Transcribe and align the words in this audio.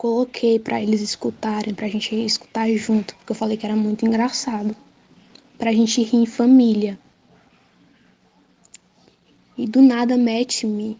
coloquei 0.00 0.58
para 0.58 0.80
eles 0.80 1.02
escutarem, 1.02 1.74
pra 1.74 1.86
gente 1.86 2.14
escutar 2.14 2.66
junto, 2.70 3.14
porque 3.16 3.32
eu 3.32 3.36
falei 3.36 3.58
que 3.58 3.66
era 3.66 3.76
muito 3.76 4.06
engraçado. 4.06 4.74
Pra 5.58 5.74
gente 5.74 6.02
rir 6.02 6.16
em 6.16 6.24
família. 6.24 6.98
E 9.58 9.66
do 9.66 9.82
nada 9.82 10.16
mete-me. 10.16 10.98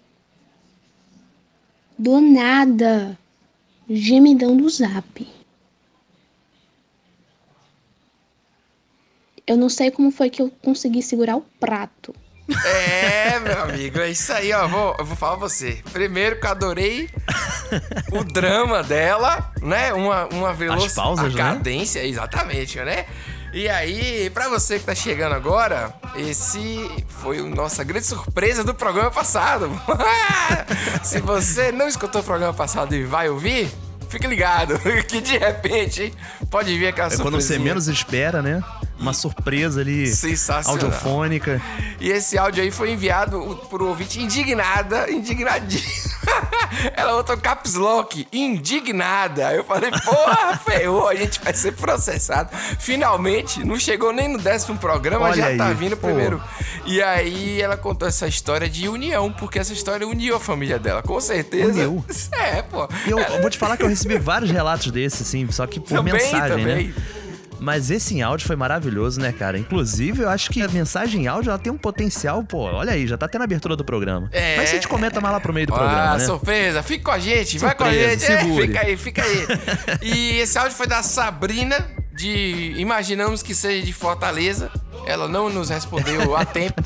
Do 1.99 2.21
nada. 2.21 3.19
Gemidão 3.89 4.55
do 4.55 4.69
zap. 4.69 5.27
Eu 9.47 9.57
não 9.57 9.71
sei 9.71 9.91
como 9.91 10.11
foi 10.11 10.29
que 10.29 10.43
eu 10.43 10.51
consegui 10.63 11.03
segurar 11.03 11.39
o 11.39 11.47
prato. 11.59 12.15
É, 12.65 13.39
meu 13.41 13.63
amigo, 13.63 13.99
é 14.01 14.11
isso 14.11 14.33
aí, 14.33 14.53
ó. 14.53 14.67
Vou, 14.67 14.97
eu 14.99 15.05
vou 15.05 15.17
falar 15.17 15.37
pra 15.37 15.49
você. 15.49 15.83
Primeiro 15.93 16.41
que 16.41 16.47
eu 16.47 16.51
adorei 16.51 17.09
o 18.13 18.25
drama 18.25 18.83
dela, 18.83 19.53
né? 19.63 19.93
Uma, 19.93 20.27
uma 20.27 20.53
velocidade. 20.53 20.87
As 20.87 20.95
pausas, 20.95 21.25
a 21.27 21.29
né? 21.29 21.35
cadência, 21.35 22.05
exatamente, 22.05 22.79
né? 22.81 23.07
E 23.53 23.69
aí, 23.69 24.31
pra 24.31 24.49
você 24.49 24.79
que 24.79 24.85
tá 24.85 24.95
chegando 24.95 25.35
agora, 25.35 25.93
esse 26.15 26.89
foi 27.09 27.41
a 27.41 27.43
nossa 27.43 27.83
grande 27.83 28.07
surpresa 28.07 28.63
do 28.63 28.73
programa 28.73 29.11
passado. 29.11 29.69
Se 31.03 31.21
você 31.21 31.73
não 31.73 31.89
escutou 31.89 32.21
o 32.21 32.25
programa 32.25 32.55
passado 32.55 32.95
e 32.95 33.03
vai 33.03 33.29
ouvir, 33.29 33.69
fique 34.11 34.27
ligado, 34.27 34.79
que 35.09 35.21
de 35.21 35.39
repente 35.39 36.13
pode 36.51 36.77
vir 36.77 36.89
aquela 36.89 37.13
É 37.13 37.17
quando 37.17 37.41
você 37.41 37.59
menos 37.59 37.89
espera, 37.89 38.43
né? 38.43 38.63
Uma 38.99 39.15
surpresa 39.15 39.81
ali 39.81 40.13
audiofônica. 40.67 41.63
E 41.99 42.11
esse 42.11 42.37
áudio 42.37 42.63
aí 42.63 42.71
foi 42.71 42.91
enviado 42.91 43.39
por 43.71 43.83
um 43.83 43.87
ouvinte 43.87 44.21
indignada, 44.21 45.11
indignadíssima. 45.11 46.20
Ela 46.95 47.13
botou 47.13 47.37
caps 47.37 47.75
lock, 47.75 48.27
indignada. 48.33 49.53
Eu 49.53 49.65
falei, 49.65 49.91
porra, 49.91 50.57
ferrou, 50.65 51.09
a 51.09 51.15
gente 51.15 51.41
vai 51.41 51.53
ser 51.55 51.73
processado. 51.73 52.51
Finalmente, 52.79 53.65
não 53.65 53.79
chegou 53.79 54.13
nem 54.13 54.29
no 54.29 54.39
décimo 54.39 54.79
programa, 54.79 55.27
Olha 55.27 55.37
já 55.37 55.47
aí, 55.47 55.57
tá 55.59 55.73
vindo 55.73 55.97
pô. 55.97 56.07
primeiro. 56.07 56.43
E 56.87 57.03
aí 57.03 57.61
ela 57.61 57.77
contou 57.77 58.09
essa 58.09 58.27
história 58.27 58.69
de 58.69 58.89
união, 58.89 59.33
porque 59.33 59.59
essa 59.59 59.73
história 59.73 60.07
uniu 60.07 60.37
a 60.37 60.41
família 60.41 60.79
dela, 60.79 61.03
com 61.03 61.21
certeza. 61.21 61.73
Uniu? 61.89 62.05
É, 62.33 62.63
pô. 62.63 62.89
E 63.07 63.11
eu, 63.11 63.19
eu 63.19 63.41
vou 63.41 63.51
te 63.51 63.59
falar 63.59 63.77
que 63.77 63.83
eu 63.83 63.89
recebi 63.89 64.17
vários 64.19 64.51
relatos 64.51 64.91
desses, 64.91 65.23
assim, 65.23 65.51
só 65.51 65.67
que 65.67 65.79
por 65.79 65.89
Também, 65.89 66.15
mensagem, 66.15 66.49
também. 66.49 66.89
né? 66.89 66.95
Mas 67.61 67.91
esse 67.91 68.15
em 68.15 68.23
áudio 68.23 68.47
foi 68.47 68.57
maravilhoso, 68.57 69.21
né, 69.21 69.33
cara? 69.33 69.59
Inclusive, 69.59 70.23
eu 70.23 70.29
acho 70.29 70.51
que 70.51 70.63
a 70.63 70.69
mensagem 70.69 71.25
em 71.25 71.27
áudio 71.27 71.51
ela 71.51 71.59
tem 71.59 71.73
um 71.73 71.77
potencial, 71.79 72.43
pô. 72.43 72.59
Olha 72.63 72.93
aí, 72.93 73.07
já 73.07 73.17
tá 73.19 73.29
tendo 73.29 73.43
a 73.43 73.45
abertura 73.45 73.77
do 73.77 73.85
programa. 73.85 74.29
É. 74.33 74.57
Mas 74.57 74.71
a 74.71 74.73
gente 74.73 74.89
comenta 74.89 75.21
mais 75.21 75.35
lá 75.35 75.41
pro 75.41 75.53
meio 75.53 75.67
do 75.67 75.75
Ah, 75.75 75.79
programa, 75.79 76.17
né? 76.19 76.25
surpresa. 76.25 76.83
Fica 76.83 77.05
com 77.05 77.11
a 77.11 77.19
gente, 77.19 77.59
vai 77.59 77.75
com 77.75 77.85
a 77.85 77.87
Surpresa, 77.91 78.27
gente. 78.27 78.33
É, 78.33 78.67
fica 78.67 78.81
aí, 78.81 78.97
fica 78.97 79.23
aí. 79.23 79.47
e 80.03 80.39
esse 80.39 80.59
áudio 80.59 80.77
foi 80.77 80.87
da 80.87 81.03
Sabrina, 81.03 81.87
de 82.13 82.75
Imaginamos 82.77 83.43
que 83.43 83.55
seja 83.55 83.85
de 83.85 83.93
Fortaleza. 83.93 84.71
Ela 85.11 85.29
não 85.29 85.51
nos 85.51 85.69
respondeu 85.69 86.37
a 86.37 86.45
tempo. 86.47 86.81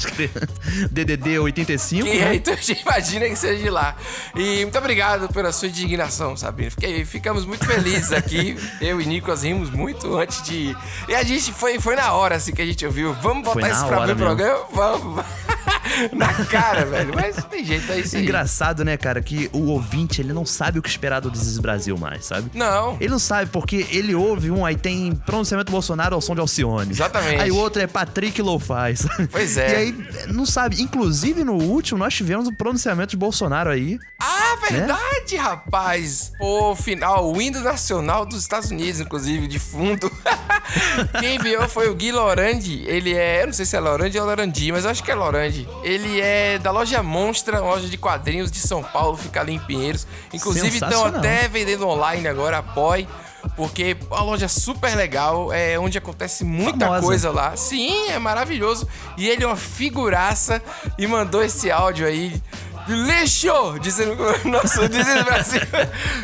DDD 0.90 1.38
85, 1.38 2.06
E 2.06 2.18
né? 2.18 2.34
então 2.36 2.54
a 2.54 2.56
gente 2.56 2.80
imagina 2.82 3.28
que 3.28 3.36
seja 3.36 3.62
de 3.62 3.70
lá. 3.70 3.94
E 4.34 4.62
muito 4.62 4.78
obrigado 4.78 5.28
pela 5.32 5.52
sua 5.52 5.68
indignação, 5.68 6.36
Sabrina. 6.36 6.70
Fiquei, 6.70 7.04
ficamos 7.04 7.44
muito 7.44 7.66
felizes 7.66 8.12
aqui. 8.12 8.56
Eu 8.80 9.00
e 9.00 9.06
Nicolas 9.06 9.42
rimos 9.42 9.70
muito 9.70 10.16
antes 10.16 10.42
de. 10.42 10.74
E 11.08 11.14
a 11.14 11.22
gente 11.22 11.52
foi, 11.52 11.78
foi 11.78 11.96
na 11.96 12.12
hora 12.12 12.36
assim 12.36 12.52
que 12.52 12.62
a 12.62 12.66
gente 12.66 12.84
ouviu. 12.86 13.12
Vamos 13.14 13.44
botar 13.44 13.68
isso 13.68 13.86
pra 13.86 14.06
ver 14.06 14.12
o 14.12 14.16
programa? 14.16 14.64
Vamos. 14.72 15.24
na 16.12 16.32
cara, 16.46 16.84
velho. 16.84 17.12
Mas 17.14 17.36
tem 17.44 17.64
jeito, 17.64 17.90
é 17.92 18.00
isso 18.00 18.16
aí. 18.16 18.22
Engraçado, 18.22 18.84
né, 18.84 18.96
cara, 18.96 19.20
que 19.22 19.48
o 19.52 19.66
ouvinte, 19.68 20.20
ele 20.20 20.32
não 20.32 20.44
sabe 20.44 20.78
o 20.78 20.82
que 20.82 20.88
esperar 20.88 21.20
do 21.20 21.30
Desis 21.30 21.58
Brasil 21.58 21.96
mais, 21.96 22.24
sabe? 22.26 22.50
Não. 22.54 22.96
Ele 23.00 23.10
não 23.10 23.18
sabe, 23.18 23.50
porque 23.50 23.86
ele 23.90 24.14
ouve 24.14 24.50
um, 24.50 24.64
aí 24.64 24.76
tem 24.76 25.14
pronunciamento 25.14 25.70
Bolsonaro 25.70 26.14
ao 26.14 26.20
som 26.20 26.34
de 26.34 26.40
Alcione. 26.40 26.90
Exatamente. 26.90 27.40
Aí 27.40 27.50
o 27.50 27.56
outro 27.56 27.82
é 27.82 27.86
Patrick 28.14 28.40
Lo-Fi. 28.40 28.96
sabe? 28.96 29.26
Pois 29.26 29.56
é. 29.56 29.72
E 29.72 29.76
aí, 29.76 30.08
não 30.28 30.46
sabe. 30.46 30.80
Inclusive, 30.80 31.42
no 31.42 31.54
último, 31.54 31.98
nós 31.98 32.14
tivemos 32.14 32.46
o 32.46 32.52
pronunciamento 32.52 33.10
de 33.10 33.16
Bolsonaro 33.16 33.70
aí. 33.70 33.98
Ah, 34.20 34.56
Né? 34.70 34.78
verdade, 34.78 35.36
rapaz. 35.36 36.32
Pô, 36.38 36.76
final, 36.76 37.32
o 37.32 37.42
hino 37.42 37.60
nacional 37.60 38.24
dos 38.24 38.40
Estados 38.40 38.70
Unidos, 38.70 39.00
inclusive, 39.00 39.46
de 39.48 39.58
fundo. 39.58 40.10
Quem 41.20 41.36
enviou 41.36 41.68
foi 41.68 41.88
o 41.88 41.94
Gui 41.94 42.12
Lorandi. 42.12 42.84
Ele 42.86 43.12
é, 43.14 43.42
eu 43.42 43.46
não 43.46 43.52
sei 43.52 43.66
se 43.66 43.76
é 43.76 43.80
Lorandi 43.80 44.18
ou 44.18 44.24
Lorandi, 44.26 44.70
mas 44.72 44.84
eu 44.84 44.90
acho 44.90 45.02
que 45.02 45.10
é 45.10 45.14
Lorandi. 45.14 45.68
Ele 45.82 46.20
é 46.20 46.58
da 46.58 46.70
loja 46.70 47.02
Monstra, 47.02 47.60
loja 47.60 47.88
de 47.88 47.98
quadrinhos 47.98 48.50
de 48.50 48.60
São 48.60 48.82
Paulo, 48.82 49.16
fica 49.16 49.40
ali 49.40 49.54
em 49.54 49.58
Pinheiros. 49.58 50.06
Inclusive, 50.32 50.68
estão 50.68 51.04
até 51.04 51.48
vendendo 51.48 51.86
online 51.88 52.28
agora, 52.28 52.58
apoie. 52.58 53.08
Porque 53.56 53.96
é 54.00 54.14
uma 54.14 54.22
loja 54.22 54.48
super 54.48 54.94
legal, 54.96 55.52
é 55.52 55.78
onde 55.78 55.96
acontece 55.98 56.44
muita 56.44 56.86
Famosa. 56.86 57.02
coisa 57.06 57.30
lá. 57.30 57.56
Sim, 57.56 58.08
é 58.08 58.18
maravilhoso. 58.18 58.86
E 59.16 59.28
ele 59.28 59.44
é 59.44 59.46
uma 59.46 59.56
figuraça 59.56 60.62
e 60.98 61.06
mandou 61.06 61.42
esse 61.42 61.70
áudio 61.70 62.06
aí. 62.06 62.40
Lixo! 62.86 63.78
Dizendo 63.80 64.14
nosso 64.46 64.86
dizendo 64.88 65.24
Brasil. 65.24 65.60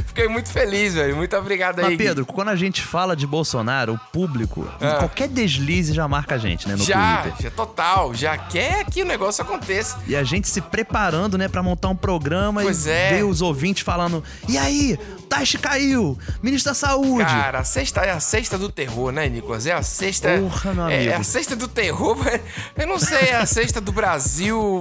Fiquei 0.06 0.28
muito 0.28 0.50
feliz, 0.50 0.92
velho. 0.94 1.16
Muito 1.16 1.34
obrigado 1.36 1.78
aí. 1.80 1.86
Mas. 1.86 1.97
Pedro, 1.97 2.26
quando 2.26 2.48
a 2.48 2.56
gente 2.56 2.82
fala 2.82 3.16
de 3.16 3.26
Bolsonaro, 3.26 3.94
o 3.94 3.98
público, 4.12 4.69
Ah. 4.80 4.97
qualquer 4.98 5.28
deslize 5.28 5.94
já 5.94 6.06
marca 6.06 6.34
a 6.34 6.38
gente, 6.38 6.69
né, 6.69 6.76
no 6.76 6.84
já, 6.84 7.22
Twitter. 7.22 7.44
já 7.44 7.50
total. 7.50 8.14
Já 8.14 8.36
quer 8.36 8.84
que 8.84 9.03
o 9.03 9.06
negócio 9.06 9.42
aconteça. 9.42 9.98
E 10.06 10.14
a 10.14 10.22
gente 10.22 10.48
se 10.48 10.60
preparando, 10.60 11.38
né, 11.38 11.48
pra 11.48 11.62
montar 11.62 11.88
um 11.88 11.97
programa 11.97 12.60
Pois 12.62 12.84
e 12.86 12.91
é. 12.91 13.09
ver 13.14 13.25
os 13.25 13.41
ouvintes 13.41 13.82
falando: 13.82 14.22
e 14.47 14.59
aí, 14.59 14.98
Taishi 15.30 15.58
caiu, 15.58 16.18
ministro 16.42 16.72
da 16.72 16.74
Saúde. 16.74 17.24
Cara, 17.24 17.60
a 17.60 17.64
sexta 17.64 18.00
é 18.00 18.10
a 18.10 18.18
sexta 18.18 18.58
do 18.58 18.68
terror, 18.68 19.12
né, 19.12 19.28
Nicolas? 19.28 19.64
É 19.64 19.72
a 19.72 19.80
sexta. 19.80 20.28
Porra, 20.41 20.74
meu 20.74 20.88
é, 20.88 20.96
amigo. 20.96 21.10
é 21.12 21.14
a 21.14 21.22
sexta 21.22 21.54
do 21.54 21.68
terror. 21.68 22.16
mas 22.18 22.41
Eu 22.76 22.88
não 22.88 22.98
sei, 22.98 23.28
é 23.28 23.36
a 23.36 23.46
sexta 23.46 23.80
do 23.80 23.92
Brasil. 23.92 24.80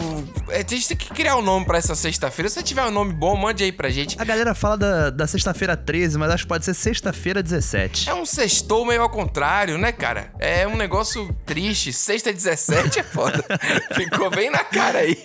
É, 0.49 0.57
a 0.57 0.67
gente 0.67 0.87
tem 0.87 0.97
que 0.97 1.13
criar 1.13 1.35
um 1.35 1.43
nome 1.43 1.67
pra 1.67 1.77
essa 1.77 1.93
sexta-feira. 1.93 2.49
Se 2.49 2.55
você 2.55 2.63
tiver 2.63 2.83
um 2.83 2.89
nome 2.89 3.13
bom, 3.13 3.35
mande 3.35 3.63
aí 3.63 3.71
pra 3.71 3.91
gente. 3.91 4.19
A 4.19 4.25
galera 4.25 4.55
fala 4.55 4.75
da, 4.75 5.09
da 5.11 5.27
sexta-feira 5.27 5.77
13, 5.77 6.17
mas 6.17 6.31
acho 6.31 6.43
que 6.45 6.49
pode 6.49 6.65
ser 6.65 6.73
sexta-feira 6.73 7.43
17. 7.43 8.09
É 8.09 8.13
um 8.15 8.25
sextou 8.25 8.83
meio 8.83 9.03
ao 9.03 9.09
contrário, 9.09 9.77
né, 9.77 9.91
cara? 9.91 10.33
É 10.39 10.67
um 10.67 10.75
negócio 10.75 11.31
triste. 11.45 11.93
Sexta 11.93 12.33
17 12.33 12.99
é 12.99 13.03
foda. 13.03 13.45
Ficou 13.93 14.31
bem 14.31 14.49
na 14.49 14.63
cara 14.63 14.99
aí. 14.99 15.15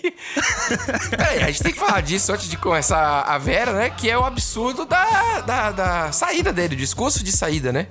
Peraí, 1.11 1.43
a 1.43 1.47
gente 1.47 1.63
tem 1.63 1.73
que 1.73 1.79
falar 1.79 2.03
disso 2.03 2.31
antes 2.31 2.47
de 2.47 2.59
começar 2.59 3.23
a 3.23 3.39
Vera, 3.39 3.73
né? 3.73 3.89
Que 3.89 4.11
é 4.11 4.19
o 4.19 4.25
absurdo 4.25 4.85
da, 4.85 5.14
da, 5.47 5.71
da 5.73 6.13
saída 6.13 6.53
dele, 6.53 6.75
o 6.75 6.79
discurso 6.79 7.23
de 7.25 7.33
saída, 7.33 7.73
né? 7.73 7.89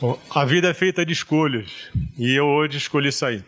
Bom, 0.00 0.18
A 0.30 0.44
vida 0.44 0.68
é 0.68 0.74
feita 0.74 1.04
de 1.06 1.12
escolhas. 1.12 1.66
E 2.18 2.34
eu 2.34 2.46
hoje 2.46 2.76
escolhi 2.78 3.12
sair. 3.12 3.44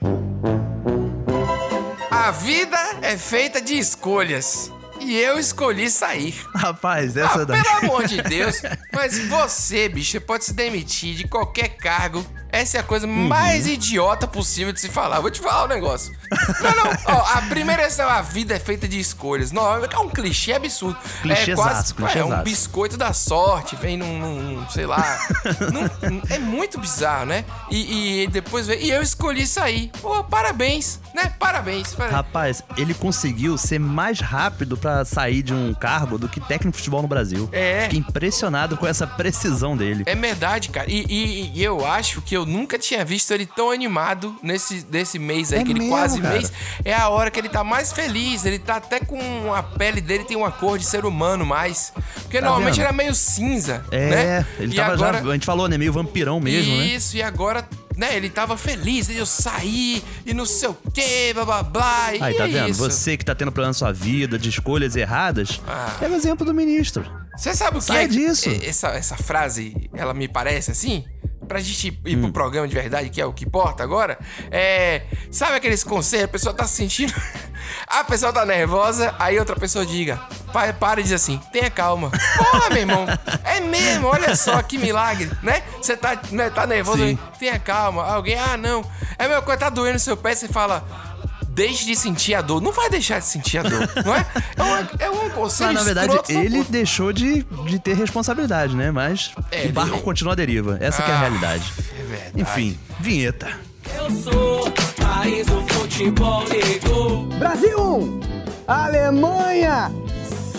A 2.11 2.31
vida 2.31 2.79
é 3.03 3.17
feita 3.17 3.61
de 3.61 3.75
escolhas. 3.75 4.71
E 5.01 5.17
eu 5.17 5.39
escolhi 5.39 5.91
sair. 5.91 6.35
Rapaz, 6.55 7.17
Ah, 7.17 7.25
essa 7.27 7.45
da. 7.45 7.55
pelo 7.61 7.77
amor 7.93 8.07
de 8.07 8.23
Deus. 8.23 8.63
Mas 8.93 9.19
você, 9.27 9.89
bicho, 9.89 10.21
pode 10.21 10.45
se 10.45 10.55
demitir 10.55 11.15
de 11.17 11.27
qualquer 11.29 11.71
cargo. 11.77 12.25
Essa 12.55 12.77
é 12.79 12.81
a 12.81 12.85
coisa 12.85 13.07
Uhum. 13.07 13.29
mais 13.29 13.67
idiota 13.67 14.27
possível 14.27 14.73
de 14.73 14.81
se 14.81 14.89
falar. 14.89 15.21
Vou 15.21 15.31
te 15.31 15.41
falar 15.41 15.65
um 15.65 15.69
negócio. 15.69 16.15
Não, 16.61 16.71
não. 16.85 16.91
Ó, 17.17 17.39
a 17.39 17.43
primeira 17.43 17.83
é 17.83 17.87
essa, 17.87 18.05
a 18.05 18.23
vida 18.23 18.55
é 18.55 18.59
feita 18.59 18.87
de 18.89 18.99
escolhas. 18.99 19.51
Não, 19.53 19.85
é 19.85 19.99
um 19.99 20.09
clichê 20.09 20.53
absurdo. 20.53 20.97
é 20.97 21.23
Clichêzaço, 21.23 21.95
quase 21.95 22.19
é 22.19 22.25
um 22.25 22.43
biscoito 22.43 22.97
da 22.97 23.13
sorte. 23.13 23.77
Vem 23.77 23.97
num, 23.97 24.19
num- 24.19 24.69
sei 24.71 24.87
lá. 24.87 25.19
num- 25.73 26.23
é 26.31 26.39
muito 26.39 26.79
bizarro, 26.79 27.27
né? 27.27 27.45
E, 27.71 28.23
e 28.23 28.27
depois 28.29 28.67
vem. 28.67 28.81
E 28.85 28.91
eu 28.91 29.03
escolhi 29.03 29.47
sair. 29.47 29.91
Pô, 30.01 30.23
parabéns, 30.25 31.01
né? 31.15 31.33
Parabéns. 31.39 31.93
parabéns. 31.95 32.15
Rapaz, 32.17 32.63
ele 32.77 32.95
conseguiu 32.95 33.57
ser 33.59 33.79
mais 33.81 34.21
rápido 34.21 34.77
pra 34.77 35.05
sair 35.05 35.43
de 35.43 35.53
um 35.53 35.75
cargo 35.75 36.19
do 36.19 36.29
que 36.29 36.41
técnico 36.41 36.73
de 36.73 36.79
futebol 36.79 37.03
no 37.03 37.09
Brasil. 37.09 37.49
É. 37.53 37.83
Fiquei 37.85 37.99
impressionado 37.99 38.77
com 38.77 38.87
essa 38.87 39.07
precisão 39.07 39.77
dele. 39.77 40.05
É 40.07 40.15
verdade, 40.15 40.69
cara. 40.69 40.91
E, 40.91 41.05
e- 41.09 41.53
e 41.55 41.63
eu 41.65 41.85
acho 41.87 42.21
que 42.23 42.37
eu 42.37 42.44
nunca 42.47 42.79
tinha 42.79 43.05
visto 43.05 43.31
ele 43.33 43.47
tão 43.47 43.71
animado 43.71 44.35
nesse, 44.43 44.87
nesse 44.91 45.19
mês 45.19 45.53
aí, 45.53 45.61
É 45.61 45.65
que 45.65 45.71
ele 45.73 45.81
mesmo, 45.81 45.95
quase 45.95 46.21
cara. 46.21 46.35
mês. 46.35 46.53
É 46.85 46.95
a 46.95 47.09
hora 47.09 47.31
que 47.31 47.39
ele 47.39 47.49
tá 47.49 47.63
mais 47.65 47.93
feliz. 47.93 48.45
Ele 48.45 48.59
tá 48.59 48.77
até 48.77 49.01
com 49.01 49.53
a 49.55 49.63
pele 49.63 50.01
dele, 50.01 50.25
tem 50.25 50.37
uma 50.37 50.51
cor 50.51 50.79
de 50.79 50.85
ser 50.85 51.05
humano 51.05 51.45
mais. 51.47 51.93
Porque 52.23 52.39
Tá 52.39 52.47
normalmente 52.47 52.77
vendo? 52.77 52.85
era 52.85 52.93
meio 52.93 53.15
cinza. 53.15 53.85
É, 53.91 54.09
né? 54.11 54.47
ele 54.59 54.73
E 54.73 54.77
tava 54.77 54.93
agora... 54.95 55.23
já. 55.23 55.29
A 55.31 55.33
gente 55.33 55.47
falou, 55.47 55.69
né? 55.69 55.79
Meio 55.79 55.93
vampirão 55.93 56.41
mesmo, 56.41 56.77
né? 56.77 56.87
Isso, 56.87 57.17
e 57.17 57.23
agora. 57.23 57.67
Né, 57.97 58.17
ele 58.17 58.29
tava 58.29 58.57
feliz, 58.57 59.09
eu 59.09 59.25
saí 59.25 60.03
e 60.27 60.35
não 60.35 60.45
sei 60.45 60.69
o 60.69 60.75
que, 60.93 61.33
blá 61.33 61.45
blá 61.45 61.63
blá. 61.63 62.13
E 62.13 62.21
Aí, 62.21 62.35
tá 62.35 62.43
é 62.49 62.49
vendo? 62.49 62.69
isso. 62.71 62.81
Você 62.81 63.17
que 63.17 63.25
tá 63.25 63.37
tendo 63.37 63.53
problema 63.53 63.69
na 63.69 63.73
sua 63.75 63.93
vida, 63.93 64.37
de 64.37 64.49
escolhas 64.49 64.97
erradas, 64.97 65.61
Ah. 65.65 65.97
é 66.03 66.09
o 66.09 66.15
exemplo 66.17 66.45
do 66.45 66.53
ministro. 66.53 67.07
Você 67.37 67.55
sabe 67.55 67.77
o 67.77 67.81
que 67.81 67.87
Sai 67.87 68.03
é? 68.03 68.09
disso. 68.09 68.51
Essa, 68.65 68.89
essa 68.89 69.17
frase, 69.17 69.89
ela 69.95 70.13
me 70.13 70.27
parece 70.27 70.73
assim? 70.73 71.05
Pra 71.47 71.61
gente 71.61 71.99
ir 72.05 72.17
Hum. 72.17 72.23
pro 72.23 72.33
programa 72.33 72.67
de 72.69 72.75
verdade, 72.75 73.11
que 73.11 73.21
é 73.21 73.27
o 73.27 73.33
que 73.33 73.45
importa 73.45 73.83
agora. 73.83 74.19
É. 74.51 75.03
Sabe 75.31 75.57
aqueles 75.57 75.85
conselhos? 75.85 76.25
A 76.25 76.29
pessoa 76.29 76.55
tá 76.55 76.65
se 76.67 76.75
sentindo. 76.77 77.13
a 77.87 78.05
pessoa 78.05 78.33
tá 78.33 78.45
nervosa, 78.47 79.15
aí 79.19 79.39
outra 79.39 79.57
pessoa 79.57 79.85
diga: 79.85 80.17
pa- 80.53 80.73
para 80.73 81.01
e 81.01 81.05
diz 81.05 81.13
assim: 81.13 81.41
tenha 81.53 81.71
calma. 81.71 82.11
Porra, 82.37 82.71
meu 82.71 82.79
irmão. 82.79 83.07
É 83.45 83.61
mesmo, 83.61 84.09
olha 84.09 84.35
só 84.37 84.61
que 84.63 84.79
milagre, 84.79 85.31
né? 85.43 85.63
Você 85.81 85.97
tá, 85.97 86.19
né, 86.31 86.51
tá 86.51 86.67
nervoso, 86.67 86.99
Sim. 86.99 87.19
tenha 87.39 87.59
calma. 87.59 88.03
Alguém, 88.05 88.39
ah, 88.39 88.57
não. 88.57 88.85
É 89.19 89.29
mesma 89.29 89.43
coisa, 89.43 89.61
tá 89.61 89.69
doendo 89.71 89.99
seu 89.99 90.17
pé, 90.17 90.35
você 90.35 90.49
fala. 90.49 91.14
Deixe 91.55 91.85
de 91.87 91.95
sentir 91.95 92.35
a 92.35 92.41
dor. 92.43 92.61
Não 92.61 92.73
vai 92.73 92.91
deixar 92.91 93.21
de 93.21 93.27
sentir 93.27 93.59
a 93.59 93.63
dor, 93.63 93.89
não 94.05 94.15
é? 94.15 94.27
É, 94.57 94.63
uma, 94.63 94.91
é 94.99 95.11
um 95.11 95.31
conselho 95.31 95.69
Mas, 95.73 95.79
na 95.79 95.83
verdade, 95.85 96.21
ele 96.33 96.65
pô. 96.65 96.71
deixou 96.71 97.13
de, 97.13 97.43
de 97.67 97.79
ter 97.79 97.95
responsabilidade, 97.97 98.75
né? 98.75 98.91
Mas 98.91 99.31
É, 99.53 99.67
o 99.67 99.73
barco 99.73 99.95
ele- 99.97 100.03
continua 100.03 100.33
à 100.33 100.37
deriva. 100.37 100.77
Essa 100.81 101.03
que 101.03 101.11
é 101.11 101.15
a 101.15 101.17
Ah, 101.17 101.21
realidade. 101.21 101.73
É 101.99 102.03
verdade. 102.03 102.33
Enfim, 102.41 102.79
vinheta. 102.99 103.49
Eu 103.97 104.11
sou 104.11 104.71
país 104.97 105.47
do 105.47 105.61
futebol 105.69 106.43
negro. 106.49 107.23
Brasil 107.39 107.79
1, 107.79 108.21
Alemanha 108.67 109.93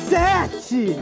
7. 0.10 0.96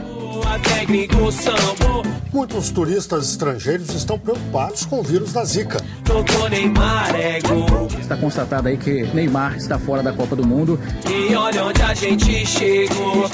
A 0.52 0.58
técnica 0.58 1.14
sambo. 1.30 2.02
Muitos 2.32 2.70
turistas 2.70 3.30
estrangeiros 3.30 3.90
estão 3.94 4.18
preocupados 4.18 4.84
com 4.86 5.00
o 5.00 5.02
vírus 5.02 5.32
da 5.32 5.44
Zika. 5.44 5.83
Tocou 6.14 6.48
Neymar 6.48 7.12
é 7.16 7.40
gol. 7.40 7.88
Está 7.98 8.16
constatado 8.16 8.68
aí 8.68 8.76
que 8.76 9.02
Neymar 9.12 9.56
está 9.56 9.80
fora 9.80 10.00
da 10.00 10.12
Copa 10.12 10.36
do 10.36 10.46
Mundo. 10.46 10.78
E 11.10 11.34
olha 11.34 11.64
onde 11.64 11.82
a 11.82 11.92
gente 11.92 12.46
chegou. 12.46 13.28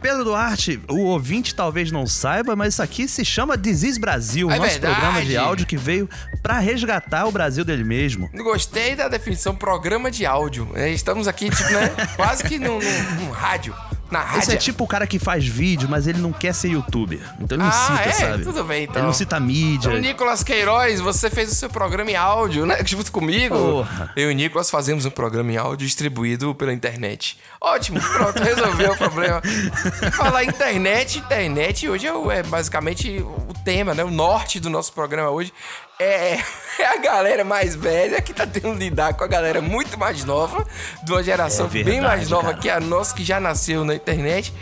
Pedro 0.00 0.22
Duarte, 0.22 0.80
o 0.88 1.06
ouvinte 1.06 1.56
talvez 1.56 1.90
não 1.90 2.06
saiba, 2.06 2.54
mas 2.54 2.74
isso 2.74 2.82
aqui 2.84 3.08
se 3.08 3.24
chama 3.24 3.56
Disease 3.58 3.98
Brasil, 3.98 4.48
É 4.48 4.56
nosso 4.58 4.70
verdade. 4.70 4.94
programa 4.94 5.22
de 5.24 5.36
áudio 5.36 5.66
que 5.66 5.76
veio 5.76 6.08
pra 6.40 6.60
resgatar 6.60 7.26
o 7.26 7.32
Brasil 7.32 7.64
dele 7.64 7.82
mesmo. 7.82 8.30
Gostei 8.32 8.94
da 8.94 9.08
definição 9.08 9.56
programa 9.56 10.08
de 10.08 10.24
áudio. 10.24 10.68
É, 10.76 10.88
Estamos 10.90 11.26
aqui, 11.26 11.50
tipo, 11.50 11.68
né? 11.72 11.90
Quase 12.14 12.44
que 12.44 12.60
num, 12.60 12.78
num- 12.78 13.24
num 13.24 13.30
rádio. 13.32 13.74
Na 14.14 14.20
rádio. 14.20 14.38
Esse 14.38 14.52
é 14.52 14.56
tipo 14.56 14.84
o 14.84 14.86
cara 14.86 15.08
que 15.08 15.18
faz 15.18 15.44
vídeo, 15.44 15.88
mas 15.90 16.06
ele 16.06 16.20
não 16.20 16.32
quer 16.32 16.54
ser 16.54 16.68
youtuber. 16.68 17.18
Então 17.40 17.56
ele 17.56 17.64
não 17.64 17.68
Ah, 17.68 17.72
cita, 17.72 18.08
é? 18.08 18.12
sabe? 18.12 18.44
Tudo 18.44 18.62
bem, 18.62 18.84
então. 18.84 18.96
Ele 18.96 19.06
não 19.06 19.12
cita 19.12 19.40
mídia. 19.40 19.88
Então, 19.88 20.00
Nicolas 20.00 20.44
Queiroz, 20.44 21.00
você 21.00 21.28
fez 21.28 21.50
o 21.50 21.54
seu 21.56 21.68
programa 21.68 22.12
em 22.12 22.14
áudio, 22.14 22.64
né? 22.64 22.78
Junto 22.86 23.10
comigo. 23.10 23.56
Porra. 23.56 24.12
Eu 24.14 24.30
e 24.30 24.32
o 24.32 24.36
Nicolas 24.36 24.70
fazemos 24.70 25.04
um 25.04 25.10
programa 25.10 25.50
em 25.50 25.56
áudio 25.56 25.84
distribuído 25.84 26.54
pela 26.54 26.72
internet. 26.72 27.36
Ótimo, 27.60 28.00
pronto, 28.00 28.40
resolveu 28.40 28.92
o 28.92 28.96
problema. 28.96 29.42
Falar 30.12 30.44
internet, 30.44 31.18
internet 31.18 31.88
hoje 31.88 32.06
é, 32.06 32.10
é 32.38 32.42
basicamente 32.44 33.18
o 33.20 33.52
tema, 33.64 33.94
né? 33.94 34.04
O 34.04 34.10
norte 34.12 34.60
do 34.60 34.70
nosso 34.70 34.92
programa 34.92 35.30
hoje 35.30 35.52
é, 35.98 36.38
é 36.78 36.86
a 36.86 36.96
galera 36.96 37.44
mais 37.44 37.74
velha 37.74 38.20
que 38.20 38.32
tá 38.32 38.46
tendo 38.46 38.72
que 38.72 38.78
lidar 38.78 39.14
com 39.14 39.24
a 39.24 39.26
galera 39.26 39.60
muito 39.60 39.98
mais 39.98 40.24
nova, 40.24 40.66
de 41.02 41.12
uma 41.12 41.22
geração 41.22 41.66
É 41.66 41.68
bem 41.68 41.84
verdade, 41.84 42.06
mais 42.16 42.30
nova 42.30 42.48
cara. 42.48 42.58
que 42.58 42.70
a 42.70 42.80
nossa, 42.80 43.14
que 43.14 43.24
já 43.24 43.38
nasceu 43.40 43.84
na 43.84 43.94
internet. 43.94 44.52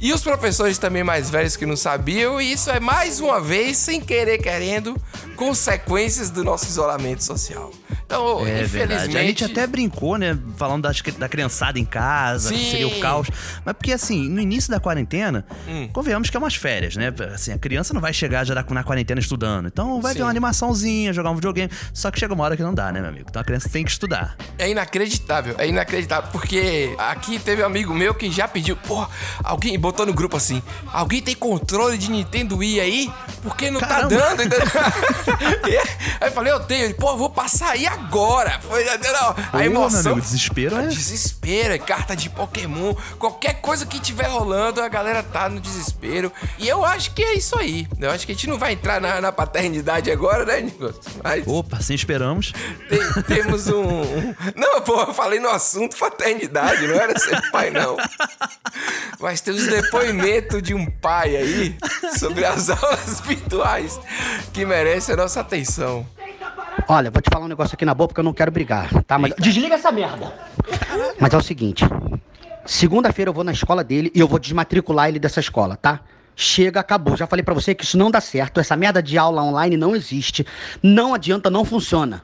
E 0.00 0.12
os 0.12 0.22
professores 0.22 0.78
também 0.78 1.02
mais 1.02 1.30
velhos 1.30 1.56
que 1.56 1.64
não 1.66 1.76
sabiam. 1.76 2.40
E 2.40 2.52
isso 2.52 2.70
é 2.70 2.78
mais 2.80 3.20
uma 3.20 3.40
vez, 3.40 3.76
sem 3.78 4.00
querer, 4.00 4.38
querendo, 4.38 4.96
consequências 5.36 6.30
do 6.30 6.42
nosso 6.44 6.66
isolamento 6.66 7.22
social. 7.22 7.70
Então, 8.04 8.40
É 8.46 8.62
infelizmente. 8.62 8.68
verdade. 8.88 9.16
A 9.18 9.22
gente 9.22 9.44
até 9.44 9.66
brincou, 9.66 10.16
né? 10.16 10.38
Falando 10.56 10.82
das, 10.82 11.00
da 11.18 11.28
criançada 11.28 11.78
em 11.78 11.84
casa, 11.84 12.52
que 12.52 12.58
Sim. 12.58 12.70
seria 12.70 12.88
o 12.88 13.00
caos. 13.00 13.28
Mas 13.64 13.74
porque, 13.74 13.92
assim, 13.92 14.28
no 14.28 14.40
início 14.40 14.70
da 14.70 14.78
quarentena, 14.78 15.44
Hum. 15.66 15.88
convenhamos 15.92 16.30
que 16.30 16.36
é 16.36 16.38
umas 16.38 16.54
férias, 16.54 16.94
né? 16.96 17.12
Assim, 17.34 17.52
a 17.52 17.58
criança 17.58 17.92
não 17.92 18.00
vai 18.00 18.12
chegar 18.12 18.44
já 18.44 18.54
na 18.54 18.84
quarentena 18.84 19.20
estudando. 19.20 19.66
Então 19.66 20.00
vai 20.00 20.12
Sim. 20.12 20.18
ter 20.18 20.24
uma 20.24 20.30
animaçãozinha, 20.30 21.12
jogar 21.12 21.30
um 21.30 21.34
videogame. 21.34 21.70
Só 21.92 22.10
que 22.10 22.18
chega 22.20 22.32
uma 22.34 22.44
hora 22.44 22.56
que 22.56 22.62
não 22.62 22.72
dá, 22.74 22.92
né, 22.92 23.00
meu 23.00 23.08
amigo? 23.10 23.26
Então 23.28 23.40
a 23.42 23.44
criança 23.44 23.68
tem 23.68 23.84
que 23.84 23.90
estudar. 23.90 24.36
É 24.58 24.70
inacreditável, 24.70 25.54
é 25.58 25.66
inacreditável, 25.68 26.30
porque 26.30 26.94
aqui 26.98 27.38
teve 27.38 27.62
um 27.62 27.66
amigo 27.66 27.92
meu 27.94 28.14
que 28.14 28.30
já 28.30 28.46
pediu, 28.46 28.76
pô, 28.76 29.06
alguém 29.42 29.78
botou 29.86 30.04
no 30.06 30.12
grupo 30.12 30.36
assim, 30.36 30.62
alguém 30.92 31.22
tem 31.22 31.34
controle 31.34 31.96
de 31.96 32.10
Nintendo 32.10 32.56
Wii 32.58 32.80
aí? 32.80 33.12
Porque 33.42 33.70
não 33.70 33.80
Caramba. 33.80 34.16
tá 34.16 34.28
dando, 34.34 34.42
entendeu? 34.42 34.66
Aí 36.20 36.28
eu 36.28 36.32
falei, 36.32 36.52
eu 36.52 36.60
tenho, 36.60 36.94
pô, 36.94 37.10
eu 37.10 37.16
vou 37.16 37.28
passar 37.30 37.70
aí 37.72 37.86
agora. 37.86 38.58
Foi, 38.60 38.84
não, 38.84 39.34
a 39.52 39.64
emoção. 39.64 40.02
meu 40.02 40.12
amigo, 40.12 40.20
desespero 40.26 40.76
é... 40.76 40.86
Desespero, 40.86 41.74
é 41.74 41.78
carta 41.78 42.16
de 42.16 42.28
Pokémon, 42.30 42.94
qualquer 43.18 43.60
coisa 43.60 43.84
que 43.86 44.00
tiver 44.00 44.26
rolando, 44.26 44.80
a 44.82 44.88
galera 44.88 45.22
tá 45.22 45.48
no 45.48 45.60
desespero. 45.60 46.32
E 46.58 46.66
eu 46.66 46.84
acho 46.84 47.12
que 47.12 47.22
é 47.22 47.34
isso 47.34 47.56
aí. 47.58 47.86
Eu 48.00 48.10
acho 48.10 48.24
que 48.26 48.32
a 48.32 48.34
gente 48.34 48.46
não 48.48 48.58
vai 48.58 48.72
entrar 48.72 49.00
na, 49.00 49.20
na 49.20 49.30
paternidade 49.30 50.10
agora, 50.10 50.44
né, 50.44 50.60
Nicolas? 50.62 50.96
Mas 51.22 51.46
Opa, 51.46 51.76
assim 51.76 51.94
esperamos. 51.94 52.52
tem- 52.88 53.22
temos 53.24 53.66
um, 53.68 53.82
um- 53.84 54.34
Não, 54.56 54.80
pô, 54.80 55.00
eu 55.02 55.14
falei 55.14 55.38
no 55.38 55.48
assunto 55.50 55.96
paternidade, 55.96 56.86
não 56.88 56.94
era 56.96 57.16
ser 57.18 57.50
pai, 57.50 57.70
não. 57.70 57.96
Mas 59.20 59.40
temos 59.40 59.66
depoimento 59.82 60.62
de 60.62 60.74
um 60.74 60.86
pai 60.86 61.36
aí 61.36 61.76
sobre 62.18 62.44
as 62.44 62.70
aulas 62.70 63.20
virtuais 63.20 64.00
que 64.52 64.64
merece 64.64 65.12
a 65.12 65.16
nossa 65.16 65.40
atenção. 65.40 66.06
Olha, 66.88 67.10
vou 67.10 67.20
te 67.20 67.28
falar 67.32 67.44
um 67.44 67.48
negócio 67.48 67.74
aqui 67.74 67.84
na 67.84 67.94
boa 67.94 68.08
porque 68.08 68.20
eu 68.20 68.24
não 68.24 68.32
quero 68.32 68.50
brigar, 68.50 68.88
tá? 69.04 69.18
Mas 69.18 69.34
desliga 69.38 69.74
essa 69.74 69.90
merda. 69.90 70.32
Mas 71.18 71.32
é 71.32 71.36
o 71.36 71.42
seguinte, 71.42 71.84
segunda-feira 72.64 73.28
eu 73.30 73.34
vou 73.34 73.44
na 73.44 73.52
escola 73.52 73.82
dele 73.82 74.10
e 74.14 74.20
eu 74.20 74.28
vou 74.28 74.38
desmatricular 74.38 75.08
ele 75.08 75.18
dessa 75.18 75.40
escola, 75.40 75.76
tá? 75.76 76.00
Chega, 76.34 76.80
acabou. 76.80 77.16
Já 77.16 77.26
falei 77.26 77.42
pra 77.42 77.54
você 77.54 77.74
que 77.74 77.82
isso 77.82 77.96
não 77.96 78.10
dá 78.10 78.20
certo. 78.20 78.60
Essa 78.60 78.76
merda 78.76 79.02
de 79.02 79.16
aula 79.16 79.42
online 79.42 79.74
não 79.76 79.96
existe. 79.96 80.46
Não 80.82 81.14
adianta, 81.14 81.48
não 81.48 81.64
funciona. 81.64 82.22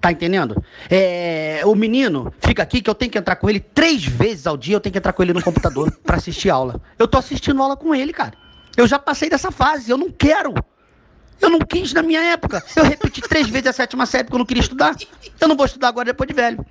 Tá 0.00 0.12
entendendo? 0.12 0.62
É, 0.88 1.62
o 1.64 1.74
menino 1.74 2.32
fica 2.40 2.62
aqui 2.62 2.80
que 2.80 2.88
eu 2.88 2.94
tenho 2.94 3.10
que 3.10 3.18
entrar 3.18 3.36
com 3.36 3.50
ele 3.50 3.58
três 3.58 4.04
vezes 4.04 4.46
ao 4.46 4.56
dia. 4.56 4.76
Eu 4.76 4.80
tenho 4.80 4.92
que 4.92 4.98
entrar 4.98 5.12
com 5.12 5.22
ele 5.22 5.32
no 5.32 5.42
computador 5.42 5.90
pra 6.04 6.16
assistir 6.16 6.50
aula. 6.50 6.80
Eu 6.98 7.08
tô 7.08 7.18
assistindo 7.18 7.60
aula 7.60 7.76
com 7.76 7.94
ele, 7.94 8.12
cara. 8.12 8.34
Eu 8.76 8.86
já 8.86 8.98
passei 8.98 9.28
dessa 9.28 9.50
fase. 9.50 9.90
Eu 9.90 9.98
não 9.98 10.10
quero. 10.10 10.54
Eu 11.40 11.50
não 11.50 11.58
quis 11.60 11.92
na 11.92 12.02
minha 12.02 12.20
época. 12.20 12.62
Eu 12.76 12.84
repeti 12.84 13.20
três 13.20 13.48
vezes 13.48 13.68
a 13.68 13.72
sétima 13.72 14.06
série 14.06 14.24
porque 14.24 14.36
eu 14.36 14.40
não 14.40 14.46
queria 14.46 14.62
estudar. 14.62 14.96
Eu 15.40 15.48
não 15.48 15.56
vou 15.56 15.66
estudar 15.66 15.88
agora 15.88 16.06
depois 16.06 16.28
de 16.28 16.34
velho. 16.34 16.64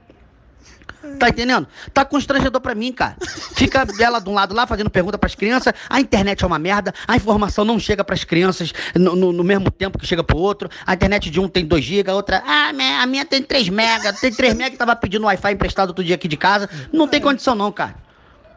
Tá 1.19 1.29
entendendo? 1.29 1.67
Tá 1.93 2.03
constrangedor 2.03 2.59
pra 2.61 2.75
mim, 2.75 2.91
cara. 2.91 3.15
Fica 3.55 3.87
ela 3.99 4.19
de 4.19 4.29
um 4.29 4.33
lado 4.33 4.53
lá 4.53 4.67
fazendo 4.67 4.89
pergunta 4.89 5.17
pras 5.17 5.35
crianças. 5.35 5.73
A 5.89 5.99
internet 6.01 6.43
é 6.43 6.47
uma 6.47 6.59
merda. 6.59 6.93
A 7.07 7.15
informação 7.15 7.63
não 7.63 7.79
chega 7.79 8.03
pras 8.03 8.23
crianças 8.23 8.73
no, 8.95 9.15
no- 9.15 9.31
no 9.33 9.43
mesmo 9.43 9.71
tempo 9.71 9.97
que 9.97 10.05
chega 10.05 10.23
pro 10.23 10.37
outro. 10.37 10.69
A 10.85 10.93
internet 10.93 11.29
de 11.29 11.39
um 11.39 11.47
tem 11.47 11.65
2 11.65 11.83
GB, 11.83 12.11
a 12.11 12.15
outra. 12.15 12.43
Ah, 12.45 12.69
a 13.01 13.05
minha 13.05 13.25
tem 13.25 13.41
3 13.41 13.69
mega. 13.69 14.11
Tem 14.13 14.31
3 14.31 14.53
mega 14.55 14.75
e 14.75 14.77
tava 14.77 14.95
pedindo 14.95 15.25
Wi-Fi 15.25 15.53
emprestado 15.53 15.89
outro 15.89 16.03
dia 16.03 16.15
aqui 16.15 16.27
de 16.27 16.37
casa. 16.37 16.69
Não 16.91 17.07
tem 17.07 17.21
condição, 17.21 17.55
não, 17.55 17.71
cara. 17.71 17.95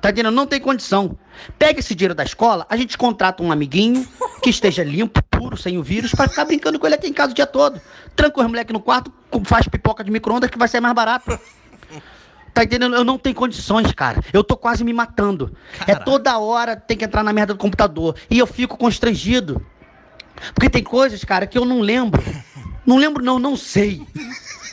Tá 0.02 0.08
entendendo? 0.10 0.34
Não 0.34 0.46
tem 0.46 0.58
condição. 0.60 1.16
Pega 1.58 1.78
esse 1.80 1.94
dinheiro 1.94 2.14
da 2.14 2.24
escola, 2.24 2.66
a 2.70 2.76
gente 2.76 2.96
contrata 2.96 3.42
um 3.42 3.52
amiguinho 3.52 4.06
que 4.42 4.48
esteja 4.48 4.82
limpo, 4.82 5.22
puro, 5.30 5.56
sem 5.58 5.76
o 5.76 5.82
vírus, 5.82 6.12
pra 6.12 6.26
ficar 6.26 6.46
brincando 6.46 6.78
com 6.78 6.86
ele 6.86 6.94
aqui 6.94 7.06
em 7.06 7.12
casa 7.12 7.32
o 7.32 7.34
dia 7.34 7.46
todo. 7.46 7.78
Tranca 8.16 8.40
os 8.40 8.46
moleques 8.46 8.72
no 8.72 8.80
quarto, 8.80 9.12
faz 9.44 9.68
pipoca 9.68 10.02
de 10.02 10.10
micro-ondas 10.10 10.48
que 10.50 10.58
vai 10.58 10.68
ser 10.68 10.80
mais 10.80 10.94
barato. 10.94 11.38
Tá 12.52 12.64
entendendo? 12.64 12.94
Eu 12.96 13.04
não 13.04 13.16
tenho 13.18 13.34
condições, 13.34 13.92
cara. 13.92 14.22
Eu 14.32 14.42
tô 14.42 14.56
quase 14.56 14.82
me 14.84 14.92
matando. 14.92 15.54
É 15.86 15.94
toda 15.94 16.36
hora 16.38 16.76
tem 16.76 16.96
que 16.96 17.04
entrar 17.04 17.22
na 17.22 17.32
merda 17.32 17.54
do 17.54 17.58
computador. 17.58 18.16
E 18.28 18.38
eu 18.38 18.46
fico 18.46 18.76
constrangido. 18.76 19.64
Porque 20.54 20.70
tem 20.70 20.82
coisas, 20.82 21.22
cara, 21.24 21.46
que 21.46 21.56
eu 21.58 21.64
não 21.64 21.80
lembro. 21.80 22.22
Não 22.86 22.96
lembro, 22.96 23.22
não, 23.22 23.38
não 23.38 23.56
sei. 23.58 24.02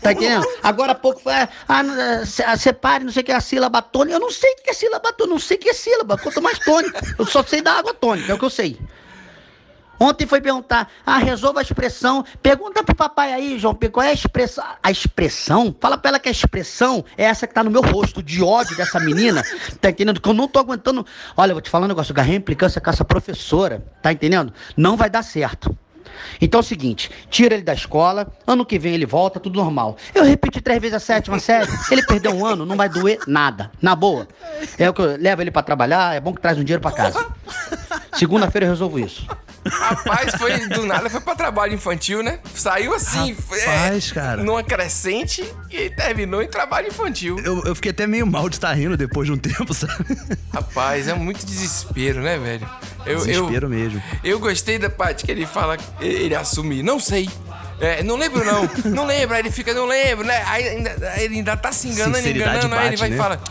Tá 0.02 0.14
entendendo? 0.14 0.48
Agora 0.64 0.94
há 0.94 0.96
pouco 0.96 1.20
foi. 1.20 1.34
ah, 1.34 1.50
Ah, 1.68 1.84
eh, 1.84 2.24
ah, 2.46 2.58
separe, 2.58 3.04
não 3.04 3.12
sei 3.12 3.22
o 3.22 3.26
que 3.26 3.32
é 3.34 3.36
a 3.36 3.42
sílaba 3.42 3.82
tônica. 3.82 4.16
Eu 4.16 4.20
não 4.20 4.32
sei 4.32 4.50
o 4.54 4.64
que 4.64 4.70
é 4.70 4.74
sílaba 4.74 5.12
tônica, 5.12 5.34
não 5.34 5.40
sei 5.40 5.58
o 5.58 5.60
que 5.60 5.70
é 5.70 5.74
sílaba, 5.74 6.18
quanto 6.18 6.42
mais 6.42 6.58
tônica. 6.58 7.00
Eu 7.20 7.26
só 7.28 7.44
sei 7.44 7.62
da 7.62 7.74
água 7.74 7.94
tônica, 7.94 8.32
é 8.32 8.34
o 8.34 8.40
que 8.40 8.46
eu 8.46 8.50
sei. 8.50 8.80
Ontem 10.00 10.28
foi 10.28 10.42
perguntar, 10.42 10.90
ah, 11.06 11.18
resolva 11.18 11.60
a 11.60 11.64
expressão. 11.64 12.24
Pergunta 12.42 12.84
pro 12.84 12.96
papai 12.96 13.34
aí, 13.34 13.58
João 13.58 13.74
Pedro, 13.74 13.94
qual 13.94 14.06
é 14.06 14.10
a 14.10 14.14
expressão? 14.14 14.66
A 14.82 14.92
expressão? 14.92 15.76
Fala 15.80 15.98
pra 15.98 16.10
ela 16.10 16.20
que 16.20 16.30
a 16.30 16.32
expressão 16.32 17.04
é 17.18 17.24
essa 17.24 17.48
que 17.48 17.54
tá 17.54 17.64
no 17.64 17.72
meu 17.72 17.82
rosto, 17.82 18.22
de 18.22 18.44
ódio 18.44 18.76
dessa 18.76 19.00
menina. 19.00 19.44
Tá 19.82 19.90
entendendo? 19.90 20.20
Que 20.20 20.28
eu 20.28 20.34
não 20.34 20.48
tô 20.48 20.60
aguentando. 20.60 21.06
Olha, 21.36 21.52
eu 21.52 21.56
vou 21.56 21.62
te 21.62 21.70
falar 21.70 21.86
um 21.86 21.88
negócio, 21.88 22.12
agarrei 22.12 22.36
implicância 22.36 22.82
com 22.82 22.90
essa 22.90 23.06
professora, 23.06 23.86
tá 24.02 24.12
entendendo? 24.12 24.52
Não 24.76 24.98
vai 24.98 25.10
dar 25.10 25.24
certo. 25.24 25.76
Então 26.42 26.60
é 26.60 26.64
o 26.64 26.66
seguinte, 26.66 27.12
tira 27.30 27.54
ele 27.54 27.64
da 27.64 27.74
escola, 27.74 28.32
ano 28.46 28.66
que 28.66 28.80
vem 28.80 28.94
ele 28.94 29.06
volta, 29.06 29.40
tudo 29.40 29.56
normal. 29.58 29.98
Eu 30.14 30.24
repeti 30.24 30.62
três 30.62 30.80
vezes 30.80 30.96
a 30.96 31.00
sétima 31.00 31.40
série, 31.40 31.70
ele 31.92 32.04
perdeu 32.06 32.34
um 32.34 32.46
ano, 32.46 32.66
não 32.66 32.76
vai 32.76 32.90
doer 32.90 33.20
nada, 33.28 33.72
na 33.82 33.96
boa. 33.96 34.28
É 34.78 34.90
o 34.90 34.94
que 34.94 35.02
eu 35.02 35.18
levo 35.18 35.42
ele 35.42 35.52
pra 35.52 35.62
trabalhar, 35.62 36.16
é 36.16 36.20
bom 36.20 36.34
que 36.34 36.42
traz 36.42 36.58
um 36.58 36.64
dinheiro 36.64 36.82
pra 36.82 36.92
casa. 36.92 37.26
Segunda-feira 38.14 38.66
eu 38.66 38.72
resolvo 38.72 39.00
isso. 39.00 39.28
Rapaz, 39.70 40.36
foi 40.36 40.68
do 40.68 40.86
nada, 40.86 41.10
foi 41.10 41.22
pra 41.22 41.36
trabalho 41.36 41.74
infantil, 41.74 42.24
né? 42.24 42.40
Saiu 42.54 42.94
assim, 42.94 43.36
foi, 43.36 43.60
Rapaz, 43.62 44.12
cara. 44.12 44.44
numa 44.44 44.64
crescente 44.64 45.44
e 45.70 45.90
terminou 45.90 46.42
em 46.42 46.48
trabalho 46.48 46.88
infantil. 46.88 47.40
Eu, 47.44 47.64
eu 47.64 47.76
fiquei 47.76 47.92
até 47.92 48.08
meio 48.08 48.26
mal 48.26 48.50
de 48.50 48.56
estar 48.56 48.74
rindo 48.74 48.98
depois 48.98 49.28
de 49.28 49.34
um 49.34 49.38
tempo, 49.40 49.74
sabe? 49.74 50.06
Rapaz, 50.54 51.08
é 51.08 51.14
muito 51.14 51.46
desespero, 51.46 52.22
né, 52.22 52.38
velho? 52.38 52.68
Eu, 53.06 53.20
Desespero 53.20 53.68
eu, 53.68 53.70
mesmo. 53.70 54.04
Eu 54.22 54.38
gostei 54.40 54.78
da 54.78 54.90
parte 54.90 55.24
que 55.26 55.32
ele 55.32 55.46
fala, 55.46 55.78
ele 56.02 56.36
assume, 56.36 56.84
não 56.84 57.00
sei. 57.00 57.30
É, 57.80 58.02
não 58.04 58.16
lembro 58.18 58.44
não, 58.44 58.70
não 58.92 59.06
lembro. 59.06 59.36
Aí 59.36 59.42
ele 59.42 59.52
fica, 59.52 59.74
não 59.74 59.86
lembro, 59.86 60.26
né? 60.26 60.44
Aí 60.48 60.68
ainda, 60.68 61.14
ele 61.18 61.36
ainda 61.36 61.56
tá 61.56 61.72
se 61.72 61.88
enganando, 61.88 62.28
enganando. 62.28 62.76
aí 62.76 62.88
ele 62.88 62.98
bate, 62.98 62.98
vai 62.98 63.10
né? 63.10 63.16
e 63.16 63.18
fala, 63.18 63.42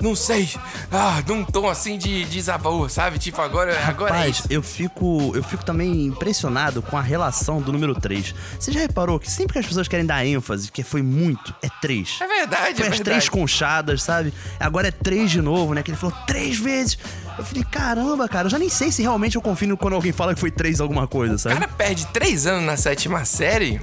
não 0.00 0.14
sei. 0.14 0.48
Ah, 0.90 1.22
num 1.26 1.44
tom 1.44 1.68
assim 1.68 1.98
de, 1.98 2.24
de 2.24 2.30
desabaú, 2.30 2.88
sabe? 2.88 3.18
Tipo, 3.18 3.40
agora, 3.42 3.72
agora 3.86 4.14
é 4.14 4.18
Rapaz, 4.18 4.38
isso. 4.38 4.46
eu 4.50 4.62
fico, 4.62 5.32
eu 5.34 5.42
fico 5.42 5.64
também 5.64 6.06
impressionado 6.06 6.82
com 6.82 6.96
a 6.96 7.02
relação 7.02 7.60
do 7.60 7.72
número 7.72 7.94
3. 7.94 8.34
Você 8.58 8.72
já 8.72 8.80
reparou 8.80 9.18
que 9.18 9.30
sempre 9.30 9.54
que 9.54 9.58
as 9.58 9.66
pessoas 9.66 9.88
querem 9.88 10.06
dar 10.06 10.24
ênfase, 10.24 10.70
que 10.70 10.82
foi 10.82 11.02
muito, 11.02 11.54
é 11.62 11.68
3. 11.80 12.18
É 12.20 12.26
verdade, 12.26 12.54
Foi 12.56 12.66
é 12.66 12.70
as 12.70 12.76
verdade. 12.78 13.02
três 13.02 13.28
conchadas, 13.28 14.02
sabe? 14.02 14.32
Agora 14.58 14.88
é 14.88 14.90
três 14.90 15.30
de 15.30 15.40
novo, 15.40 15.74
né? 15.74 15.82
Que 15.82 15.90
ele 15.90 15.98
falou 15.98 16.16
três 16.26 16.58
vezes. 16.58 16.98
Eu 17.38 17.44
falei, 17.44 17.64
caramba, 17.64 18.28
cara, 18.28 18.46
eu 18.46 18.50
já 18.50 18.58
nem 18.58 18.68
sei 18.68 18.92
se 18.92 19.02
realmente 19.02 19.36
eu 19.36 19.42
confio 19.42 19.68
no- 19.68 19.76
quando 19.76 19.94
alguém 19.94 20.12
fala 20.12 20.34
que 20.34 20.40
foi 20.40 20.50
três 20.50 20.80
alguma 20.80 21.06
coisa, 21.06 21.34
O 21.34 21.38
sabe? 21.38 21.56
cara 21.56 21.68
perde 21.68 22.06
três 22.08 22.46
anos 22.46 22.64
na 22.64 22.76
sétima 22.76 23.24
série. 23.24 23.80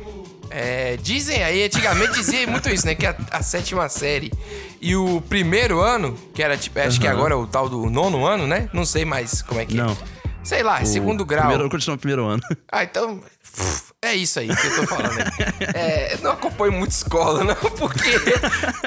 É, 0.54 0.98
dizem 1.02 1.42
aí, 1.44 1.64
antigamente 1.64 2.12
dizia 2.14 2.46
muito 2.46 2.70
isso, 2.70 2.86
né? 2.86 2.94
Que 2.94 3.06
a, 3.06 3.16
a 3.32 3.42
sétima 3.42 3.88
série 3.88 4.32
e 4.82 4.96
o 4.98 5.22
primeiro 5.22 5.80
ano, 5.80 6.14
que 6.34 6.44
era 6.44 6.58
tipo, 6.58 6.78
acho 6.80 7.00
que 7.00 7.08
Aham. 7.08 7.16
agora 7.16 7.34
é 7.34 7.38
o 7.38 7.48
tal 7.48 7.70
do 7.70 7.90
nono 7.90 8.26
ano, 8.26 8.46
né? 8.46 8.70
Não 8.74 8.84
sei 8.86 9.06
mais 9.06 9.42
como 9.42 9.62
é 9.62 9.66
que 9.66 9.76
Não. 9.76 9.92
é. 9.92 9.96
Sei 10.44 10.64
lá, 10.64 10.82
O 10.82 10.86
segundo 10.86 11.24
grau. 11.24 11.48
Primeiro, 11.48 11.70
continua 11.70 11.96
no 11.96 12.00
primeiro 12.00 12.26
ano. 12.26 12.42
Ah, 12.72 12.84
então. 12.84 13.22
É 14.02 14.16
isso 14.16 14.40
aí 14.40 14.48
que 14.48 14.68
eu 14.68 14.76
tô 14.78 14.88
falando. 14.88 15.12
É, 15.76 16.18
não 16.22 16.32
acompanho 16.32 16.72
muito 16.74 16.92
escola, 16.92 17.44
não, 17.44 17.56
porque, 17.56 18.10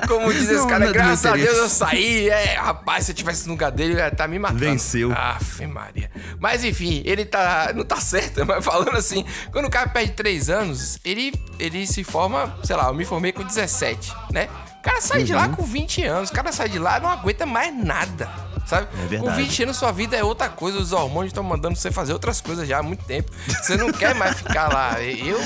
como 0.08 0.32
diz 0.32 0.42
esse 0.44 0.54
Não, 0.54 0.66
cara, 0.66 0.80
não 0.87 0.90
é 0.90 0.92
graças 0.92 1.25
a 1.26 1.37
Deus 1.37 1.56
eu 1.56 1.68
saí. 1.68 2.28
É, 2.28 2.54
rapaz, 2.56 3.04
se 3.06 3.12
eu 3.12 3.14
tivesse 3.14 3.46
no 3.46 3.52
lugar 3.52 3.70
dele, 3.70 3.94
eu 3.94 3.99
ia 3.99 4.11
tá 4.11 4.26
me 4.26 4.38
matando. 4.38 4.58
Venceu. 4.61 5.12
Aff, 5.12 5.64
Maria. 5.66 6.11
Mas 6.40 6.64
enfim, 6.64 7.02
ele 7.04 7.25
tá. 7.25 7.70
Não 7.75 7.84
tá 7.84 7.96
certo, 7.96 8.44
mas 8.46 8.64
falando 8.64 8.96
assim, 8.96 9.25
quando 9.52 9.66
o 9.66 9.70
cara 9.70 9.88
perde 9.88 10.12
3 10.12 10.50
anos, 10.50 10.99
ele, 11.04 11.32
ele 11.58 11.87
se 11.87 12.02
forma, 12.02 12.58
sei 12.64 12.75
lá, 12.75 12.88
eu 12.88 12.94
me 12.94 13.04
formei 13.04 13.32
com 13.32 13.44
17, 13.44 14.12
né? 14.32 14.49
O 14.80 14.82
cara 14.82 15.00
sai 15.00 15.23
de 15.23 15.32
Uhum. 15.32 15.38
lá 15.38 15.49
com 15.49 15.62
20 15.62 16.02
anos, 16.04 16.30
o 16.30 16.32
cara 16.32 16.50
sai 16.52 16.68
de 16.68 16.78
lá 16.78 16.99
e 16.99 17.02
não 17.02 17.08
aguenta 17.11 17.46
mais 17.46 17.75
nada. 17.75 18.28
Sabe? 18.66 18.88
É 18.94 19.02
com 19.02 19.09
verdade. 19.09 19.42
20 19.42 19.62
anos, 19.64 19.76
sua 19.76 19.92
vida 19.92 20.16
é 20.16 20.25
outra 20.25 20.49
coisa. 20.49 20.78
Os 20.78 20.92
hormônios 20.92 21.30
estão 21.30 21.42
mandando 21.42 21.76
você 21.76 21.90
fazer 21.90 22.12
outras 22.12 22.40
coisas 22.40 22.66
já 22.66 22.78
há 22.78 22.83
muito 22.83 23.04
tempo. 23.04 23.30
Você 23.47 23.76
não 23.76 23.92
quer 23.92 24.14
mais 24.14 24.38
ficar 24.38 24.73
lá. 24.73 25.02
Eu 25.02 25.38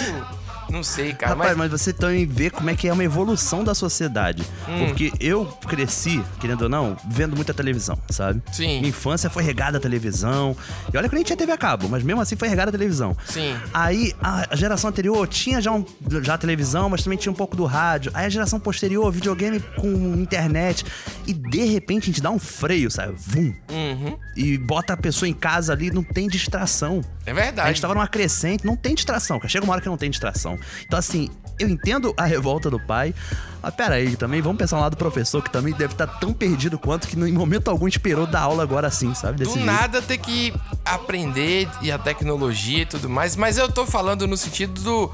não 0.70 0.82
sei, 0.82 1.12
cara. 1.12 1.34
Rapaz, 1.34 1.56
mas 1.56 1.68
mas 1.68 1.80
você 1.80 1.92
também 1.92 2.24
vê 2.26 2.48
como 2.48 2.70
é 2.70 2.74
que 2.74 2.88
é 2.88 2.92
uma 2.92 3.04
evolução 3.04 3.62
da 3.62 3.74
sociedade. 3.74 4.42
Hum. 4.66 4.86
Porque 4.86 5.12
eu 5.20 5.44
cresci, 5.68 6.22
querendo 6.40 6.62
ou 6.62 6.68
não, 6.68 6.96
vendo 7.06 7.36
muita 7.36 7.52
televisão, 7.52 7.98
sabe? 8.10 8.42
Sim. 8.50 8.78
Minha 8.78 8.88
infância 8.88 9.28
foi 9.28 9.42
regada 9.42 9.76
a 9.76 9.80
televisão. 9.80 10.56
E 10.92 10.96
olha 10.96 11.08
que 11.08 11.14
eu 11.14 11.16
nem 11.16 11.24
tinha 11.24 11.36
TV 11.36 11.52
a 11.52 11.58
cabo, 11.58 11.88
mas 11.88 12.02
mesmo 12.02 12.20
assim 12.22 12.36
foi 12.36 12.48
regada 12.48 12.70
a 12.70 12.72
televisão. 12.72 13.14
Sim. 13.26 13.54
Aí 13.72 14.14
a 14.22 14.56
geração 14.56 14.88
anterior 14.88 15.28
tinha 15.28 15.60
já, 15.60 15.70
um, 15.72 15.84
já 16.22 16.34
a 16.34 16.38
televisão, 16.38 16.88
mas 16.88 17.02
também 17.02 17.18
tinha 17.18 17.30
um 17.30 17.36
pouco 17.36 17.54
do 17.54 17.66
rádio. 17.66 18.10
Aí 18.14 18.24
a 18.24 18.30
geração 18.30 18.58
posterior, 18.58 19.10
videogame 19.12 19.60
com 19.76 19.88
internet. 20.14 20.84
E 21.26 21.34
de 21.34 21.64
repente 21.64 22.04
a 22.04 22.06
gente 22.06 22.22
dá 22.22 22.30
um 22.30 22.38
freio, 22.38 22.90
sabe? 22.90 23.14
Vum. 23.18 23.52
Uhum. 23.70 24.18
E 24.36 24.56
bota 24.56 24.94
a 24.94 24.96
pessoa 24.96 25.28
em 25.28 25.34
casa 25.34 25.72
ali, 25.72 25.90
não 25.90 26.02
tem 26.02 26.28
distração. 26.28 27.02
É 27.28 27.32
A 27.32 27.34
verdade. 27.34 27.68
gente 27.68 27.80
tava 27.80 27.94
numa 27.94 28.08
crescente, 28.08 28.64
não 28.64 28.76
tem 28.76 28.94
distração, 28.94 29.38
cara. 29.38 29.48
Chega 29.48 29.64
uma 29.64 29.72
hora 29.72 29.82
que 29.82 29.88
não 29.88 29.96
tem 29.96 30.10
distração. 30.10 30.58
Então, 30.86 30.98
assim, 30.98 31.28
eu 31.58 31.68
entendo 31.68 32.14
a 32.16 32.24
revolta 32.24 32.70
do 32.70 32.78
pai. 32.80 33.14
Mas 33.60 33.74
pera 33.74 33.96
aí, 33.96 34.16
também 34.16 34.40
vamos 34.40 34.56
pensar 34.58 34.78
lá 34.78 34.88
do 34.88 34.96
professor, 34.96 35.42
que 35.42 35.50
também 35.50 35.74
deve 35.74 35.92
estar 35.92 36.06
tão 36.06 36.32
perdido 36.32 36.78
quanto 36.78 37.08
que 37.08 37.18
em 37.18 37.32
momento 37.32 37.68
algum 37.68 37.88
esperou 37.88 38.24
dar 38.26 38.42
aula 38.42 38.62
agora 38.62 38.86
assim, 38.86 39.12
sabe? 39.14 39.38
Desse 39.38 39.50
Do 39.50 39.54
jeito. 39.58 39.66
nada 39.66 40.00
ter 40.00 40.18
que 40.18 40.54
aprender 40.84 41.68
e 41.82 41.90
a 41.90 41.98
tecnologia 41.98 42.82
e 42.82 42.86
tudo 42.86 43.08
mais, 43.08 43.34
mas 43.36 43.58
eu 43.58 43.70
tô 43.70 43.84
falando 43.84 44.26
no 44.28 44.36
sentido 44.36 44.80
do 44.80 45.12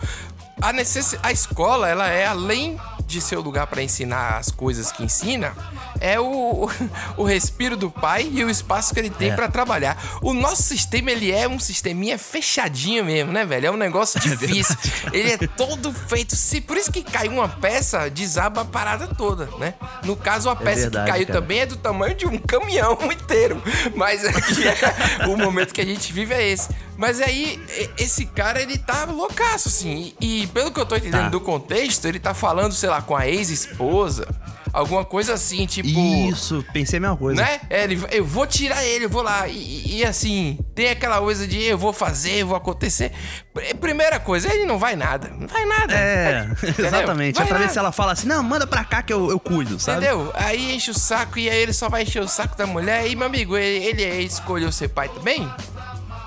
a 0.61 0.73
necess... 0.73 1.17
a 1.23 1.31
escola, 1.33 1.89
ela 1.89 2.09
é 2.09 2.27
além 2.27 2.79
de 3.07 3.21
ser 3.21 3.37
o 3.37 3.43
lugar 3.43 3.67
para 3.67 3.83
ensinar 3.83 4.39
as 4.39 4.51
coisas 4.51 4.91
que 4.91 5.03
ensina, 5.05 5.53
é 6.01 6.19
o, 6.19 6.71
o 7.19 7.25
respiro 7.25 7.77
do 7.77 7.91
pai 7.91 8.27
e 8.33 8.43
o 8.43 8.49
espaço 8.49 8.95
que 8.95 8.99
ele 9.01 9.11
tem 9.11 9.31
É. 9.31 9.35
pra 9.35 9.47
trabalhar. 9.47 10.03
O 10.23 10.33
nosso 10.33 10.63
sistema, 10.63 11.11
ele 11.11 11.31
é 11.31 11.47
um 11.47 11.59
sisteminha 11.59 12.19
fechadinho 12.19 13.05
mesmo, 13.05 13.31
né, 13.31 13.45
velho? 13.45 13.67
É 13.67 13.71
um 13.71 13.77
negócio 13.77 14.19
difícil. 14.21 14.75
ele 15.13 15.33
é 15.33 15.37
todo 15.37 15.93
feito. 15.93 16.35
Se, 16.35 16.63
por 16.63 16.79
isso 16.79 16.91
que 16.91 17.03
cai 17.03 17.29
uma 17.29 17.47
peça, 17.47 18.09
desaba 18.09 18.63
a 18.63 18.65
parada 18.65 19.07
toda, 19.09 19.51
né? 19.59 19.75
No 20.03 20.17
caso, 20.17 20.49
a 20.49 20.57
peça 20.57 20.83
verdade, 20.83 21.05
que 21.05 21.13
caiu 21.13 21.27
cara. 21.27 21.41
também 21.41 21.59
é 21.61 21.67
do 21.67 21.77
tamanho 21.77 22.15
de 22.15 22.27
um 22.27 22.39
caminhão 22.39 22.97
inteiro. 23.13 23.63
Mas 23.95 24.25
é, 24.25 25.27
o 25.29 25.37
momento 25.37 25.75
que 25.75 25.81
a 25.83 25.87
gente 25.87 26.11
vive 26.11 26.33
é 26.33 26.43
esse. 26.49 26.71
Mas 26.97 27.21
aí, 27.21 27.61
esse 27.99 28.25
cara, 28.27 28.63
ele 28.63 28.79
tá 28.79 29.05
loucaço, 29.05 29.69
assim. 29.69 30.13
E, 30.21 30.43
e 30.43 30.47
pelo 30.49 30.71
que 30.71 30.81
eu 30.81 30.87
tô 30.87 30.95
entendendo 30.97 31.23
Tá. 31.25 31.29
do 31.29 31.41
contexto, 31.41 32.07
ele 32.07 32.19
tá 32.21 32.33
falando, 32.35 32.73
sei 32.73 32.89
lá, 32.89 33.03
com 33.03 33.17
a 33.17 33.27
ex-esposa. 33.29 34.27
Alguma 34.73 35.05
coisa 35.05 35.35
assim, 35.35 35.67
tipo. 35.67 35.89
Isso, 35.89 36.65
pensei 36.73 36.97
a 36.97 37.01
mesma 37.01 37.17
coisa. 37.17 37.41
Né? 37.41 37.61
É, 37.71 37.85
ele, 37.85 38.01
eu 38.11 38.25
vou 38.25 38.45
tirar 38.45 38.85
ele, 38.85 39.05
eu 39.05 39.09
vou 39.09 39.23
lá. 39.23 39.47
E, 39.47 39.99
e- 40.01 40.05
assim, 40.05 40.59
tem 40.75 40.89
aquela 40.91 41.21
coisa 41.21 41.47
de 41.47 41.63
eu 41.63 41.79
vou 41.79 41.93
fazer, 41.93 42.41
eu 42.41 42.47
vou 42.49 42.57
acontecer. 42.57 43.13
Pr- 43.53 43.77
Primeira 43.81 44.19
coisa, 44.19 44.53
ele 44.53 44.65
não 44.65 44.77
vai 44.77 44.97
nada. 44.97 45.29
Não 45.39 45.47
vai 45.47 45.65
nada. 45.65 45.95
É, 45.95 46.49
Entendeu? 46.53 46.87
exatamente. 46.87 47.37
Vai 47.37 47.45
é 47.45 47.49
pra 47.49 47.57
ver 47.59 47.63
nada. 47.65 47.73
se 47.73 47.79
ela 47.79 47.93
fala 47.93 48.13
assim, 48.13 48.27
não, 48.27 48.43
manda 48.43 48.67
pra 48.67 48.85
cá 48.85 49.01
que 49.01 49.13
eu, 49.13 49.31
eu 49.31 49.39
cuido, 49.39 49.79
sabe? 49.79 49.99
Entendeu? 50.07 50.33
Aí 50.35 50.75
enche 50.75 50.91
o 50.91 50.95
saco 50.99 51.39
e 51.39 51.49
aí 51.49 51.57
ele 51.63 51.73
só 51.73 51.89
vai 51.89 52.03
encher 52.03 52.21
o 52.23 52.27
saco 52.29 52.57
da 52.57 52.67
mulher. 52.67 53.07
E, 53.09 53.15
meu 53.15 53.29
amigo, 53.29 53.57
ele, 53.57 54.03
ele 54.03 54.25
escolheu 54.25 54.73
ser 54.73 54.89
pai 54.89 55.09
também? 55.09 55.49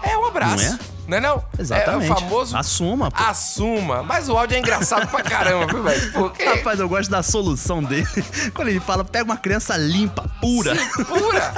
É 0.09 0.17
um 0.17 0.25
abraço. 0.25 0.63
Não 0.63 0.73
é? 0.73 0.97
Não 1.07 1.17
é 1.17 1.21
não? 1.21 1.43
Exatamente. 1.57 2.11
É 2.11 2.13
o 2.13 2.17
famoso 2.17 2.57
Assuma, 2.57 3.09
pô. 3.09 3.23
assuma. 3.23 4.03
Mas 4.03 4.27
o 4.27 4.37
áudio 4.37 4.57
é 4.57 4.59
engraçado 4.59 5.07
pra 5.07 5.23
caramba, 5.23 5.65
viu, 5.65 5.81
velho? 5.81 6.11
Porque... 6.11 6.43
Rapaz, 6.43 6.79
eu 6.81 6.89
gosto 6.89 7.09
da 7.09 7.23
solução 7.23 7.81
dele. 7.81 8.05
Quando 8.53 8.67
ele 8.67 8.81
fala, 8.81 9.05
pega 9.05 9.23
uma 9.23 9.37
criança 9.37 9.77
limpa, 9.77 10.29
pura. 10.41 10.75
Sim, 10.75 11.03
pura. 11.05 11.53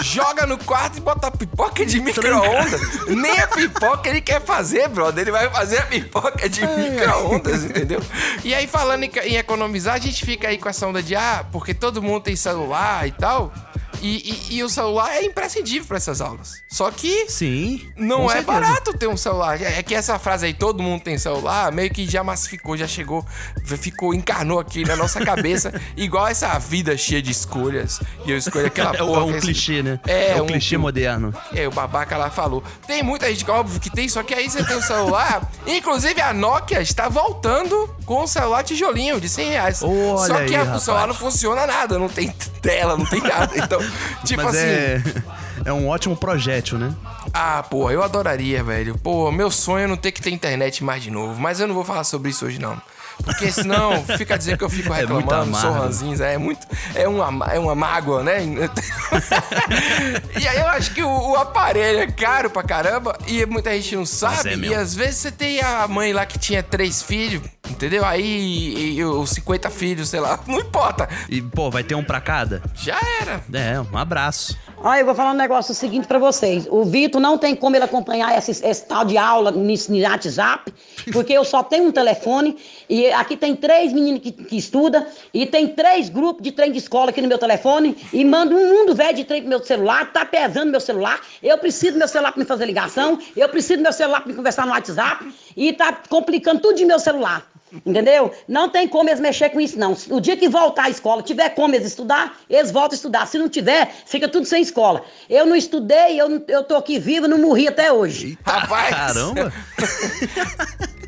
Joga 0.00 0.46
no 0.46 0.56
quarto 0.56 0.98
e 0.98 1.00
bota 1.00 1.26
a 1.26 1.30
pipoca 1.32 1.84
de 1.84 2.00
micro-ondas. 2.00 2.80
Nem 3.08 3.40
a 3.40 3.48
pipoca 3.48 4.08
ele 4.08 4.20
quer 4.20 4.40
fazer, 4.40 4.88
brother. 4.88 5.22
Ele 5.22 5.32
vai 5.32 5.50
fazer 5.50 5.78
a 5.78 5.86
pipoca 5.86 6.48
de 6.48 6.64
micro-ondas, 6.64 7.64
entendeu? 7.64 8.00
E 8.44 8.54
aí, 8.54 8.68
falando 8.68 9.02
em, 9.02 9.10
em 9.24 9.36
economizar, 9.36 9.94
a 9.94 9.98
gente 9.98 10.24
fica 10.24 10.46
aí 10.46 10.58
com 10.58 10.68
essa 10.68 10.86
onda 10.86 11.02
de, 11.02 11.16
ah, 11.16 11.44
porque 11.50 11.74
todo 11.74 12.00
mundo 12.00 12.22
tem 12.22 12.36
celular 12.36 13.06
e 13.08 13.10
tal. 13.10 13.52
E, 14.02 14.48
e- 14.50 14.56
e 14.56 14.62
o 14.64 14.68
celular 14.68 15.12
é 15.14 15.24
imprescindível 15.24 15.86
pra 15.86 15.96
essas 15.96 16.20
aulas. 16.20 16.60
Só 16.68 16.90
que 16.90 17.26
Sim. 17.28 17.88
não 17.96 18.24
é 18.24 18.34
certeza. 18.34 18.46
barato 18.60 18.98
ter 18.98 19.06
um 19.06 19.16
celular. 19.16 19.62
É 19.62 19.82
que 19.82 19.94
essa 19.94 20.18
frase 20.18 20.46
aí, 20.46 20.52
todo 20.54 20.82
mundo 20.82 21.02
tem 21.02 21.16
celular, 21.18 21.70
meio 21.70 21.88
que 21.90 22.04
já 22.08 22.24
massificou, 22.24 22.76
já 22.76 22.86
chegou, 22.88 23.24
ficou, 23.64 24.12
encarnou 24.12 24.58
aqui 24.58 24.84
na 24.84 24.96
nossa 24.96 25.24
cabeça, 25.24 25.72
igual 25.96 26.26
essa 26.26 26.58
vida 26.58 26.96
cheia 26.96 27.22
de 27.22 27.30
escolhas. 27.30 28.00
E 28.26 28.30
eu 28.32 28.36
escolho 28.36 28.66
aquela 28.66 28.90
É, 28.94 28.98
porra. 28.98 29.20
é 29.20 29.24
um 29.24 29.30
esse- 29.30 29.40
clichê, 29.40 29.82
né? 29.82 30.00
É, 30.06 30.32
É 30.32 30.40
um 30.42 30.44
um 30.44 30.46
clichê 30.48 30.76
moderno. 30.76 31.32
É, 31.54 31.68
o 31.68 31.70
babaca 31.70 32.16
lá 32.16 32.28
falou. 32.28 32.62
Tem 32.86 33.02
muita 33.02 33.28
gente, 33.32 33.48
óbvio 33.48 33.78
que 33.80 33.88
tem, 33.90 34.08
só 34.08 34.22
que 34.24 34.34
aí 34.34 34.50
você 34.50 34.64
tem 34.64 34.76
um 34.76 34.82
celular. 34.82 35.48
Inclusive 35.66 36.20
a 36.20 36.32
Nokia 36.32 36.80
está 36.82 37.08
voltando 37.08 37.88
com 38.04 38.24
o 38.24 38.26
celular 38.26 38.64
tijolinho 38.64 39.20
de 39.20 39.28
100 39.28 39.48
reais. 39.50 39.82
Olha 39.82 40.26
só 40.26 40.34
que 40.44 40.56
aí, 40.56 40.68
a- 40.68 40.74
o 40.76 40.80
celular 40.80 41.06
não 41.06 41.14
funciona 41.14 41.66
nada, 41.66 41.98
não 41.98 42.08
tem 42.08 42.34
tela, 42.60 42.96
não 42.96 43.06
tem 43.06 43.20
nada. 43.20 43.52
Então, 43.56 43.78
tipo 44.24 44.42
Mas 44.42 44.54
assim. 44.56 44.66
é, 44.66 45.02
é 45.66 45.72
um 45.72 45.88
ótimo 45.88 46.16
projétil, 46.16 46.78
né? 46.78 46.94
Ah, 47.32 47.62
pô, 47.62 47.90
eu 47.90 48.02
adoraria, 48.02 48.62
velho. 48.62 48.96
Pô, 48.98 49.30
meu 49.30 49.50
sonho 49.50 49.84
é 49.84 49.86
não 49.86 49.96
ter 49.96 50.12
que 50.12 50.20
ter 50.22 50.30
internet 50.30 50.82
mais 50.84 51.02
de 51.02 51.10
novo. 51.10 51.40
Mas 51.40 51.60
eu 51.60 51.66
não 51.68 51.74
vou 51.74 51.84
falar 51.84 52.04
sobre 52.04 52.30
isso 52.30 52.44
hoje, 52.46 52.58
não. 52.58 52.80
Porque 53.24 53.52
senão 53.52 54.02
fica 54.18 54.36
dizendo 54.36 54.58
que 54.58 54.64
eu 54.64 54.70
fico 54.70 54.92
É 54.92 55.00
reclamando, 55.00 55.56
sou 55.56 55.68
amargo. 55.70 55.84
ranzinza. 55.84 56.26
É 56.26 56.36
muito. 56.38 56.66
É 56.94 57.06
uma, 57.06 57.46
é 57.52 57.58
uma 57.58 57.74
mágoa, 57.74 58.22
né? 58.22 58.38
e 60.40 60.48
aí 60.48 60.58
eu 60.58 60.66
acho 60.68 60.92
que 60.94 61.02
o, 61.02 61.08
o 61.32 61.36
aparelho 61.36 62.00
é 62.00 62.06
caro 62.06 62.50
pra 62.50 62.62
caramba 62.62 63.16
e 63.26 63.44
muita 63.46 63.70
gente 63.72 63.96
não 63.96 64.06
sabe. 64.06 64.50
é 64.50 64.56
e 64.56 64.74
às 64.74 64.94
vezes 64.94 65.16
você 65.16 65.30
tem 65.30 65.60
a 65.60 65.86
mãe 65.88 66.12
lá 66.12 66.26
que 66.26 66.38
tinha 66.38 66.62
três 66.62 67.02
filhos, 67.02 67.42
entendeu? 67.82 68.04
Aí 68.04 68.96
e, 68.96 69.04
os 69.04 69.30
50 69.30 69.68
filhos, 69.70 70.08
sei 70.08 70.20
lá. 70.20 70.38
Não 70.46 70.60
importa. 70.60 71.08
E, 71.28 71.42
pô, 71.42 71.68
vai 71.68 71.82
ter 71.82 71.96
um 71.96 72.04
pra 72.04 72.20
cada? 72.20 72.62
Já 72.76 72.98
era. 73.20 73.42
É, 73.52 73.80
um 73.80 73.98
abraço. 73.98 74.56
Olha, 74.84 75.00
eu 75.00 75.06
vou 75.06 75.14
falar 75.14 75.32
um 75.32 75.36
negócio 75.36 75.74
seguinte 75.74 76.06
pra 76.06 76.18
vocês. 76.18 76.66
O 76.68 76.84
Vitor 76.84 77.20
não 77.20 77.38
tem 77.38 77.54
como 77.54 77.76
ele 77.76 77.84
acompanhar 77.84 78.36
esse, 78.36 78.50
esse 78.50 78.84
tal 78.84 79.04
de 79.04 79.16
aula 79.16 79.52
no, 79.52 79.62
no 79.62 80.02
WhatsApp, 80.02 80.74
porque 81.12 81.32
eu 81.32 81.44
só 81.44 81.62
tenho 81.62 81.84
um 81.86 81.92
telefone 81.92 82.56
e 82.88 83.06
aqui 83.12 83.36
tem 83.36 83.54
três 83.54 83.92
meninos 83.92 84.22
que, 84.22 84.32
que 84.32 84.56
estudam 84.56 85.06
e 85.32 85.46
tem 85.46 85.68
três 85.68 86.08
grupos 86.08 86.42
de 86.42 86.50
trem 86.50 86.72
de 86.72 86.78
escola 86.78 87.10
aqui 87.10 87.22
no 87.22 87.28
meu 87.28 87.38
telefone 87.38 87.96
e 88.12 88.24
manda 88.24 88.56
um 88.56 88.68
mundo 88.74 88.92
velho 88.92 89.14
de 89.14 89.22
trem 89.22 89.42
pro 89.42 89.50
meu 89.50 89.64
celular, 89.64 90.12
tá 90.12 90.26
pesando 90.26 90.72
meu 90.72 90.80
celular. 90.80 91.20
Eu 91.40 91.56
preciso 91.58 91.92
do 91.92 91.98
meu 91.98 92.08
celular 92.08 92.32
pra 92.32 92.40
me 92.40 92.46
fazer 92.46 92.66
ligação, 92.66 93.20
eu 93.36 93.48
preciso 93.48 93.76
do 93.76 93.82
meu 93.82 93.92
celular 93.92 94.20
pra 94.20 94.30
me 94.30 94.34
conversar 94.34 94.66
no 94.66 94.72
WhatsApp 94.72 95.32
e 95.56 95.72
tá 95.72 95.92
complicando 96.08 96.60
tudo 96.60 96.74
de 96.74 96.84
meu 96.84 96.98
celular. 96.98 97.51
Entendeu? 97.86 98.30
Não 98.46 98.68
tem 98.68 98.86
como 98.86 99.08
eles 99.08 99.18
mexer 99.20 99.48
com 99.50 99.60
isso, 99.60 99.78
não. 99.78 99.96
O 100.10 100.20
dia 100.20 100.36
que 100.36 100.48
voltar 100.48 100.84
à 100.84 100.90
escola, 100.90 101.22
tiver 101.22 101.50
como 101.50 101.74
eles 101.74 101.86
estudar, 101.86 102.38
eles 102.50 102.70
voltam 102.70 102.92
a 102.92 102.96
estudar. 102.96 103.26
Se 103.26 103.38
não 103.38 103.48
tiver, 103.48 103.90
fica 104.04 104.28
tudo 104.28 104.44
sem 104.46 104.60
escola. 104.62 105.02
Eu 105.28 105.46
não 105.46 105.56
estudei, 105.56 106.20
eu, 106.20 106.28
não- 106.28 106.42
eu 106.48 106.62
tô 106.64 106.76
aqui 106.76 106.98
vivo, 106.98 107.26
não 107.26 107.38
morri 107.38 107.66
até 107.68 107.90
hoje. 107.92 108.38
Rapaz. 108.44 108.90
Caramba! 108.94 109.52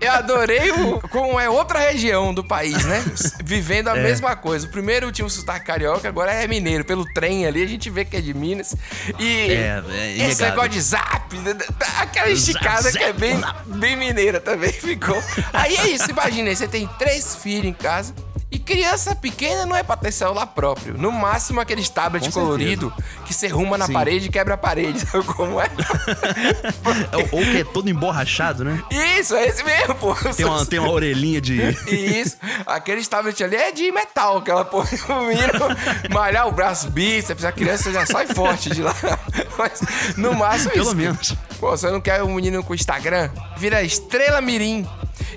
Eu 0.00 0.12
adorei 0.12 0.70
o, 0.72 1.00
como 1.10 1.38
é 1.38 1.48
outra 1.50 1.78
região 1.78 2.32
do 2.32 2.42
país, 2.42 2.82
né? 2.84 3.04
Vivendo 3.44 3.88
a 3.88 3.98
É. 3.98 4.02
mesma 4.02 4.34
coisa. 4.34 4.66
O 4.66 4.70
primeiro 4.70 5.12
tinha 5.12 5.26
um 5.26 5.28
sotaque 5.28 5.66
carioca, 5.66 6.08
agora 6.08 6.32
é 6.32 6.46
mineiro. 6.46 6.84
Pelo 6.84 7.04
trem 7.12 7.46
ali, 7.46 7.62
a 7.62 7.66
gente 7.66 7.90
vê 7.90 8.04
que 8.04 8.16
é 8.16 8.20
de 8.20 8.32
Minas. 8.32 8.74
E 9.18 9.50
É, 9.52 9.82
é 9.92 10.16
esse 10.28 10.42
negócio 10.42 10.70
de 10.70 10.80
zap, 10.80 11.36
aquela 11.98 12.30
esticada 12.30 12.90
que 12.90 13.02
é 13.02 13.12
bem, 13.12 13.38
bem 13.66 13.94
mineira 13.96 14.40
também 14.40 14.72
ficou. 14.72 15.22
Aí 15.52 15.76
é 15.76 15.88
isso, 15.88 16.10
imagina, 16.10 16.48
aí 16.48 16.56
você 16.56 16.66
tem 16.66 16.88
três 16.98 17.36
filhos 17.36 17.66
em 17.66 17.72
casa. 17.74 18.14
Criança 18.70 19.16
pequena 19.16 19.66
não 19.66 19.74
é 19.74 19.82
pra 19.82 19.96
ter 19.96 20.12
celular 20.12 20.46
próprio. 20.46 20.96
No 20.96 21.10
máximo 21.10 21.60
aqueles 21.60 21.88
tablet 21.88 22.24
Com 22.24 22.30
certeza. 22.30 22.46
colorido 22.46 22.92
que 23.26 23.34
você 23.34 23.48
ruma 23.48 23.76
na 23.76 23.86
Sim. 23.86 23.92
parede 23.92 24.26
e 24.26 24.30
quebra 24.30 24.54
a 24.54 24.56
parede. 24.56 25.00
Sabe 25.00 25.24
como 25.24 25.60
é? 25.60 25.68
Ou, 27.12 27.28
ou 27.40 27.44
que 27.44 27.58
é 27.58 27.64
todo 27.64 27.90
emborrachado, 27.90 28.64
né? 28.64 28.80
Isso, 29.18 29.34
é 29.34 29.46
esse 29.46 29.64
mesmo, 29.64 29.94
pô. 29.96 30.14
Tem 30.36 30.46
uma, 30.46 30.64
tem 30.66 30.78
uma 30.78 30.90
orelhinha 30.92 31.40
de. 31.40 31.60
Isso. 31.88 32.36
Aquele 32.64 33.04
tablet 33.04 33.42
ali 33.42 33.56
é 33.56 33.72
de 33.72 33.90
metal, 33.90 34.38
aquela 34.38 34.64
porra. 34.64 34.88
Menino 35.26 35.50
malhar 36.10 36.46
o 36.46 36.52
braço, 36.52 36.88
bíceps, 36.90 37.44
a 37.44 37.50
criança 37.50 37.90
já 37.92 38.06
sai 38.06 38.28
forte 38.28 38.70
de 38.70 38.82
lá. 38.82 38.94
Mas 39.58 39.80
no 40.16 40.32
máximo 40.32 40.70
Pelo 40.70 40.86
isso. 40.86 40.96
menos. 40.96 41.34
Pô, 41.58 41.70
você 41.70 41.90
não 41.90 42.00
quer 42.00 42.22
um 42.22 42.34
menino 42.34 42.62
com 42.62 42.74
Instagram? 42.74 43.30
Vira 43.56 43.82
Estrela 43.82 44.40
Mirim. 44.40 44.88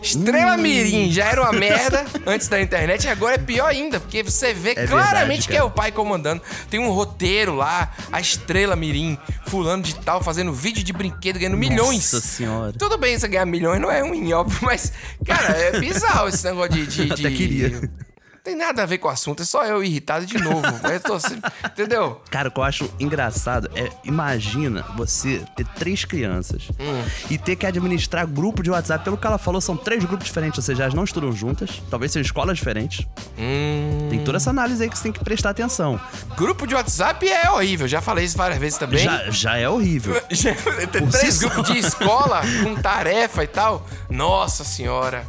Estrela 0.01 0.55
Hum. 0.55 0.61
Mirim 0.61 1.11
já 1.11 1.25
era 1.25 1.41
uma 1.41 1.51
merda 1.53 2.05
antes 2.25 2.47
da 2.47 2.61
internet 2.61 3.05
e 3.05 3.09
agora 3.09 3.35
é 3.35 3.37
pior 3.37 3.67
ainda, 3.67 3.99
porque 3.99 4.21
você 4.23 4.53
vê 4.53 4.71
É 4.71 4.85
claramente 4.87 5.17
verdade, 5.41 5.47
que 5.47 5.55
é 5.57 5.63
o 5.63 5.69
pai 5.71 5.91
comandando. 5.91 6.41
Tem 6.69 6.79
um 6.79 6.89
roteiro 6.91 7.55
lá, 7.55 7.91
a 8.11 8.19
Estrela 8.19 8.75
Mirim, 8.75 9.17
fulano 9.47 9.83
de 9.83 9.95
tal, 9.95 10.21
fazendo 10.23 10.51
vídeo 10.53 10.83
de 10.83 10.91
brinquedo, 10.93 11.39
ganhando 11.39 11.57
milhões. 11.57 12.11
Nossa 12.13 12.21
senhora. 12.21 12.73
Tudo 12.73 12.97
bem 12.97 13.17
você 13.17 13.27
ganhar 13.27 13.45
milhões, 13.45 13.79
não 13.81 13.91
é 13.91 14.01
ruim, 14.01 14.31
óbvio, 14.33 14.59
mas, 14.63 14.91
cara, 15.25 15.55
é 15.57 15.79
bizarro 15.79 16.27
esse 16.29 16.43
negócio 16.45 16.71
de. 16.73 16.85
de, 16.87 17.01
Até 17.13 17.29
de- 17.29 17.35
queria. 17.35 17.91
Tem 18.43 18.57
nada 18.57 18.83
a 18.83 18.85
ver 18.85 18.97
com 18.97 19.07
o 19.07 19.11
assunto, 19.11 19.41
é 19.41 19.45
só 19.45 19.63
eu 19.63 19.81
irritado 19.81 20.25
de 20.25 20.37
novo. 20.37 20.61
Eu 20.91 20.99
tô 20.99 21.13
assim, 21.13 21.39
entendeu? 21.65 22.21
Cara, 22.29 22.49
o 22.49 22.51
que 22.51 22.59
eu 22.59 22.63
acho 22.63 22.89
engraçado 22.99 23.69
é, 23.73 23.89
imagina 24.03 24.83
você 24.97 25.41
ter 25.55 25.65
três 25.75 26.03
crianças 26.03 26.63
Hum. 26.77 27.03
e 27.29 27.37
ter 27.37 27.55
que 27.55 27.65
administrar 27.65 28.27
grupo 28.27 28.61
de 28.61 28.69
WhatsApp. 28.69 29.01
Pelo 29.05 29.15
que 29.17 29.25
ela 29.25 29.37
falou, 29.37 29.61
são 29.61 29.77
três 29.77 30.03
grupos 30.03 30.25
diferentes, 30.27 30.57
ou 30.57 30.63
seja, 30.63 30.83
elas 30.83 30.93
não 30.93 31.05
estudam 31.05 31.31
juntas, 31.31 31.81
talvez 31.89 32.11
sejam 32.11 32.25
escolas 32.25 32.57
diferentes. 32.57 33.07
Hum. 33.39 34.07
Tem 34.09 34.21
toda 34.25 34.35
essa 34.35 34.49
análise 34.49 34.83
aí 34.83 34.89
que 34.89 34.97
você 34.97 35.03
tem 35.03 35.13
que 35.13 35.23
prestar 35.23 35.51
atenção. 35.51 35.97
Grupo 36.35 36.67
de 36.67 36.75
WhatsApp 36.75 37.25
é 37.25 37.49
horrível, 37.49 37.87
já 37.87 38.01
falei 38.01 38.25
isso 38.25 38.37
várias 38.37 38.59
vezes 38.59 38.77
também. 38.77 38.99
Já, 39.05 39.29
já 39.29 39.55
é 39.57 39.69
horrível. 39.69 40.19
Tem 40.91 41.07
três 41.07 41.33
si 41.35 41.39
só. 41.39 41.47
grupos 41.49 41.71
de 41.71 41.79
escola 41.79 42.41
com 42.61 42.75
tarefa 42.75 43.41
e 43.41 43.47
tal. 43.47 43.87
Nossa 44.09 44.65
senhora. 44.65 45.25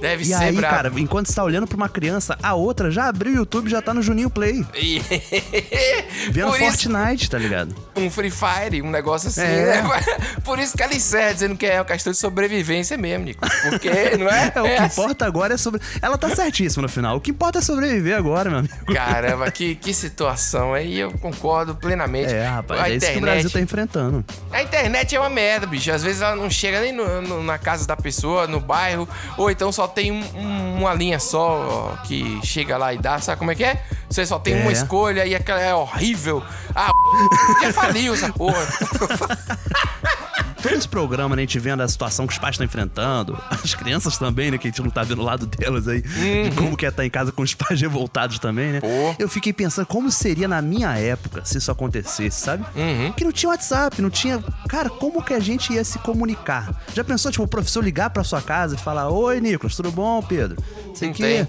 Deve 0.00 0.22
E 0.22 0.26
ser 0.26 0.34
aí, 0.34 0.52
brabo. 0.56 0.74
cara, 0.76 0.92
enquanto 0.96 1.26
você 1.28 1.34
tá 1.34 1.42
olhando 1.44 1.66
pra 1.66 1.76
uma 1.76 1.88
criança, 1.88 2.36
a 2.42 2.54
outra 2.54 2.90
já 2.90 3.08
abriu 3.08 3.32
o 3.32 3.36
YouTube 3.36 3.66
e 3.66 3.70
já 3.70 3.82
tá 3.82 3.92
no 3.92 4.00
Juninho 4.02 4.30
Play. 4.30 4.64
Vendo 6.30 6.48
Por 6.50 6.60
isso- 6.60 6.88
Fortnite, 6.88 7.30
tá 7.30 7.38
ligado? 7.38 7.74
um 7.96 8.08
Free 8.10 8.30
Fire, 8.30 8.80
um 8.82 8.90
negócio 8.90 9.28
assim, 9.28 9.40
É. 9.42 9.82
né? 9.82 9.82
Por 10.44 10.58
isso 10.60 10.76
que 10.76 10.82
ela 10.82 10.94
encerra 10.94 11.32
dizendo 11.32 11.56
que 11.56 11.66
é 11.66 11.78
uma 11.80 11.84
questão 11.84 12.12
de 12.12 12.18
sobrevivência 12.18 12.96
mesmo, 12.96 13.24
Nico. 13.24 13.44
Porque, 13.68 13.90
não 14.16 14.28
é? 14.28 14.52
É, 14.58 14.60
o 14.60 14.64
que 14.64 14.70
assim. 14.82 15.00
importa 15.00 15.26
agora 15.26 15.54
é 15.54 15.56
sobre. 15.56 15.80
Ela 16.00 16.16
tá 16.16 16.34
certíssima 16.34 16.82
no 16.82 16.88
final. 16.88 17.16
O 17.16 17.20
que 17.20 17.30
importa 17.32 17.58
é 17.58 17.62
sobreviver 17.62 18.16
agora, 18.16 18.48
meu 18.48 18.60
amigo. 18.60 18.74
Caramba, 18.92 19.50
que, 19.50 19.74
que 19.74 19.92
situação. 19.92 20.74
Aí 20.74 20.98
eu 20.98 21.10
concordo 21.18 21.74
plenamente. 21.74 22.32
É, 22.32 22.46
rapaz, 22.46 22.80
a 22.80 22.88
é 22.90 22.96
isso 22.96 23.06
que 23.06 23.12
o 23.12 23.16
internet, 23.18 23.32
Brasil 23.34 23.50
tá 23.50 23.60
enfrentando. 23.60 24.24
A 24.52 24.62
internet 24.62 25.14
é 25.16 25.20
uma 25.20 25.28
merda, 25.30 25.66
bicho. 25.66 25.90
Às 25.92 26.02
vezes 26.04 26.22
ela 26.22 26.36
não 26.36 26.48
chega 26.48 26.80
nem 26.80 26.92
no- 26.92 27.20
no- 27.22 27.42
na 27.42 27.58
casa 27.58 27.86
da 27.86 27.96
pessoa, 27.96 28.46
no 28.46 28.60
bairro, 28.60 29.08
ou 29.36 29.50
então 29.50 29.70
só 29.72 29.86
tem 29.88 30.12
um- 30.12 30.24
um- 30.36 30.78
uma 30.80 30.94
linha 30.94 31.18
só 31.18 31.96
ó, 31.98 32.06
que 32.06 32.40
chega 32.44 32.76
lá 32.76 32.92
e 32.94 32.98
dá. 32.98 33.18
Sabe 33.20 33.38
como 33.38 33.50
é 33.50 33.54
que 33.54 33.64
é? 33.64 33.82
Você 34.08 34.24
só 34.24 34.38
tem 34.38 34.54
É. 34.54 34.62
uma 34.62 34.72
escolha 34.72 35.26
e 35.26 35.34
aquela 35.34 35.60
é 35.60 35.74
horrível. 35.74 36.42
Ah, 36.74 36.90
já 37.62 37.72
faliu 37.72 38.14
essa 38.14 38.32
porra. 38.32 38.58
Todo 40.62 40.74
esse 40.74 40.88
programa, 40.88 41.36
né, 41.36 41.42
a 41.42 41.44
gente 41.44 41.58
vendo 41.58 41.82
a 41.82 41.88
situação 41.88 42.26
que 42.26 42.32
os 42.32 42.38
pais 42.38 42.54
estão 42.54 42.64
enfrentando, 42.64 43.38
as 43.50 43.74
crianças 43.74 44.18
também, 44.18 44.50
né, 44.50 44.58
que 44.58 44.66
a 44.66 44.70
gente 44.70 44.82
não 44.82 44.90
tá 44.90 45.02
vendo 45.04 45.20
o 45.20 45.24
lado 45.24 45.46
delas 45.46 45.86
aí, 45.86 46.02
de 46.02 46.50
como 46.56 46.76
que 46.76 46.84
é 46.84 46.88
estar 46.88 47.04
em 47.06 47.10
casa 47.10 47.30
com 47.30 47.42
os 47.42 47.54
pais 47.54 47.80
revoltados 47.80 48.38
também, 48.38 48.72
né? 48.72 48.80
Pô. 48.80 49.14
Eu 49.18 49.28
fiquei 49.28 49.52
pensando 49.52 49.86
como 49.86 50.10
seria 50.10 50.48
na 50.48 50.60
minha 50.60 50.96
época 50.98 51.44
se 51.44 51.58
isso 51.58 51.70
acontecesse, 51.70 52.40
sabe? 52.40 52.64
Uhum. 52.74 53.12
Que 53.12 53.24
não 53.24 53.32
tinha 53.32 53.50
WhatsApp, 53.50 54.02
não 54.02 54.10
tinha. 54.10 54.42
Cara, 54.68 54.90
como 54.90 55.22
que 55.22 55.32
a 55.32 55.40
gente 55.40 55.72
ia 55.72 55.84
se 55.84 55.98
comunicar? 56.00 56.74
Já 56.94 57.04
pensou, 57.04 57.30
tipo, 57.30 57.44
o 57.44 57.48
professor 57.48 57.82
ligar 57.84 58.10
pra 58.10 58.24
sua 58.24 58.42
casa 58.42 58.74
e 58.74 58.78
falar: 58.78 59.08
Oi, 59.08 59.40
Nicolas, 59.40 59.76
tudo 59.76 59.92
bom, 59.92 60.20
Pedro? 60.22 60.62
Sei 60.94 61.08
Não 61.08 61.14
que. 61.14 61.22
tem. 61.22 61.48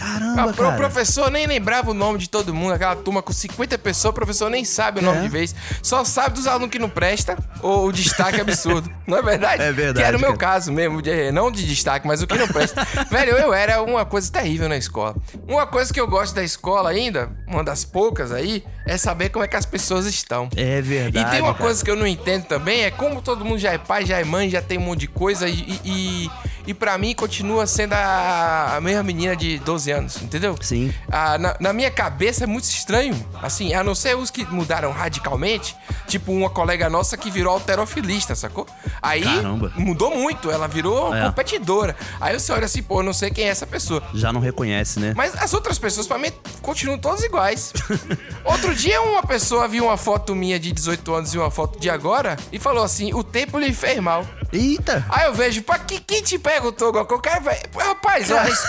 Caramba, 0.00 0.42
Ah, 0.42 0.46
o 0.46 0.54
cara. 0.54 0.76
professor 0.76 1.30
nem 1.30 1.46
lembrava 1.46 1.90
o 1.90 1.94
nome 1.94 2.18
de 2.18 2.28
todo 2.28 2.54
mundo, 2.54 2.72
aquela 2.72 2.96
turma 2.96 3.20
com 3.22 3.32
50 3.32 3.76
pessoas, 3.78 4.10
o 4.10 4.14
professor 4.14 4.48
nem 4.50 4.64
sabe 4.64 5.00
o 5.00 5.02
nome 5.02 5.18
É. 5.18 5.22
de 5.22 5.28
vez. 5.28 5.54
Só 5.82 6.04
sabe 6.04 6.34
dos 6.36 6.46
alunos 6.46 6.70
que 6.70 6.78
não 6.78 6.88
presta 6.88 7.36
ou 7.62 7.86
o 7.88 7.92
destaque 7.92 8.40
absurdo. 8.40 8.90
Não 9.06 9.18
é 9.18 9.22
verdade? 9.22 9.62
É 9.62 9.72
verdade, 9.72 9.98
Que 9.98 10.04
era 10.04 10.16
o 10.16 10.20
meu 10.20 10.36
cara. 10.36 10.52
caso 10.54 10.72
mesmo, 10.72 11.02
de- 11.02 11.32
não 11.32 11.50
de 11.50 11.66
destaque, 11.66 12.06
mas 12.06 12.22
o 12.22 12.26
que 12.28 12.38
não 12.38 12.46
presta. 12.46 12.84
Velho, 13.10 13.32
eu 13.36 13.52
era 13.52 13.82
uma 13.82 14.04
coisa 14.04 14.30
terrível 14.30 14.68
na 14.68 14.76
escola. 14.76 15.16
Uma 15.48 15.66
coisa 15.66 15.92
que 15.92 16.00
eu 16.00 16.06
gosto 16.06 16.32
da 16.34 16.44
escola 16.44 16.90
ainda, 16.90 17.28
uma 17.48 17.64
das 17.64 17.84
poucas 17.84 18.30
aí, 18.30 18.64
é 18.90 18.96
saber 18.98 19.28
como 19.28 19.44
é 19.44 19.48
que 19.48 19.54
as 19.56 19.64
pessoas 19.64 20.04
estão. 20.04 20.48
É 20.56 20.82
verdade. 20.82 21.24
E 21.28 21.30
tem 21.30 21.40
uma 21.40 21.52
cara. 21.52 21.64
coisa 21.64 21.84
que 21.84 21.88
eu 21.90 21.94
não 21.94 22.06
entendo 22.06 22.44
também, 22.46 22.82
é 22.82 22.90
como 22.90 23.22
todo 23.22 23.44
mundo 23.44 23.58
já 23.58 23.72
é 23.72 23.78
pai, 23.78 24.04
já 24.04 24.18
é 24.18 24.24
mãe, 24.24 24.50
já 24.50 24.60
tem 24.60 24.78
um 24.78 24.80
monte 24.82 25.00
de 25.00 25.06
coisa 25.06 25.48
e, 25.48 25.80
e, 25.84 26.30
e, 26.66 26.74
pra 26.74 26.98
mim 26.98 27.14
continua 27.14 27.68
sendo 27.68 27.92
a, 27.92 28.74
a 28.76 28.80
mesma 28.80 29.04
menina 29.04 29.36
de 29.36 29.60
12 29.60 29.90
anos, 29.92 30.20
entendeu? 30.20 30.56
Sim. 30.60 30.92
Ah, 31.10 31.38
na, 31.38 31.56
na 31.60 31.72
minha 31.72 31.90
cabeça 31.90 32.42
é 32.42 32.46
muito 32.48 32.64
estranho, 32.64 33.14
assim, 33.40 33.74
a 33.74 33.84
não 33.84 33.94
ser 33.94 34.16
os 34.16 34.28
que 34.28 34.44
mudaram 34.46 34.90
radicalmente, 34.90 35.76
tipo 36.08 36.32
uma 36.32 36.50
colega 36.50 36.90
nossa 36.90 37.16
que 37.16 37.30
virou 37.30 37.52
alterofilista, 37.54 38.34
sacou? 38.34 38.66
Aí 39.00 39.22
Caramba. 39.22 39.72
mudou 39.76 40.10
muito, 40.16 40.50
ela 40.50 40.66
virou 40.66 41.14
É. 41.14 41.26
competidora. 41.26 41.94
Aí 42.20 42.38
você 42.38 42.52
olha 42.52 42.64
assim, 42.64 42.82
pô, 42.82 42.98
eu 43.00 43.04
não 43.04 43.12
sei 43.12 43.30
quem 43.30 43.44
é 43.44 43.48
essa 43.48 43.66
pessoa. 43.68 44.02
Já 44.14 44.32
não 44.32 44.40
reconhece, 44.40 44.98
né? 44.98 45.12
Mas 45.16 45.34
as 45.40 45.54
outras 45.54 45.78
pessoas, 45.78 46.08
pra 46.08 46.18
mim, 46.18 46.32
continuam 46.60 46.98
todas 46.98 47.22
iguais. 47.22 47.72
Outro 48.44 48.74
dia, 48.80 49.02
uma 49.02 49.22
pessoa 49.22 49.68
viu 49.68 49.84
uma 49.84 49.96
foto 49.98 50.34
minha 50.34 50.58
de 50.58 50.72
18 50.72 51.12
anos 51.12 51.34
e 51.34 51.38
uma 51.38 51.50
foto 51.50 51.78
de 51.78 51.90
agora 51.90 52.36
e 52.50 52.58
falou 52.58 52.82
assim: 52.82 53.12
o 53.12 53.22
tempo 53.22 53.58
lhe 53.58 53.74
fez 53.74 53.98
mal. 54.00 54.24
Eita! 54.52 55.04
Aí 55.08 55.26
eu 55.26 55.34
vejo, 55.34 55.62
pra 55.62 55.78
que, 55.78 56.00
quem 56.00 56.22
te 56.22 56.38
perguntou 56.38 56.88
alguma 56.88 57.04
coisa? 57.04 57.20
O 57.20 57.22
cara 57.22 57.40
vai. 57.40 57.60
Rapaz, 57.78 58.30
olha 58.30 58.48
isso. 58.50 58.62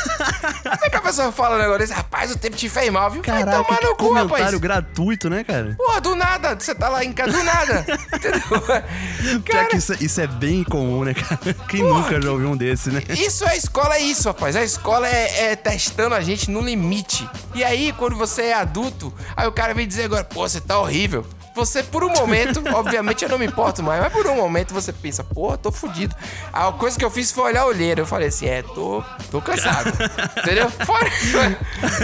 Como 0.63 0.85
é 0.85 0.89
que 0.89 0.95
a 0.95 1.01
pessoa 1.01 1.31
fala 1.31 1.55
um 1.55 1.59
negócio 1.59 1.79
desse? 1.79 1.93
Rapaz, 1.93 2.31
o 2.31 2.37
tempo 2.37 2.55
te 2.55 2.69
fez 2.69 2.91
mal, 2.91 3.09
viu? 3.09 3.23
Vai 3.23 3.39
Caraca, 3.43 3.63
tomar 3.63 3.79
que 3.79 3.85
no 3.85 3.95
cu, 3.95 4.07
comentário 4.09 4.43
rapaz. 4.45 4.55
gratuito, 4.59 5.29
né, 5.29 5.43
cara? 5.43 5.75
Porra, 5.77 6.01
do 6.01 6.15
nada. 6.15 6.55
Você 6.59 6.75
tá 6.75 6.87
lá 6.89 7.03
em 7.03 7.11
casa, 7.13 7.31
do 7.31 7.43
nada. 7.43 7.85
Entendeu? 9.33 9.67
Que 9.69 9.77
isso, 9.77 9.93
é- 9.93 9.97
isso 10.01 10.21
é 10.21 10.27
bem 10.27 10.63
comum, 10.63 11.03
né, 11.03 11.13
cara? 11.13 11.53
Quem 11.67 11.83
nunca 11.83 12.21
já 12.21 12.31
ouviu 12.31 12.49
um 12.49 12.57
desse, 12.57 12.89
né? 12.91 13.01
Isso 13.09 13.45
é 13.47 13.57
escola, 13.57 13.95
é 13.95 14.01
isso, 14.01 14.27
rapaz. 14.27 14.55
A 14.55 14.63
escola 14.63 15.07
é, 15.07 15.51
é 15.51 15.55
testando 15.55 16.15
a 16.15 16.21
gente 16.21 16.49
no 16.51 16.61
limite. 16.61 17.27
E 17.53 17.63
aí, 17.63 17.93
quando 17.97 18.15
você 18.15 18.43
é 18.43 18.53
adulto, 18.53 19.13
aí 19.35 19.47
o 19.47 19.51
cara 19.51 19.73
vem 19.73 19.87
dizer 19.87 20.03
agora, 20.05 20.23
pô, 20.23 20.47
você 20.47 20.61
tá 20.61 20.79
horrível. 20.79 21.25
Você, 21.53 21.83
por 21.83 22.03
um 22.03 22.09
momento, 22.09 22.61
obviamente 22.73 23.23
eu 23.23 23.29
não 23.29 23.37
me 23.37 23.45
importo 23.45 23.83
mais, 23.83 24.01
mas 24.01 24.13
por 24.13 24.25
um 24.27 24.35
momento 24.35 24.73
você 24.73 24.93
pensa, 24.93 25.23
pô, 25.23 25.57
tô 25.57 25.71
fudido. 25.71 26.15
A 26.51 26.71
coisa 26.71 26.97
que 26.97 27.03
eu 27.03 27.11
fiz 27.11 27.31
foi 27.31 27.45
olhar 27.45 27.61
a 27.61 27.65
olheira. 27.65 28.01
Eu 28.01 28.05
falei 28.05 28.29
assim, 28.29 28.47
é, 28.47 28.61
tô, 28.61 29.03
tô 29.29 29.41
cansado. 29.41 29.91
Entendeu? 30.39 30.69
Fora. 30.69 31.09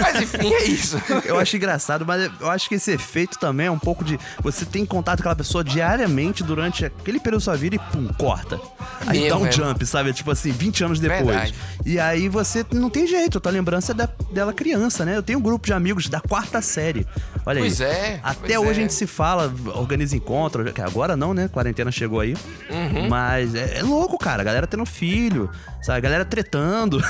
Mas 0.00 0.22
enfim, 0.22 0.52
é 0.52 0.64
isso. 0.64 1.00
Eu 1.24 1.38
acho 1.38 1.56
engraçado, 1.56 2.04
mas 2.06 2.30
eu 2.40 2.50
acho 2.50 2.68
que 2.68 2.74
esse 2.74 2.92
efeito 2.92 3.38
também 3.38 3.66
é 3.66 3.70
um 3.70 3.78
pouco 3.78 4.04
de. 4.04 4.18
Você 4.42 4.64
tem 4.64 4.84
contato 4.84 5.18
com 5.18 5.22
aquela 5.22 5.36
pessoa 5.36 5.64
diariamente 5.64 6.42
durante 6.42 6.84
aquele 6.84 7.18
período 7.18 7.40
da 7.40 7.44
sua 7.44 7.56
vida 7.56 7.76
e 7.76 7.78
pum, 7.78 8.08
corta. 8.18 8.60
Aí 9.06 9.20
Mesmo, 9.20 9.28
dá 9.28 9.44
um 9.44 9.46
é. 9.46 9.52
jump, 9.52 9.86
sabe? 9.86 10.12
Tipo 10.12 10.30
assim, 10.30 10.50
20 10.50 10.84
anos 10.84 11.00
depois. 11.00 11.26
Verdade. 11.26 11.54
E 11.84 11.98
aí 11.98 12.28
você 12.28 12.64
não 12.72 12.90
tem 12.90 13.06
jeito, 13.06 13.38
a 13.38 13.40
tua 13.40 13.52
lembrança 13.52 13.92
é 13.92 13.94
da, 13.94 14.08
dela 14.32 14.52
criança, 14.52 15.04
né? 15.04 15.16
Eu 15.16 15.22
tenho 15.22 15.38
um 15.38 15.42
grupo 15.42 15.66
de 15.66 15.72
amigos 15.72 16.08
da 16.08 16.20
quarta 16.20 16.60
série. 16.60 17.06
Olha 17.46 17.60
Pois 17.60 17.80
aí. 17.80 17.88
é, 17.90 18.20
Até 18.22 18.54
pois 18.54 18.58
hoje 18.58 18.68
é. 18.68 18.72
a 18.72 18.74
gente 18.74 18.94
se 18.94 19.06
fala, 19.06 19.37
organiza 19.74 20.16
encontro, 20.16 20.72
que 20.72 20.80
agora 20.80 21.16
não, 21.16 21.32
né? 21.34 21.48
Quarentena 21.48 21.90
chegou 21.92 22.20
aí. 22.20 22.34
Uhum. 22.70 23.08
Mas 23.08 23.54
é, 23.54 23.78
é 23.78 23.82
louco, 23.82 24.18
cara. 24.18 24.42
A 24.42 24.44
galera 24.44 24.66
tendo 24.66 24.84
filho, 24.86 25.50
sabe? 25.82 25.98
A 25.98 26.00
galera 26.00 26.24
tretando. 26.24 27.00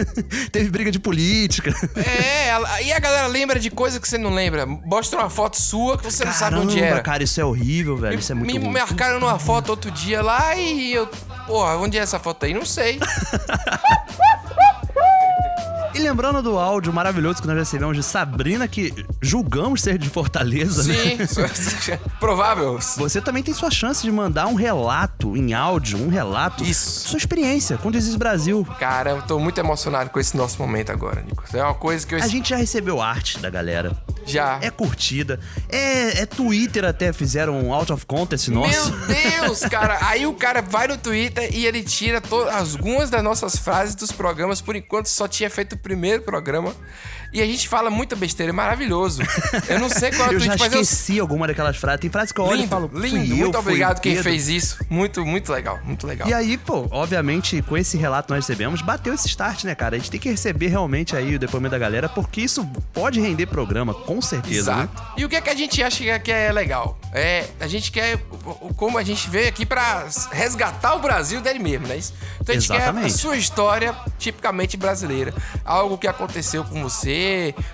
Teve 0.52 0.70
briga 0.70 0.90
de 0.90 0.98
política. 0.98 1.72
É, 1.96 2.48
ela- 2.48 2.82
e 2.82 2.92
a 2.92 2.98
galera 2.98 3.26
lembra 3.26 3.58
de 3.60 3.70
coisa 3.70 4.00
que 4.00 4.08
você 4.08 4.18
não 4.18 4.34
lembra. 4.34 4.66
Mostra 4.66 5.18
uma 5.20 5.30
foto 5.30 5.60
sua 5.60 5.96
que 5.98 6.04
você 6.04 6.24
não 6.24 6.32
sabe 6.32 6.56
onde 6.56 6.74
Caramba, 6.76 6.94
era. 6.94 7.02
cara, 7.02 7.22
isso 7.22 7.40
é 7.40 7.44
horrível, 7.44 7.96
velho. 7.96 8.18
Isso 8.18 8.32
é 8.32 8.34
muito 8.34 8.52
Me 8.54 8.58
ruim. 8.60 8.72
marcaram 8.72 9.20
numa 9.20 9.38
foto 9.38 9.70
outro 9.70 9.90
dia 9.90 10.22
lá 10.22 10.54
e 10.56 10.92
eu. 10.94 11.06
Porra, 11.46 11.76
onde 11.76 11.96
é 11.98 12.00
essa 12.00 12.18
foto 12.18 12.44
aí? 12.46 12.52
Não 12.54 12.64
sei. 12.66 12.98
E 15.96 15.98
lembrando 15.98 16.42
do 16.42 16.58
áudio 16.58 16.92
maravilhoso 16.92 17.40
que 17.40 17.46
nós 17.48 17.56
recebemos 17.56 17.96
de 17.96 18.02
Sabrina, 18.02 18.68
que 18.68 18.92
julgamos 19.20 19.80
ser 19.80 19.96
de 19.96 20.10
Fortaleza, 20.10 20.82
Sim, 20.82 21.16
né? 21.16 21.98
provável. 22.20 22.78
Você 22.98 23.20
também 23.20 23.42
tem 23.42 23.54
sua 23.54 23.70
chance 23.70 24.02
de 24.02 24.12
mandar 24.12 24.46
um 24.46 24.54
relato 24.54 25.34
em 25.36 25.54
áudio, 25.54 25.98
um 25.98 26.08
relato. 26.08 26.62
Isso. 26.64 27.08
Sua 27.08 27.16
experiência 27.18 27.78
com 27.78 27.88
o 27.88 27.90
Desis 27.92 28.14
Brasil. 28.14 28.66
Cara, 28.78 29.10
eu 29.10 29.22
tô 29.22 29.38
muito 29.38 29.58
emocionado 29.58 30.10
com 30.10 30.20
esse 30.20 30.36
nosso 30.36 30.58
momento 30.60 30.90
agora, 30.92 31.22
Nicolas. 31.22 31.54
É 31.54 31.62
uma 31.62 31.74
coisa 31.74 32.06
que 32.06 32.14
eu 32.14 32.22
A 32.22 32.26
gente 32.28 32.50
já 32.50 32.56
recebeu 32.56 33.00
arte 33.00 33.38
da 33.38 33.48
galera. 33.48 33.96
já. 34.26 34.58
É 34.60 34.70
curtida. 34.70 35.40
É, 35.68 36.20
é 36.22 36.26
Twitter 36.26 36.84
até 36.84 37.12
fizeram 37.12 37.58
um 37.58 37.72
out 37.72 37.90
of 37.92 38.04
contest 38.04 38.48
nosso. 38.48 38.92
Meu 38.92 39.06
Deus, 39.06 39.60
cara. 39.70 39.98
Aí 40.02 40.26
o 40.26 40.34
cara 40.34 40.60
vai 40.60 40.88
no 40.88 40.98
Twitter 40.98 41.48
e 41.54 41.64
ele 41.64 41.82
tira 41.82 42.20
to- 42.20 42.48
algumas 42.50 43.08
das 43.08 43.22
nossas 43.22 43.56
frases 43.56 43.94
dos 43.94 44.12
programas. 44.12 44.60
Por 44.60 44.76
enquanto 44.76 45.06
só 45.06 45.26
tinha 45.26 45.48
feito 45.48 45.76
primeiro 45.86 46.20
programa. 46.22 46.74
E 47.32 47.42
a 47.42 47.46
gente 47.46 47.68
fala 47.68 47.90
muita 47.90 48.16
besteira, 48.16 48.50
é 48.50 48.54
maravilhoso. 48.54 49.22
Eu 49.68 49.78
não 49.78 49.88
sei 49.88 50.10
qual 50.10 50.28
é 50.28 50.32
o 50.32 50.34
eu 50.36 50.40
já 50.40 50.46
tweet, 50.56 50.60
mas 50.60 50.72
eu 50.72 50.80
esqueci 50.80 51.20
alguma 51.20 51.46
daquelas 51.46 51.76
frases. 51.76 52.00
Tem 52.00 52.10
frases 52.10 52.32
que 52.32 52.40
eu 52.40 52.44
olho 52.44 52.54
e 52.54 52.56
Lindo, 52.62 52.68
falo, 52.68 52.88
fui 52.88 53.08
lindo. 53.08 53.32
eu, 53.32 53.36
muito 53.36 53.58
obrigado 53.58 54.00
quem 54.00 54.12
Pedro. 54.14 54.30
fez 54.30 54.48
isso. 54.48 54.78
Muito, 54.88 55.24
muito 55.24 55.52
legal, 55.52 55.78
muito 55.84 56.06
legal. 56.06 56.28
E 56.28 56.32
aí, 56.34 56.56
pô, 56.56 56.86
obviamente, 56.90 57.60
com 57.62 57.76
esse 57.76 57.96
relato 57.96 58.32
nós 58.32 58.46
recebemos, 58.46 58.80
bateu 58.82 59.12
esse 59.14 59.28
start, 59.28 59.64
né, 59.64 59.74
cara? 59.74 59.96
A 59.96 59.98
gente 59.98 60.10
tem 60.10 60.20
que 60.20 60.28
receber 60.30 60.68
realmente 60.68 61.14
aí 61.16 61.34
o 61.34 61.38
depoimento 61.38 61.72
da 61.72 61.78
galera, 61.78 62.08
porque 62.08 62.40
isso 62.40 62.64
pode 62.92 63.20
render 63.20 63.46
programa, 63.46 63.92
com 63.92 64.20
certeza, 64.22 64.74
né? 64.74 64.82
Exato. 64.92 65.02
E 65.16 65.24
o 65.24 65.28
que 65.28 65.36
é 65.36 65.40
que 65.40 65.50
a 65.50 65.54
gente 65.54 65.82
acha 65.82 66.18
que 66.18 66.30
é- 66.32 66.46
é 66.46 66.52
legal? 66.52 66.98
É, 67.12 67.46
a 67.60 67.66
gente 67.66 67.90
quer, 67.90 68.18
como 68.76 68.98
a 68.98 69.02
gente 69.02 69.28
veio 69.28 69.48
aqui 69.48 69.64
pra 69.66 70.06
resgatar 70.32 70.94
o 70.94 71.00
Brasil 71.00 71.40
dele 71.40 71.58
mesmo, 71.58 71.86
né? 71.86 71.98
Então 72.40 72.54
a 72.54 72.58
gente 72.58 72.68
quer 72.68 72.74
a 72.74 72.82
Exatamente. 72.82 73.12
sua 73.14 73.36
história 73.36 73.94
tipicamente 74.18 74.76
brasileira. 74.76 75.34
Algo 75.64 75.96
que 75.98 76.06
aconteceu 76.06 76.62
com 76.64 76.82
você, 76.82 77.15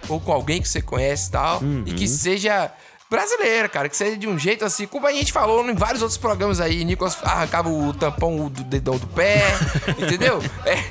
ou 0.09 0.21
com 0.21 0.33
alguém 0.33 0.61
que 0.63 0.69
você 0.69 0.81
conhece 0.83 1.29
e 1.29 1.33
tal, 1.33 1.61
Uhum. 1.61 1.85
e 1.87 1.93
que 1.93 2.07
seja 2.09 2.71
brasileira, 3.11 3.69
cara, 3.69 3.89
que 3.91 3.97
seja 3.97 4.17
de 4.17 4.27
um 4.27 4.39
jeito 4.39 4.65
assim, 4.65 4.87
como 4.87 5.07
a 5.07 5.13
gente 5.13 5.33
falou 5.33 5.69
em 5.69 5.75
vários 5.75 6.01
outros 6.01 6.17
programas 6.17 6.61
aí, 6.61 6.83
Nicolas 6.83 7.19
arrancava 7.23 7.69
o 7.69 7.93
tampão 7.93 8.49
do 8.49 8.65
dedão 8.65 8.97
do 8.97 9.07
pé, 9.09 9.43
entendeu? 10.01 10.41
É, 10.65 10.83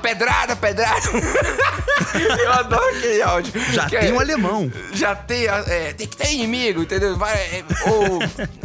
pedrada, 0.00 0.56
pedrada. 0.56 1.00
Eu 2.42 2.52
adoro 2.52 2.84
aquele 2.96 3.22
áudio. 3.22 3.52
Já 3.72 3.86
Que 3.86 3.98
tem 3.98 4.10
é- 4.10 4.12
um 4.12 4.20
alemão. 4.20 4.70
já 4.92 5.14
tem, 5.14 5.46
é, 5.46 5.92
tem 5.92 6.06
que 6.06 6.16
ter 6.16 6.32
inimigo, 6.32 6.82
entendeu? 6.82 7.16
Vai, 7.16 7.32
é, 7.34 7.64
ou 7.88 8.18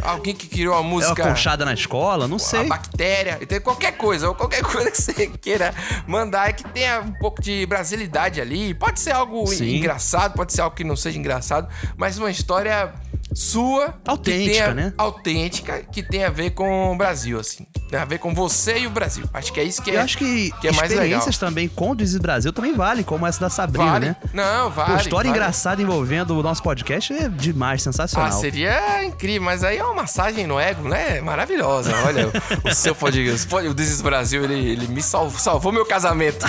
alguém 0.03 0.35
que 0.35 0.47
criou 0.47 0.73
a 0.73 0.77
É 0.77 0.81
uma 0.81 0.89
música. 0.89 1.23
conchada 1.23 1.63
na 1.63 1.73
escola, 1.73 2.27
não 2.27 2.35
A 2.37 2.39
sei. 2.39 2.65
bactéria, 2.65 3.35
entendeu? 3.41 3.61
qualquer 3.61 3.93
coisa, 3.93 4.27
ou 4.27 4.35
qualquer 4.35 4.61
coisa 4.63 4.91
que 4.91 5.01
você 5.01 5.27
queira 5.27 5.73
mandar 6.05 6.49
é 6.49 6.53
que 6.53 6.63
tenha 6.65 6.99
um 7.01 7.13
pouco 7.13 7.41
de 7.41 7.65
brasilidade 7.65 8.41
ali. 8.41 8.73
Pode 8.73 8.99
ser 8.99 9.11
algo 9.11 9.45
Sim. 9.47 9.77
engraçado, 9.77 10.33
pode 10.33 10.51
ser 10.53 10.61
algo 10.61 10.75
que 10.75 10.83
não 10.83 10.95
seja 10.95 11.17
engraçado, 11.17 11.67
mas 11.95 12.17
uma 12.17 12.29
história 12.29 12.93
sua. 13.41 13.93
Autêntica, 14.05 14.51
tenha- 14.51 14.73
né? 14.73 14.93
Autêntica, 14.97 15.83
que 15.91 16.01
tem 16.01 16.23
a 16.23 16.29
ver 16.29 16.51
com 16.51 16.91
o 16.93 16.97
Brasil, 16.97 17.39
assim. 17.39 17.67
Tem 17.89 17.99
a 17.99 18.03
ver 18.05 18.17
com 18.17 18.33
você 18.33 18.79
e 18.79 18.87
o 18.87 18.89
Brasil. 18.89 19.29
Acho 19.33 19.53
que 19.53 19.59
é 19.59 19.63
isso 19.63 19.81
que 19.81 19.91
é, 19.91 19.95
Eu 19.97 20.01
acho 20.01 20.17
que, 20.17 20.51
que 20.59 20.67
é 20.67 20.71
mais 20.71 20.89
legal. 20.89 21.03
experiências 21.05 21.37
também 21.37 21.67
com 21.69 21.91
o 21.91 21.95
Desis 21.95 22.17
Brasil 22.19 22.51
também 22.51 22.73
vale, 22.75 23.03
como 23.03 23.25
essa 23.27 23.39
da 23.39 23.49
Sabrina, 23.49 23.91
Vale. 23.91 24.05
né? 24.07 24.15
Não, 24.33 24.69
vale. 24.71 24.91
Pô, 24.91 24.97
história 24.97 25.29
vale. 25.29 25.39
engraçada 25.39 25.81
envolvendo 25.81 26.37
o 26.37 26.43
nosso 26.43 26.61
podcast 26.63 27.13
é 27.13 27.29
demais, 27.29 27.81
sensacional. 27.83 28.27
Ah, 28.29 28.31
seria 28.31 29.05
incrível, 29.05 29.43
mas 29.43 29.63
aí 29.63 29.77
é 29.77 29.83
uma 29.83 29.93
massagem 29.93 30.45
no 30.47 30.59
ego, 30.59 30.87
né? 30.89 31.21
Maravilhosa. 31.21 31.91
Olha, 32.05 32.29
o 32.65 32.73
seu 32.73 32.93
podcast, 32.95 33.47
o 33.55 33.73
Desis 33.73 34.01
Brasil, 34.01 34.43
ele, 34.43 34.55
ele 34.71 34.87
me 34.87 35.01
salvou, 35.01 35.39
salvou 35.39 35.71
meu 35.71 35.85
casamento. 35.85 36.45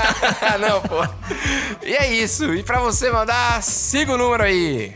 Não, 0.60 0.80
pô. 0.80 1.06
E 1.84 1.92
é 1.94 2.12
isso. 2.12 2.54
E 2.54 2.62
pra 2.62 2.80
você 2.80 3.10
mandar, 3.10 3.62
siga 3.62 4.12
o 4.14 4.18
número 4.18 4.42
aí. 4.42 4.94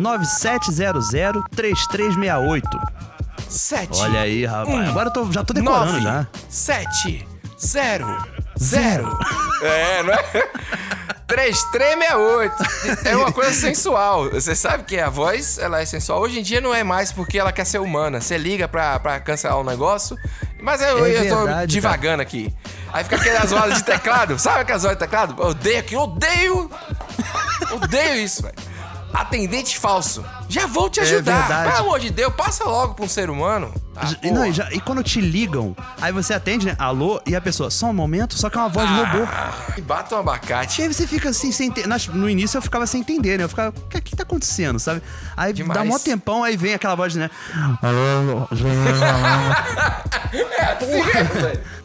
7197003368. 0.00 2.62
7. 3.48 3.98
Olha 3.98 4.20
aí, 4.20 4.44
rapaz. 4.46 4.88
Agora 4.88 5.08
eu 5.08 5.12
tô- 5.12 5.32
já 5.32 5.42
tô 5.42 5.52
decorando 5.52 6.00
já. 6.00 6.26
7, 6.48 7.26
0, 7.58 8.24
0. 8.58 9.18
É, 9.62 10.02
não 10.04 10.12
é? 10.14 10.18
3368. 11.26 12.54
É 13.04 13.16
uma 13.16 13.32
coisa 13.32 13.52
sensual. 13.52 14.30
Você 14.30 14.54
sabe 14.54 14.84
que 14.84 14.98
a 15.00 15.08
voz, 15.08 15.58
ela 15.58 15.80
é 15.80 15.86
sensual. 15.86 16.20
Hoje 16.20 16.38
em 16.40 16.42
dia 16.42 16.60
não 16.60 16.74
é 16.74 16.82
mais 16.84 17.10
porque 17.12 17.38
ela 17.38 17.50
quer 17.52 17.64
ser 17.64 17.78
humana. 17.80 18.20
Você 18.20 18.36
liga 18.38 18.66
pra, 18.68 18.98
pra 19.00 19.18
cancelar 19.20 19.58
um 19.58 19.64
negócio. 19.64 20.16
Mas 20.60 20.80
eu, 20.82 21.04
É 21.06 21.30
eu 21.30 21.36
tô 21.36 21.66
divagando 21.66 22.20
aqui. 22.22 22.52
Aí 22.92 23.02
fica 23.04 23.16
aquelas 23.16 23.50
vozes 23.50 23.78
de 23.78 23.84
teclado. 23.84 24.38
Sabe 24.38 24.60
aquelas 24.60 24.82
vozes 24.82 24.98
de 24.98 25.04
teclado? 25.04 25.34
Eu 25.40 25.48
odeio 25.48 25.78
aqui, 25.80 25.96
odeio. 25.96 26.70
Odeio 27.72 28.22
isso, 28.24 28.42
velho. 28.42 28.54
Atendente 29.12 29.78
falso. 29.78 30.24
Já 30.48 30.66
vou 30.66 30.88
te 30.88 31.00
É 31.00 31.02
ajudar. 31.02 31.40
verdade. 31.40 31.70
Pelo 31.72 31.86
amor 31.86 32.00
de 32.00 32.10
Deus, 32.10 32.32
passa 32.34 32.64
logo 32.64 32.94
pra 32.94 33.04
um 33.04 33.08
ser 33.08 33.28
humano. 33.30 33.72
Ah, 33.96 34.08
E, 34.22 34.30
não, 34.30 34.46
e, 34.46 34.52
já- 34.52 34.68
e 34.72 34.80
quando 34.80 35.02
te 35.02 35.20
ligam, 35.20 35.76
aí 36.00 36.12
você 36.12 36.32
atende, 36.32 36.66
né? 36.66 36.76
Alô, 36.78 37.20
e 37.26 37.34
a 37.36 37.40
pessoa, 37.40 37.70
só 37.70 37.86
um 37.86 37.92
momento, 37.92 38.34
só 38.38 38.48
que 38.48 38.56
é 38.56 38.60
uma 38.60 38.68
voz 38.68 38.88
de 38.88 38.94
robô. 38.94 39.26
E 39.76 39.80
bata 39.80 40.14
um 40.14 40.18
abacate. 40.20 40.80
E 40.80 40.84
aí 40.84 40.92
você 40.94 41.06
fica 41.06 41.28
assim, 41.30 41.50
sem 41.52 41.68
ente- 41.68 41.86
nas- 41.86 42.06
No 42.06 42.30
início 42.30 42.56
eu 42.58 42.62
ficava 42.62 42.86
sem 42.86 43.00
entender, 43.00 43.36
né? 43.38 43.44
Eu 43.44 43.48
ficava, 43.48 43.70
o 43.76 43.88
que, 43.88 44.00
que 44.00 44.16
tá 44.16 44.22
acontecendo, 44.22 44.78
sabe? 44.78 45.02
Aí 45.36 45.52
Demais. 45.52 45.78
dá 45.78 45.84
mó 45.84 45.98
tempão, 45.98 46.42
aí 46.44 46.56
vem 46.56 46.72
aquela 46.74 46.94
voz, 46.94 47.14
né? 47.14 47.28
É 50.32 51.79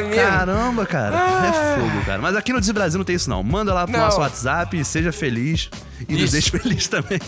mesmo? 0.00 0.14
Caramba, 0.14 0.86
cara. 0.86 1.16
É 1.16 1.80
fogo, 1.80 2.04
cara. 2.04 2.22
Mas 2.22 2.36
aqui 2.36 2.52
no 2.52 2.60
Desbrasil 2.60 2.98
não 2.98 3.04
tem 3.04 3.16
isso, 3.16 3.28
não. 3.28 3.42
Manda 3.42 3.72
lá 3.74 3.84
pro 3.86 3.92
Não. 3.96 4.04
nosso 4.04 4.20
WhatsApp, 4.20 4.84
seja 4.84 5.12
feliz. 5.12 5.68
E 6.08 6.12
nos 6.14 6.22
Isso. 6.22 6.32
deixe 6.32 6.50
feliz 6.50 6.88
também. 6.88 7.20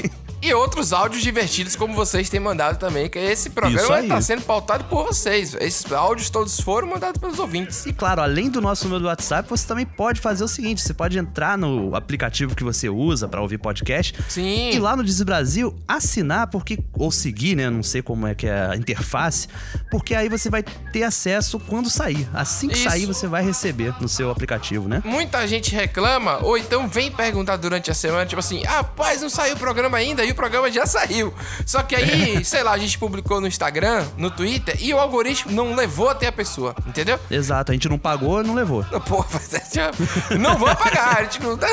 E 0.44 0.52
outros 0.52 0.92
áudios 0.92 1.22
divertidos 1.22 1.74
como 1.74 1.94
vocês 1.94 2.28
têm 2.28 2.38
mandado 2.38 2.78
também, 2.78 3.09
que 3.09 3.18
esse 3.18 3.48
programa 3.48 4.00
está 4.02 4.20
sendo 4.20 4.42
pautado 4.42 4.85
por 4.85 5.07
vocês. 5.07 5.54
Esses 5.59 5.90
áudios 5.90 6.28
todos 6.28 6.61
foram 6.61 6.87
mandados 6.87 7.18
pelos 7.18 7.38
ouvintes. 7.38 7.87
E 7.87 7.94
claro, 7.94 8.20
além 8.20 8.50
do 8.50 8.61
nosso 8.61 8.85
número 8.85 9.04
do 9.04 9.07
WhatsApp, 9.07 9.48
você 9.48 9.66
também 9.66 9.87
pode 9.87 10.20
fazer 10.20 10.44
o 10.44 10.48
seguinte: 10.48 10.83
você 10.83 10.92
pode 10.92 11.18
entrar 11.18 11.57
no 11.57 11.96
aplicativo 11.96 12.54
que 12.54 12.62
você 12.62 12.90
usa 12.90 13.26
pra 13.26 13.40
ouvir 13.40 13.57
podcast. 13.57 14.14
Sim. 14.28 14.72
E 14.72 14.78
lá 14.78 14.94
no 14.94 15.02
Diz 15.02 15.22
Brasil, 15.22 15.74
assinar, 15.88 16.48
porque. 16.48 16.78
Ou 16.92 17.11
seguir, 17.11 17.57
né? 17.57 17.70
Não 17.70 17.83
sei 17.83 18.02
como 18.02 18.26
é 18.26 18.35
que 18.35 18.46
é 18.46 18.66
a 18.66 18.76
interface. 18.76 19.48
Porque 19.90 20.14
aí 20.14 20.28
você 20.28 20.50
vai 20.50 20.62
ter 20.62 21.04
acesso 21.04 21.59
quando 21.59 21.88
sair. 21.88 22.28
Assim 22.35 22.68
que 22.68 22.74
Isso. 22.74 22.90
sair, 22.90 23.07
você 23.07 23.26
vai 23.26 23.42
receber 23.42 23.94
no 23.98 24.11
seu 24.11 24.30
aplicativo, 24.30 24.90
né? 24.90 25.00
Muita 25.07 25.48
gente 25.48 25.74
reclama, 25.74 26.40
ou 26.42 26.59
então 26.59 26.87
vem 26.87 27.11
perguntar 27.11 27.57
durante 27.57 27.90
a 27.90 27.94
semana, 27.94 28.26
tipo 28.26 28.40
assim, 28.40 28.62
ah, 28.66 28.74
rapaz, 28.74 29.22
não 29.22 29.30
saiu 29.30 29.54
o 29.54 29.59
programa 29.59 29.96
ainda, 29.96 30.22
e 30.22 30.34
programa 30.35 30.70
já 30.70 30.87
saiu. 30.87 31.33
Só 31.66 31.83
que 31.83 31.94
aí, 31.94 32.44
sei 32.44 32.62
lá, 32.62 32.73
a 32.73 32.79
gente 32.79 32.99
publicou 32.99 33.40
no 33.40 33.47
Instagram, 33.47 34.05
no 34.16 34.31
Twitter, 34.31 34.77
e 34.81 34.92
o 34.92 34.99
algoritmo 34.99 35.53
não 35.53 35.75
levou 35.75 36.09
até 36.09 36.27
a 36.27 36.33
pessoa, 36.33 36.75
entendeu? 36.87 37.18
Exato, 37.31 37.73
a 37.73 37.75
gente 37.75 37.88
não 37.88 37.99
pagou, 37.99 38.42
não 38.42 38.55
levou. 38.55 38.85
Não, 38.90 39.01
Pô, 39.01 39.25
é, 39.53 39.75
já- 39.75 39.90
não 40.38 40.57
vou 40.59 40.75
pagar, 40.77 41.18
a 41.18 41.23
gente 41.25 41.42
não 41.42 41.57
tá. 41.57 41.68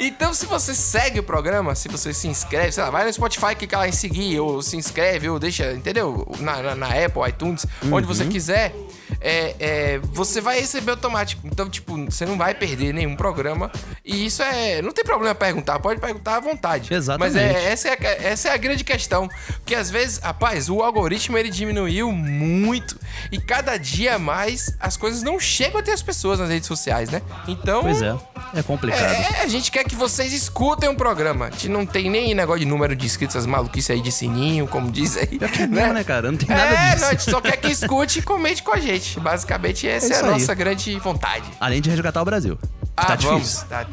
Então, 0.00 0.32
se 0.34 0.46
você 0.46 0.74
segue 0.74 1.20
o 1.20 1.22
programa, 1.22 1.74
se 1.74 1.88
você 1.88 2.12
se 2.12 2.28
inscreve, 2.28 2.72
sei 2.72 2.82
lá, 2.82 2.90
vai 2.90 3.04
no 3.04 3.12
Spotify, 3.12 3.54
clica 3.54 3.78
lá 3.78 3.88
em 3.88 3.92
seguir, 3.92 4.38
ou 4.40 4.62
se 4.62 4.76
inscreve, 4.76 5.28
ou 5.28 5.38
deixa, 5.38 5.72
entendeu? 5.72 6.26
Na, 6.40 6.62
na, 6.62 6.74
na 6.74 6.86
Apple, 6.86 7.22
iTunes, 7.28 7.66
onde 7.90 8.06
você 8.06 8.24
quiser, 8.24 8.74
é, 9.20 9.54
é, 9.58 9.98
você 9.98 10.40
vai 10.40 10.60
receber 10.60 10.92
automático. 10.92 11.42
Então, 11.46 11.68
tipo, 11.68 11.96
você 12.04 12.24
não 12.26 12.36
vai 12.36 12.54
perder 12.54 12.92
nenhum 12.92 13.16
programa. 13.16 13.70
E 14.04 14.26
isso 14.26 14.42
é. 14.42 14.80
Não 14.82 14.92
tem 14.92 15.04
problema 15.04 15.34
perguntar, 15.34 15.78
pode 15.80 16.00
perguntar 16.00 16.36
à 16.36 16.40
vontade. 16.40 16.92
Exatamente. 16.92 17.34
Mas 17.34 17.42
é, 17.42 17.72
essa, 17.72 17.88
é, 17.88 17.92
a- 17.92 18.22
essa 18.28 18.48
é 18.48 18.52
a 18.52 18.56
grande 18.56 18.84
questão. 18.84 19.28
Porque 19.58 19.74
às 19.74 19.90
vezes, 19.90 20.18
rapaz, 20.18 20.68
o 20.68 20.82
algoritmo 20.82 21.36
ele 21.36 21.50
diminuiu 21.50 22.10
muito. 22.12 22.98
E 23.32 23.40
cada 23.40 23.76
dia 23.76 24.18
mais 24.18 24.76
as 24.80 24.96
coisas 24.96 25.22
não 25.22 25.38
chegam 25.40 25.80
até 25.80 25.92
as 25.92 26.02
pessoas 26.02 26.38
nas 26.38 26.48
redes 26.48 26.66
sociais, 26.68 27.10
né? 27.10 27.22
Então. 27.48 27.82
Pois 27.82 28.00
é, 28.02 28.14
é 28.54 28.62
complicado. 28.62 29.02
É, 29.12 29.42
a 29.42 29.46
gente 29.48 29.70
quer 29.70 29.84
que 29.84 29.94
vocês 29.94 30.32
escutem 30.32 30.88
um 30.88 30.94
programa. 30.94 31.46
A 31.46 31.50
gente 31.50 31.68
não 31.68 31.84
tem 31.86 32.10
nem 32.10 32.34
negócio 32.34 32.60
de 32.60 32.66
número 32.66 32.94
de 32.94 33.04
inscritos, 33.06 33.36
essas 33.36 33.46
maluquices 33.46 33.90
aí 33.90 34.00
de 34.00 34.12
sininho, 34.12 34.66
como 34.66 34.90
diz 34.90 35.16
aí. 35.16 35.26
Pior 35.38 35.50
que 35.50 35.62
é 35.62 35.66
mesmo, 35.66 35.92
né, 35.94 36.04
cara? 36.04 36.30
Não 36.30 36.38
tem 36.38 36.48
nada 36.48 36.62
É, 36.74 36.90
disso. 36.90 37.00
não, 37.00 37.08
a 37.08 37.10
gente 37.12 37.30
só 37.30 37.40
quer 37.40 37.56
que 37.56 37.68
escute 37.70 38.18
e 38.18 38.22
comente 38.22 38.62
com 38.62 38.72
a 38.72 38.78
gente. 38.78 39.05
Basicamente, 39.20 39.88
essa 39.88 40.06
é, 40.06 40.10
isso 40.10 40.24
a 40.24 40.28
aí. 40.28 40.32
nossa 40.32 40.54
grande 40.54 40.98
vontade. 40.98 41.44
Além 41.60 41.80
de 41.80 41.88
resgatar 41.90 42.20
o 42.22 42.24
Brasil. 42.24 42.58
Ah, 42.96 43.06
tá 43.06 43.14
vamos. 43.16 43.42
difícil. 43.42 43.66
Tá. 43.68 43.86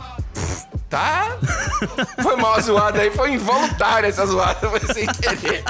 Tá. 0.90 1.38
Foi 2.22 2.36
mal 2.36 2.62
zoado 2.62 3.00
aí, 3.00 3.10
foi 3.12 3.32
involuntário 3.34 4.08
essa 4.08 4.26
zoada, 4.26 4.70
foi 4.70 4.80
sem 4.94 5.06
querer. 5.08 5.64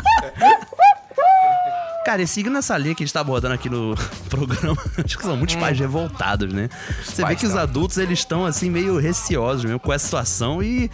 Cara, 2.06 2.22
e 2.22 2.28
seguindo 2.28 2.58
essa 2.58 2.78
linha 2.78 2.94
que 2.94 3.02
a 3.02 3.06
gente 3.06 3.14
tá 3.14 3.22
abordando 3.22 3.54
aqui 3.54 3.70
no 3.70 3.96
programa, 4.30 4.76
acho 5.04 5.18
que 5.18 5.24
são 5.24 5.38
muitos 5.38 5.56
pais 5.56 5.80
revoltados, 5.80 6.54
né? 6.54 6.68
Você 7.06 7.24
vê 7.24 7.32
Hum. 7.34 7.36
que 7.38 7.46
os 7.46 7.54
tão. 7.54 7.62
adultos, 7.62 7.98
eles 7.98 8.20
estão, 8.20 8.46
assim, 8.46 8.70
meio 8.70 9.00
receosos 9.00 9.64
mesmo 9.64 9.80
com 9.80 9.94
essa 9.94 10.04
situação 10.04 10.62
e 10.62 10.92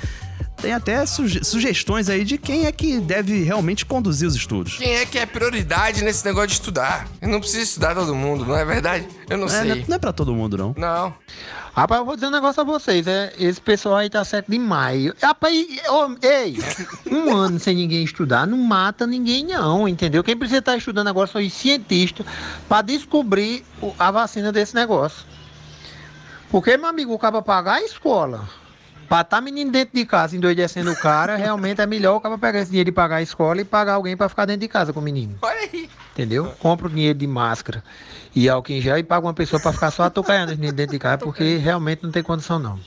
Tem 0.61 0.73
até 0.73 1.05
suge- 1.05 1.43
sugestões 1.43 2.09
aí 2.09 2.25
de 2.25 2.37
quem 2.37 2.65
é 2.65 2.71
que 2.71 2.99
deve 2.99 3.43
realmente 3.43 3.85
conduzir 3.85 4.27
os 4.27 4.35
estudos. 4.35 4.75
Quem 4.77 4.95
é 4.95 5.05
que 5.05 5.17
é 5.17 5.25
prioridade 5.25 6.03
nesse 6.03 6.25
negócio 6.25 6.49
de 6.49 6.53
estudar? 6.55 7.07
Eu 7.21 7.29
não 7.29 7.39
preciso 7.39 7.63
estudar 7.63 7.95
todo 7.95 8.13
mundo, 8.13 8.45
não 8.45 8.57
é 8.57 8.65
verdade? 8.65 9.07
Eu 9.29 9.37
não 9.37 9.45
É, 9.47 9.49
sei. 9.49 9.63
não 9.69 9.75
é- 9.77 9.83
não 9.87 9.95
é 9.95 9.99
pra 9.99 10.11
todo 10.11 10.33
mundo, 10.33 10.57
não. 10.57 10.75
Não. 10.77 11.13
Rapaz, 11.73 11.99
eu 11.99 12.05
vou 12.05 12.15
dizer 12.15 12.27
um 12.27 12.31
negócio 12.31 12.59
a 12.59 12.65
vocês, 12.65 13.07
é, 13.07 13.31
esse 13.39 13.61
pessoal 13.61 13.95
aí 13.97 14.09
tá 14.09 14.25
certo 14.25 14.51
demais. 14.51 15.13
Rapaz, 15.21 15.55
ô, 15.87 16.17
ei, 16.27 16.57
um 17.09 17.33
ano 17.33 17.57
sem 17.57 17.73
ninguém 17.75 18.03
estudar 18.03 18.45
não 18.45 18.57
mata 18.57 19.07
ninguém 19.07 19.45
não, 19.45 19.87
entendeu? 19.87 20.21
Quem 20.23 20.35
precisa 20.35 20.59
estar 20.59 20.75
estudando 20.75 21.07
agora 21.07 21.27
são 21.27 21.39
os 21.41 21.53
cientistas 21.53 22.25
pra 22.67 22.81
descobrir 22.81 23.63
o- 23.81 23.93
a 23.97 24.11
vacina 24.11 24.51
desse 24.51 24.75
negócio. 24.75 25.23
Porque, 26.51 26.75
meu 26.75 26.87
amigo, 26.89 27.13
o 27.13 27.19
cara 27.19 27.41
pagar 27.41 27.75
a 27.75 27.81
escola, 27.83 28.49
pra 29.09 29.23
tá 29.23 29.41
menino 29.41 29.71
dentro 29.71 29.95
de 29.95 30.05
casa 30.05 30.37
endoidecendo 30.37 30.91
o 30.91 30.95
cara, 30.95 31.35
realmente 31.37 31.81
é 31.81 31.85
melhor 31.85 32.17
o 32.17 32.21
cara 32.21 32.37
pegar 32.37 32.59
esse 32.59 32.69
dinheiro 32.69 32.89
e 32.89 32.93
pagar 32.93 33.17
a 33.17 33.21
escola 33.21 33.59
e 33.59 33.65
pagar 33.65 33.93
alguém 33.93 34.15
pra 34.15 34.29
ficar 34.29 34.45
dentro 34.45 34.61
de 34.61 34.67
casa 34.67 34.93
com 34.93 34.99
o 34.99 35.03
menino. 35.03 35.35
Olha 35.41 35.59
aí. 35.59 35.89
Entendeu? 36.13 36.53
Compra 36.59 36.87
o 36.87 36.89
dinheiro 36.89 37.17
de 37.17 37.27
máscara 37.27 37.83
e 38.35 38.47
álcool 38.47 38.71
em 38.71 38.81
gel 38.81 38.97
e 38.97 39.03
paga 39.03 39.25
uma 39.25 39.33
pessoa 39.33 39.59
pra 39.59 39.73
ficar 39.73 39.89
só 39.91 40.03
meninos 40.55 40.73
dentro 40.73 40.93
de 40.93 40.99
casa, 40.99 41.17
porque 41.17 41.57
realmente 41.57 42.03
não 42.03 42.11
tem 42.11 42.21
condição 42.21 42.59
não. 42.59 42.79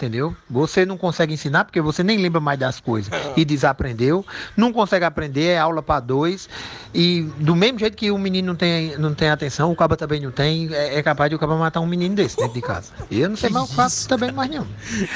Entendeu? 0.00 0.34
Você 0.48 0.86
não 0.86 0.96
consegue 0.96 1.34
ensinar 1.34 1.66
porque 1.66 1.78
você 1.78 2.02
nem 2.02 2.16
lembra 2.16 2.40
mais 2.40 2.58
das 2.58 2.80
coisas 2.80 3.12
e 3.36 3.44
desaprendeu. 3.44 4.24
Não 4.56 4.72
consegue 4.72 5.04
aprender, 5.04 5.48
é 5.48 5.58
aula 5.58 5.82
para 5.82 6.00
dois. 6.00 6.48
E 6.94 7.20
do 7.36 7.54
mesmo 7.54 7.78
jeito 7.78 7.98
que 7.98 8.10
o 8.10 8.16
menino 8.16 8.46
não 8.48 8.54
tem, 8.56 8.96
não 8.96 9.12
tem 9.14 9.28
atenção, 9.28 9.70
o 9.70 9.76
caba 9.76 9.98
também 9.98 10.18
não 10.18 10.30
tem, 10.30 10.70
é, 10.72 10.96
é 10.96 11.02
capaz 11.02 11.28
de 11.28 11.36
o 11.36 11.38
caba 11.38 11.54
matar 11.58 11.80
um 11.80 11.86
menino 11.86 12.14
desse 12.14 12.34
dentro 12.34 12.54
de 12.54 12.62
casa. 12.62 12.92
Eu 13.10 13.28
não 13.28 13.36
sei 13.36 13.50
mais 13.50 13.66
o 13.66 13.68
que 13.68 13.74
faço 13.74 14.08
também 14.08 14.32
mais 14.32 14.50
não. 14.50 14.66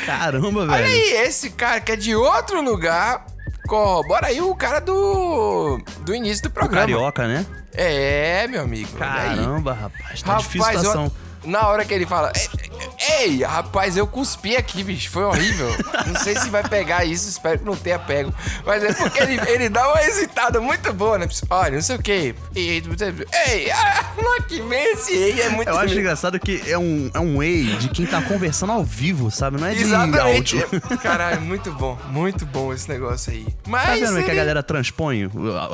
Caramba, 0.05 0.61
Olha 0.61 0.67
velho. 0.73 0.85
aí, 0.85 1.13
esse 1.27 1.49
cara 1.49 1.81
que 1.81 1.93
é 1.93 1.97
de 1.97 2.15
outro 2.15 2.61
lugar. 2.63 3.25
Corrobora 3.67 4.27
aí 4.27 4.43
o 4.43 4.55
cara 4.55 4.79
do. 4.81 5.81
do 6.05 6.15
início 6.15 6.43
do 6.43 6.49
O 6.49 6.53
programa. 6.53 6.81
carioca, 6.83 7.27
né? 7.27 7.47
É, 7.73 8.47
meu 8.47 8.61
amigo. 8.61 8.91
olha. 8.93 8.99
Caramba, 9.07 9.73
rapaz. 9.73 10.21
Tá 10.23 10.35
difícil 10.37 10.63
a 10.63 10.67
Rapaz, 10.67 10.81
situação. 10.87 11.05
eu- 11.05 11.13
na 11.45 11.67
hora 11.69 11.85
que 11.85 11.93
ele 11.95 12.07
fala, 12.07 12.33
ei, 12.35 13.29
ei, 13.29 13.43
rapaz, 13.43 13.97
eu 13.97 14.07
cuspi 14.07 14.57
aqui, 14.57 14.83
bicho, 14.83 15.11
foi 15.11 15.25
horrível. 15.25 15.69
Não 16.07 16.21
sei 16.21 16.37
se 16.37 16.49
vai 16.51 16.63
pegar 16.67 17.05
isso, 17.05 17.29
espero 17.29 17.59
que 17.59 17.65
não 17.65 17.77
tenha 17.77 17.99
pego. 17.99 18.33
Mas 18.65 18.83
é 18.83 18.93
porque 18.93 19.23
ele, 19.23 19.41
ele 19.49 19.69
dá 19.69 19.89
uma 19.91 20.03
hesitada 20.03 20.61
muito 20.61 20.93
boa, 20.93 21.19
né? 21.19 21.27
Olha, 21.51 21.73
não 21.75 21.83
sei 21.83 21.97
o 21.97 22.03
quê. 22.03 22.35
Ei, 22.55 22.83
ah, 23.71 24.05
que 24.49 24.61
esse 24.61 25.13
ei, 25.13 25.41
é 25.43 25.49
muito 25.49 25.69
Eu 25.69 25.79
acho 25.79 25.99
engraçado 25.99 26.39
que 26.39 26.63
é 26.67 26.79
um, 26.79 27.11
é 27.13 27.21
um 27.21 27.43
ei 27.43 27.77
de 27.77 27.89
quem 27.89 28.07
tá 28.07 28.21
conversando 28.23 28.73
ao 28.73 28.85
vivo, 28.85 29.31
sabe? 29.31 29.61
Não 29.61 29.67
é 29.67 29.75
de 29.75 29.83
Exatamente. 29.83 30.63
áudio. 30.63 30.99
Caralho, 31.03 31.41
muito 31.41 31.73
bom, 31.73 31.99
muito 32.09 32.47
bom 32.47 32.73
esse 32.73 32.89
negócio 32.89 33.33
aí. 33.33 33.45
Tá 33.45 33.53
Mas. 33.67 34.01
vendo 34.01 34.07
como 34.07 34.19
é 34.19 34.23
que 34.23 34.31
a 34.31 34.33
ele- 34.33 34.41
galera 34.41 34.63
transpõe 34.63 35.31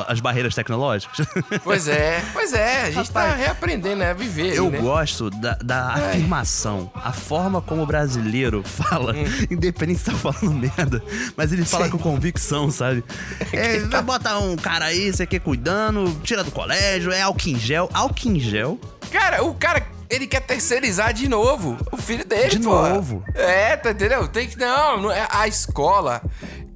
as 0.06 0.20
barreiras 0.20 0.54
tecnológicas? 0.54 1.26
Pois 1.62 1.88
é, 1.88 2.22
pois 2.32 2.52
é, 2.52 2.82
a 2.82 2.90
gente 2.90 3.10
tá 3.10 3.34
reaprendendo, 3.34 3.96
né? 3.96 4.10
A 4.10 4.14
viver. 4.14 4.54
Eu 4.54 4.70
né? 4.70 4.78
gosto 4.78 5.30
da, 5.30 5.54
da 5.62 5.88
afirmação, 5.94 6.90
a 6.94 7.12
forma 7.12 7.60
como 7.60 7.82
o 7.82 7.86
brasileiro 7.86 8.62
fala, 8.66 9.12
Hum. 9.12 9.24
independente 9.50 9.98
se 10.00 10.04
tá 10.06 10.12
falando 10.12 10.52
merda, 10.52 11.02
mas 11.36 11.52
ele 11.52 11.64
fala 11.64 11.88
com 11.88 11.98
convicção, 11.98 12.70
sabe? 12.70 13.04
É, 13.52 13.80
vai 13.80 14.02
botar 14.02 14.38
um 14.38 14.56
cara 14.56 14.86
aí, 14.86 15.12
você 15.12 15.26
quer 15.26 15.40
cuidando, 15.40 16.18
tira 16.22 16.42
do 16.44 16.50
colégio, 16.50 17.10
é 17.12 17.20
álcool 17.22 17.48
em 17.50 17.58
gel. 17.58 17.88
Álcool 17.92 18.28
em 18.28 18.38
gel? 18.40 18.78
Cara, 19.10 19.42
o 19.44 19.54
cara, 19.54 19.84
ele 20.08 20.26
quer 20.26 20.40
terceirizar 20.40 21.12
de 21.12 21.28
novo 21.28 21.76
o 21.90 21.96
filho 21.96 22.24
dele, 22.24 22.50
De 22.50 22.58
novo? 22.60 23.24
É, 23.34 23.76
tá 23.76 23.90
entendeu? 23.90 24.28
Tem 24.28 24.46
que. 24.48 24.56
Não, 24.58 25.02
não 25.02 25.10
é 25.12 25.26
a 25.30 25.46
escola. 25.48 26.22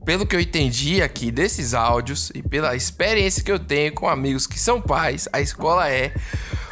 Pelo 0.05 0.27
que 0.27 0.37
eu 0.37 0.41
entendi 0.41 1.01
aqui 1.01 1.31
desses 1.31 1.73
áudios 1.73 2.31
e 2.35 2.43
pela 2.43 2.77
experiência 2.77 3.43
que 3.43 3.51
eu 3.51 3.59
tenho 3.59 3.95
com 3.95 4.07
amigos 4.09 4.47
que 4.47 4.59
são 4.61 4.79
pais, 4.81 5.27
a 5.33 5.41
escola 5.41 5.89
é 5.89 6.13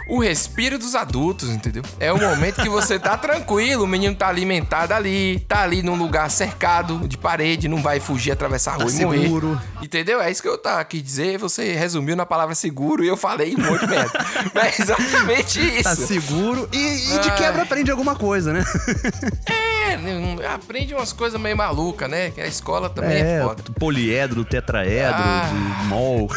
o 0.08 0.18
respiro 0.18 0.78
dos 0.78 0.94
adultos, 0.94 1.48
entendeu? 1.48 1.82
É 1.98 2.12
o 2.12 2.18
momento 2.20 2.60
que 2.62 2.68
você 2.68 2.98
tá 2.98 3.16
tranquilo, 3.16 3.84
o 3.84 3.86
menino 3.86 4.14
tá 4.14 4.28
alimentado 4.28 4.92
ali, 4.94 5.40
tá 5.48 5.62
ali 5.62 5.82
num 5.82 5.94
lugar 5.96 6.30
cercado 6.30 7.06
de 7.08 7.16
parede, 7.16 7.68
não 7.68 7.82
vai 7.82 8.00
fugir, 8.00 8.32
atravessar 8.32 8.74
a 8.74 8.78
Tá 8.78 8.84
rua 8.84 8.92
e 8.92 9.04
morrer. 9.04 9.20
seguro. 9.22 9.60
Entendeu? 9.82 10.20
É 10.20 10.30
isso 10.30 10.42
que 10.42 10.48
eu 10.48 10.58
tava 10.58 10.80
aqui 10.80 11.00
dizer. 11.00 11.38
Você 11.38 11.72
resumiu 11.72 12.16
na 12.16 12.26
palavra 12.26 12.54
seguro 12.54 13.04
e 13.04 13.08
eu 13.08 13.16
falei 13.16 13.54
um 13.54 13.60
monte 13.62 13.80
de 13.80 13.86
merda. 13.86 14.26
Mas 14.54 14.78
é 14.80 14.82
exatamente 14.82 15.60
isso. 15.60 15.82
Tá 15.84 15.96
seguro 15.96 16.68
e, 16.72 17.14
e 17.14 17.18
de 17.20 17.30
quebra 17.32 17.62
aprende 17.62 17.90
alguma 17.90 18.14
coisa, 18.14 18.52
né? 18.52 18.64
É, 19.46 19.71
não- 19.96 20.36
aprende 20.50 20.94
umas 20.94 21.12
coisas 21.12 21.40
meio 21.40 21.56
malucas, 21.56 22.08
né? 22.10 22.30
Que 22.30 22.40
a 22.40 22.46
escola 22.46 22.88
também 22.90 23.20
é, 23.22 23.42
foda. 23.42 23.62
poliedro, 23.78 24.44
tetraedro, 24.44 25.14
Ah. 25.22 25.84
mol. 25.88 26.28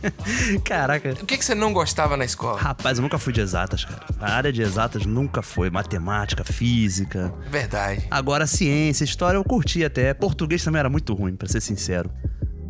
Caraca. 0.64 1.10
O 1.20 1.26
que, 1.26 1.36
que 1.38 1.44
você 1.44 1.54
não 1.54 1.72
gostava 1.72 2.16
na 2.16 2.24
escola? 2.24 2.58
Rapaz, 2.60 2.98
eu 2.98 3.02
nunca 3.02 3.18
fui 3.18 3.32
de 3.32 3.40
exatas, 3.40 3.84
cara. 3.84 4.02
A 4.20 4.32
área 4.34 4.52
de 4.52 4.62
exatas 4.62 5.04
nunca 5.06 5.42
foi. 5.42 5.70
Matemática, 5.70 6.44
física. 6.44 7.32
Verdade. 7.50 8.06
Agora, 8.10 8.46
ciência, 8.46 9.04
história 9.04 9.36
eu 9.36 9.44
curti 9.44 9.84
até. 9.84 10.12
Português 10.14 10.62
também 10.62 10.80
era 10.80 10.88
muito 10.88 11.14
ruim, 11.14 11.34
pra 11.36 11.48
ser 11.48 11.60
sincero. 11.60 12.10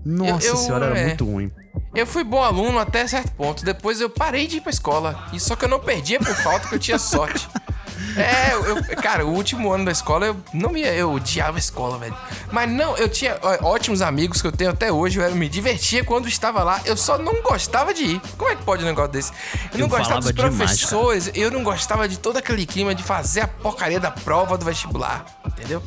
Nossa 0.05 0.47
Eu- 0.47 0.53
eu, 0.53 0.57
senhora, 0.57 0.87
era 0.87 0.99
é. 0.99 1.07
muito 1.07 1.25
ruim. 1.25 1.51
Eu 1.95 2.07
fui 2.07 2.25
bom 2.25 2.43
aluno 2.43 2.79
até 2.79 3.07
certo 3.07 3.33
ponto. 3.33 3.65
Depois 3.65 4.01
eu 4.01 4.11
parei 4.11 4.47
de 4.47 4.57
ir 4.57 4.61
pra 4.61 4.71
escola. 4.71 5.27
E 5.33 5.41
só 5.41 5.55
que 5.57 5.65
eu 5.65 5.69
não 5.69 5.81
perdia 5.81 6.19
por 6.19 6.35
falta 6.35 6.69
que 6.69 6.75
eu 6.75 6.79
tinha 6.79 6.99
sorte. 6.99 7.49
É, 8.17 8.53
eu, 8.55 8.97
cara, 9.03 9.25
o 9.27 9.31
último 9.33 9.73
ano 9.73 9.85
da 9.85 9.93
escola 9.93 10.27
eu 10.27 10.37
não 10.53 10.71
me 10.71 10.83
eu 10.83 11.13
odiava 11.13 11.57
a 11.57 11.59
escola, 11.59 11.99
velho. 11.99 12.15
Mas 12.53 12.71
não, 12.71 12.97
eu 12.97 13.09
tinha 13.09 13.37
ótimos 13.63 14.03
amigos 14.03 14.41
que 14.41 14.47
eu 14.47 14.53
tenho 14.53 14.71
até 14.71 14.93
hoje, 14.93 15.19
eu 15.19 15.35
me 15.35 15.49
divertia 15.49 16.05
quando 16.05 16.29
estava 16.29 16.63
lá. 16.63 16.81
Eu 16.85 16.97
só 16.97 17.19
não 17.19 17.43
gostava 17.43 17.93
de 17.93 18.05
ir. 18.05 18.21
Como 18.37 18.51
é 18.51 18.57
que 18.57 18.63
pode 18.63 18.83
um 18.83 18.87
negócio 18.87 19.13
desse? 19.13 19.33
Eu 19.73 19.79
não 19.79 19.81
Eu 19.81 19.89
gostava 19.89 20.21
dos 20.21 20.31
falava 20.31 20.51
demais, 20.53 20.71
professores, 20.71 21.31
eu 21.35 21.51
não 21.51 21.63
gostava 21.65 22.09
de 22.09 22.19
todo 22.19 22.37
aquele 22.37 22.67
clima 22.67 22.95
de 22.95 23.03
fazer 23.03 23.41
a 23.43 23.49
porcaria 23.49 23.99
da 23.99 24.11
prova 24.11 24.57
do 24.57 24.65
vestibular, 24.65 25.25
entendeu? 25.47 25.83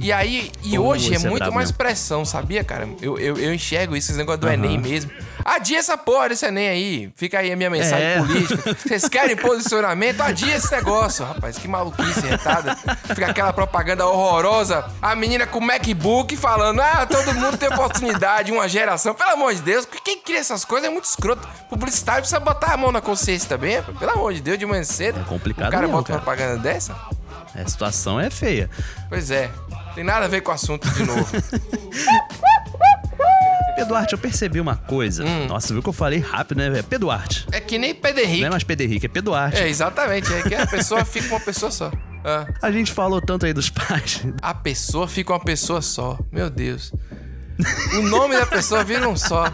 E 0.00 0.12
aí, 0.12 0.50
e 0.62 0.78
hoje 0.78 1.12
é 1.12 1.16
é 1.16 1.18
muito 1.18 1.38
brabo 1.38 1.54
mais 1.54 1.68
mesmo. 1.68 1.78
pressão, 1.78 2.24
sabia, 2.24 2.64
cara? 2.64 2.88
Eu, 3.00 3.18
eu, 3.18 3.36
eu 3.36 3.54
enxergo 3.54 3.96
isso, 3.96 4.10
esse 4.10 4.18
negócio 4.18 4.40
do 4.40 4.46
Aham. 4.46 4.54
Enem 4.54 4.78
mesmo. 4.78 5.10
Adia 5.44 5.78
essa 5.78 5.96
porra 5.96 6.28
desse 6.30 6.46
Enem 6.46 6.68
aí. 6.68 7.12
Fica 7.16 7.38
aí 7.38 7.52
a 7.52 7.56
minha 7.56 7.70
mensagem 7.70 8.04
É. 8.06 8.16
política. 8.18 8.76
Vocês 8.78 9.08
querem 9.08 9.36
posicionamento? 9.36 10.20
Adia 10.20 10.54
esse 10.56 10.70
negócio. 10.70 11.26
Rapaz, 11.34 11.58
que 11.58 11.68
maluquice 11.68 12.26
retada. 12.26 12.76
Fica 13.06 13.26
aquela 13.30 13.52
propaganda 13.52 14.06
horrorosa. 14.06 14.84
A 15.00 15.14
menina 15.14 15.46
com 15.46 15.58
o 15.58 15.62
MacBook 15.62 16.36
falando: 16.36 16.80
ah, 16.80 17.06
todo 17.06 17.32
mundo 17.34 17.56
tem 17.56 17.68
oportunidade, 17.68 18.50
uma 18.52 18.68
geração. 18.68 19.14
Pelo 19.14 19.30
amor 19.30 19.54
de 19.54 19.62
Deus, 19.62 19.86
quem 20.04 20.20
cria 20.20 20.38
essas 20.38 20.64
coisas 20.64 20.88
é 20.88 20.92
muito 20.92 21.04
escroto. 21.04 21.46
Publicitário 21.68 22.20
precisa 22.22 22.40
botar 22.40 22.74
a 22.74 22.76
mão 22.76 22.90
na 22.90 23.00
consciência 23.00 23.48
também. 23.48 23.80
Pelo 23.82 24.10
amor 24.12 24.34
de 24.34 24.40
Deus, 24.40 24.58
de 24.58 24.66
manhã 24.66 24.82
cedo. 24.84 25.20
É 25.20 25.24
complicado 25.24 25.68
O 25.68 25.70
cara 25.70 25.82
mesmo, 25.86 25.96
bota 25.96 26.08
cara. 26.08 26.20
propaganda 26.20 26.56
dessa? 26.58 26.94
A 27.54 27.68
situação 27.68 28.18
é 28.20 28.30
feia. 28.30 28.70
Pois 29.08 29.30
é. 29.30 29.50
Tem 29.94 30.04
nada 30.04 30.26
a 30.26 30.28
ver 30.28 30.40
com 30.40 30.50
o 30.50 30.54
assunto 30.54 30.88
de 30.90 31.04
novo. 31.04 31.26
Eduardo, 33.80 34.14
eu 34.14 34.18
percebi 34.18 34.60
uma 34.60 34.76
coisa. 34.76 35.24
Hum. 35.24 35.46
Nossa, 35.46 35.72
viu 35.72 35.82
que 35.82 35.88
eu 35.88 35.92
falei 35.92 36.18
rápido, 36.18 36.58
né, 36.58 36.70
velho? 36.70 36.84
Peduarte. 36.84 37.46
É 37.52 37.60
que 37.60 37.78
nem 37.78 37.94
Pedro 37.94 38.22
Henrique. 38.22 38.40
Não 38.40 38.48
é 38.48 38.50
mais 38.50 38.64
Pedro 38.64 38.86
Henrique, 38.86 39.06
é 39.06 39.08
Peduarte. 39.08 39.58
É, 39.58 39.68
exatamente. 39.68 40.32
É 40.32 40.42
que 40.42 40.54
a 40.54 40.66
pessoa 40.66 41.04
fica 41.04 41.28
uma 41.34 41.40
pessoa 41.40 41.70
só. 41.70 41.90
Ah. 42.24 42.46
A 42.60 42.70
gente 42.70 42.92
falou 42.92 43.20
tanto 43.20 43.46
aí 43.46 43.52
dos 43.52 43.70
pais. 43.70 44.22
A 44.42 44.54
pessoa 44.54 45.08
fica 45.08 45.32
uma 45.32 45.40
pessoa 45.40 45.80
só. 45.80 46.18
Meu 46.30 46.50
Deus. 46.50 46.92
O 47.94 48.02
nome 48.02 48.36
da 48.36 48.46
pessoa 48.46 48.82
vira 48.82 49.08
um 49.08 49.16
só. 49.16 49.52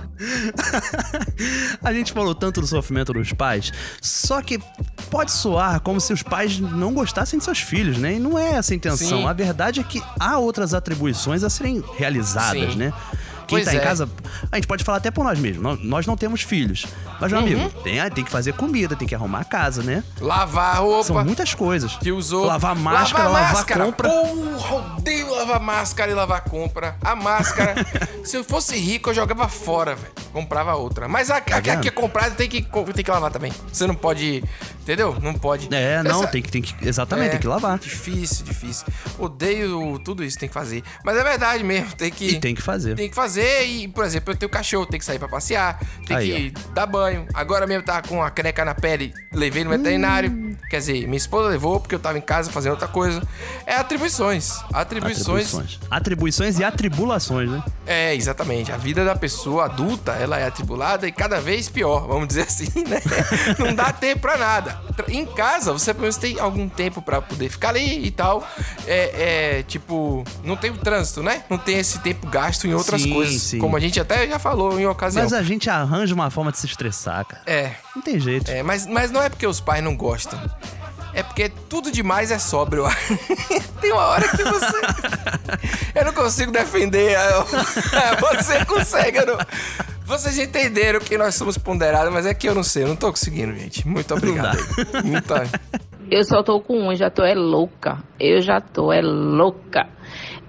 A 1.82 1.92
gente 1.92 2.12
falou 2.12 2.34
tanto 2.34 2.60
do 2.60 2.66
sofrimento 2.66 3.12
dos 3.12 3.32
pais, 3.32 3.72
só 4.00 4.40
que 4.40 4.60
pode 5.10 5.32
soar 5.32 5.80
como 5.80 6.00
se 6.00 6.12
os 6.12 6.22
pais 6.22 6.58
não 6.58 6.92
gostassem 6.92 7.38
de 7.38 7.44
seus 7.44 7.58
filhos, 7.58 7.98
né? 7.98 8.14
E 8.14 8.18
não 8.18 8.38
é 8.38 8.52
essa 8.54 8.72
a 8.72 8.76
intenção. 8.76 9.18
Sim. 9.18 9.26
A 9.26 9.32
verdade 9.32 9.80
é 9.80 9.82
que 9.82 10.02
há 10.20 10.38
outras 10.38 10.74
atribuições 10.74 11.42
a 11.42 11.50
serem 11.50 11.82
realizadas, 11.96 12.72
Sim. 12.72 12.78
né? 12.78 12.92
Quem 13.46 13.58
Pois 13.58 13.64
tá 13.64 13.74
em 13.74 13.78
é. 13.78 13.80
casa, 13.80 14.08
a 14.50 14.56
gente 14.56 14.66
pode 14.66 14.82
falar 14.82 14.98
até 14.98 15.10
por 15.10 15.24
nós 15.24 15.38
mesmos. 15.38 15.78
Nós, 15.82 16.06
não 16.06 16.16
temos 16.16 16.42
filhos. 16.42 16.84
Mas, 17.20 17.30
meu 17.32 17.40
Uhum. 17.40 17.46
amigo, 17.46 17.70
tem, 17.82 18.10
tem 18.10 18.24
que 18.24 18.30
fazer 18.30 18.52
comida, 18.54 18.96
tem 18.96 19.06
que 19.06 19.14
arrumar 19.14 19.40
a 19.40 19.44
casa, 19.44 19.82
né? 19.82 20.02
Lavar 20.20 20.76
a 20.76 20.78
roupa. 20.80 21.04
São 21.04 21.24
muitas 21.24 21.54
coisas. 21.54 21.94
Que 21.96 22.10
usou. 22.12 22.44
Lavar 22.46 22.74
máscara, 22.74 23.28
lavar, 23.28 23.52
máscara. 23.54 23.84
compra. 23.84 24.08
Porra, 24.08 24.96
odeio 24.98 25.30
lavar 25.34 25.60
máscara 25.60 26.10
e 26.10 26.14
lavar 26.14 26.40
compra. 26.42 26.96
A 27.02 27.14
máscara, 27.14 27.74
se 28.24 28.36
eu 28.36 28.44
fosse 28.44 28.76
rico, 28.76 29.10
eu 29.10 29.14
jogava 29.14 29.48
fora, 29.48 29.94
velho. 29.94 30.12
Comprava 30.32 30.74
outra. 30.74 31.08
Mas 31.08 31.30
a, 31.30 31.36
a, 31.36 31.38
a 31.56 31.60
vendo? 31.60 31.80
que 31.80 31.88
é 31.88 31.90
comprada 31.90 32.32
tem 32.34 32.48
que, 32.48 32.60
tem 32.62 33.04
que 33.04 33.10
lavar 33.10 33.30
também. 33.30 33.52
Você 33.72 33.86
não 33.86 33.94
pode. 33.94 34.42
Entendeu? 34.82 35.16
Não 35.20 35.32
pode. 35.34 35.68
É, 35.74 36.02
não, 36.02 36.22
Essa- 36.22 36.28
tem 36.30 36.42
que, 36.42 36.50
tem 36.52 36.62
que. 36.62 36.74
Exatamente, 36.86 37.28
É, 37.28 37.30
tem 37.32 37.40
que 37.40 37.46
lavar. 37.46 37.78
Difícil, 37.78 38.44
difícil. 38.44 38.86
Odeio 39.18 39.98
tudo 40.04 40.22
isso, 40.22 40.38
tem 40.38 40.48
que 40.48 40.54
fazer. 40.54 40.82
Mas 41.04 41.16
é 41.16 41.24
verdade 41.24 41.64
mesmo, 41.64 41.92
tem 41.96 42.10
que. 42.10 42.28
E 42.28 42.38
tem 42.40 42.54
que 42.54 42.62
fazer. 42.62 42.94
Tem 42.94 43.08
que 43.08 43.14
fazer. 43.14 43.35
Fazer 43.36 43.64
e, 43.66 43.88
por 43.88 44.04
exemplo, 44.04 44.32
eu 44.32 44.36
tenho 44.36 44.50
cachorro, 44.50 44.86
tem 44.86 44.98
que 44.98 45.04
sair 45.04 45.18
pra 45.18 45.28
passear, 45.28 45.78
tem 46.06 46.16
Aí, 46.16 46.50
que 46.50 46.60
dar 46.72 46.86
banho. 46.86 47.26
Agora 47.34 47.66
mesmo 47.66 47.84
tá 47.84 48.00
com 48.02 48.22
a 48.22 48.30
caneca 48.30 48.64
na 48.64 48.74
pele, 48.74 49.12
levei 49.32 49.62
no 49.62 49.70
veterinário. 49.70 50.30
Hum. 50.30 50.56
Quer 50.70 50.78
dizer, 50.78 51.06
minha 51.06 51.16
esposa 51.16 51.48
levou 51.48 51.78
porque 51.78 51.94
eu 51.94 51.98
tava 51.98 52.18
em 52.18 52.22
casa 52.22 52.50
fazendo 52.50 52.72
outra 52.72 52.88
coisa. 52.88 53.22
É 53.66 53.76
atribuições. 53.76 54.52
Atribuições. 54.72 55.54
Atribuições. 55.54 55.80
Atribuições 55.90 56.58
e 56.58 56.64
atribulações, 56.64 57.50
né? 57.50 57.62
É, 57.86 58.14
exatamente. 58.14 58.72
A 58.72 58.76
vida 58.76 59.04
da 59.04 59.14
pessoa 59.14 59.66
adulta, 59.66 60.12
ela 60.12 60.38
é 60.38 60.46
atribulada 60.46 61.06
e 61.06 61.12
cada 61.12 61.40
vez 61.40 61.68
pior, 61.68 62.06
vamos 62.06 62.28
dizer 62.28 62.42
assim, 62.42 62.68
né? 62.88 63.00
Não 63.58 63.74
dá 63.74 63.92
tempo 63.92 64.22
pra 64.22 64.36
nada. 64.36 64.80
Em 65.08 65.24
casa, 65.26 65.72
você 65.72 65.92
pelo 65.92 66.02
menos 66.02 66.16
tem 66.16 66.40
algum 66.40 66.68
tempo 66.68 67.02
pra 67.02 67.20
poder 67.20 67.48
ficar 67.48 67.70
ali 67.70 68.06
e 68.06 68.10
tal. 68.10 68.46
É, 68.86 69.58
é, 69.58 69.62
tipo, 69.62 70.24
não 70.42 70.56
tem 70.56 70.70
o 70.70 70.78
trânsito, 70.78 71.22
né? 71.22 71.44
Não 71.48 71.58
tem 71.58 71.78
esse 71.78 72.00
tempo 72.00 72.26
gasto 72.26 72.66
em 72.66 72.74
outras 72.74 73.02
Sim, 73.02 73.12
coisas. 73.12 73.25
Sim. 73.30 73.58
Como 73.58 73.76
a 73.76 73.80
gente 73.80 73.98
até 74.00 74.26
já 74.28 74.38
falou 74.38 74.78
em 74.78 74.86
ocasião. 74.86 75.22
Mas 75.24 75.32
a 75.32 75.42
gente 75.42 75.68
arranja 75.70 76.14
uma 76.14 76.30
forma 76.30 76.50
de 76.52 76.58
se 76.58 76.66
estressar, 76.66 77.24
cara. 77.24 77.42
É. 77.46 77.72
Não 77.94 78.02
tem 78.02 78.18
jeito. 78.20 78.50
É, 78.50 78.62
mas, 78.62 78.86
mas 78.86 79.10
não 79.10 79.22
é 79.22 79.28
porque 79.28 79.46
os 79.46 79.60
pais 79.60 79.82
não 79.82 79.96
gostam. 79.96 80.38
É 81.14 81.22
porque 81.22 81.48
tudo 81.48 81.90
demais 81.90 82.30
é 82.30 82.38
sóbrio. 82.38 82.84
Tem 83.80 83.90
uma 83.90 84.02
hora 84.04 84.28
que 84.28 84.44
você. 84.44 84.76
Eu 85.94 86.04
não 86.04 86.12
consigo 86.12 86.52
defender. 86.52 87.16
eu- 87.16 87.46
Você 88.36 88.64
consegue, 88.66 89.18
eu 89.18 89.26
não... 89.26 89.38
Vocês 90.04 90.38
entenderam 90.38 91.00
que 91.00 91.16
nós 91.16 91.34
somos 91.34 91.56
ponderados, 91.56 92.12
mas 92.12 92.26
é 92.26 92.34
que 92.34 92.46
eu 92.48 92.54
não 92.54 92.62
sei, 92.62 92.84
eu 92.84 92.88
não 92.88 92.96
tô 92.96 93.10
conseguindo, 93.10 93.54
gente. 93.58 93.88
Muito 93.88 94.12
obrigado. 94.14 94.58
Não 95.04 95.20
tá. 95.22 95.46
Eu 96.10 96.22
só 96.22 96.42
tô 96.42 96.60
com 96.60 96.88
um, 96.88 96.94
já 96.94 97.10
tô 97.10 97.24
é 97.24 97.34
louca. 97.34 97.98
Eu 98.20 98.40
já 98.42 98.60
tô 98.60 98.92
é 98.92 99.00
louca. 99.00 99.88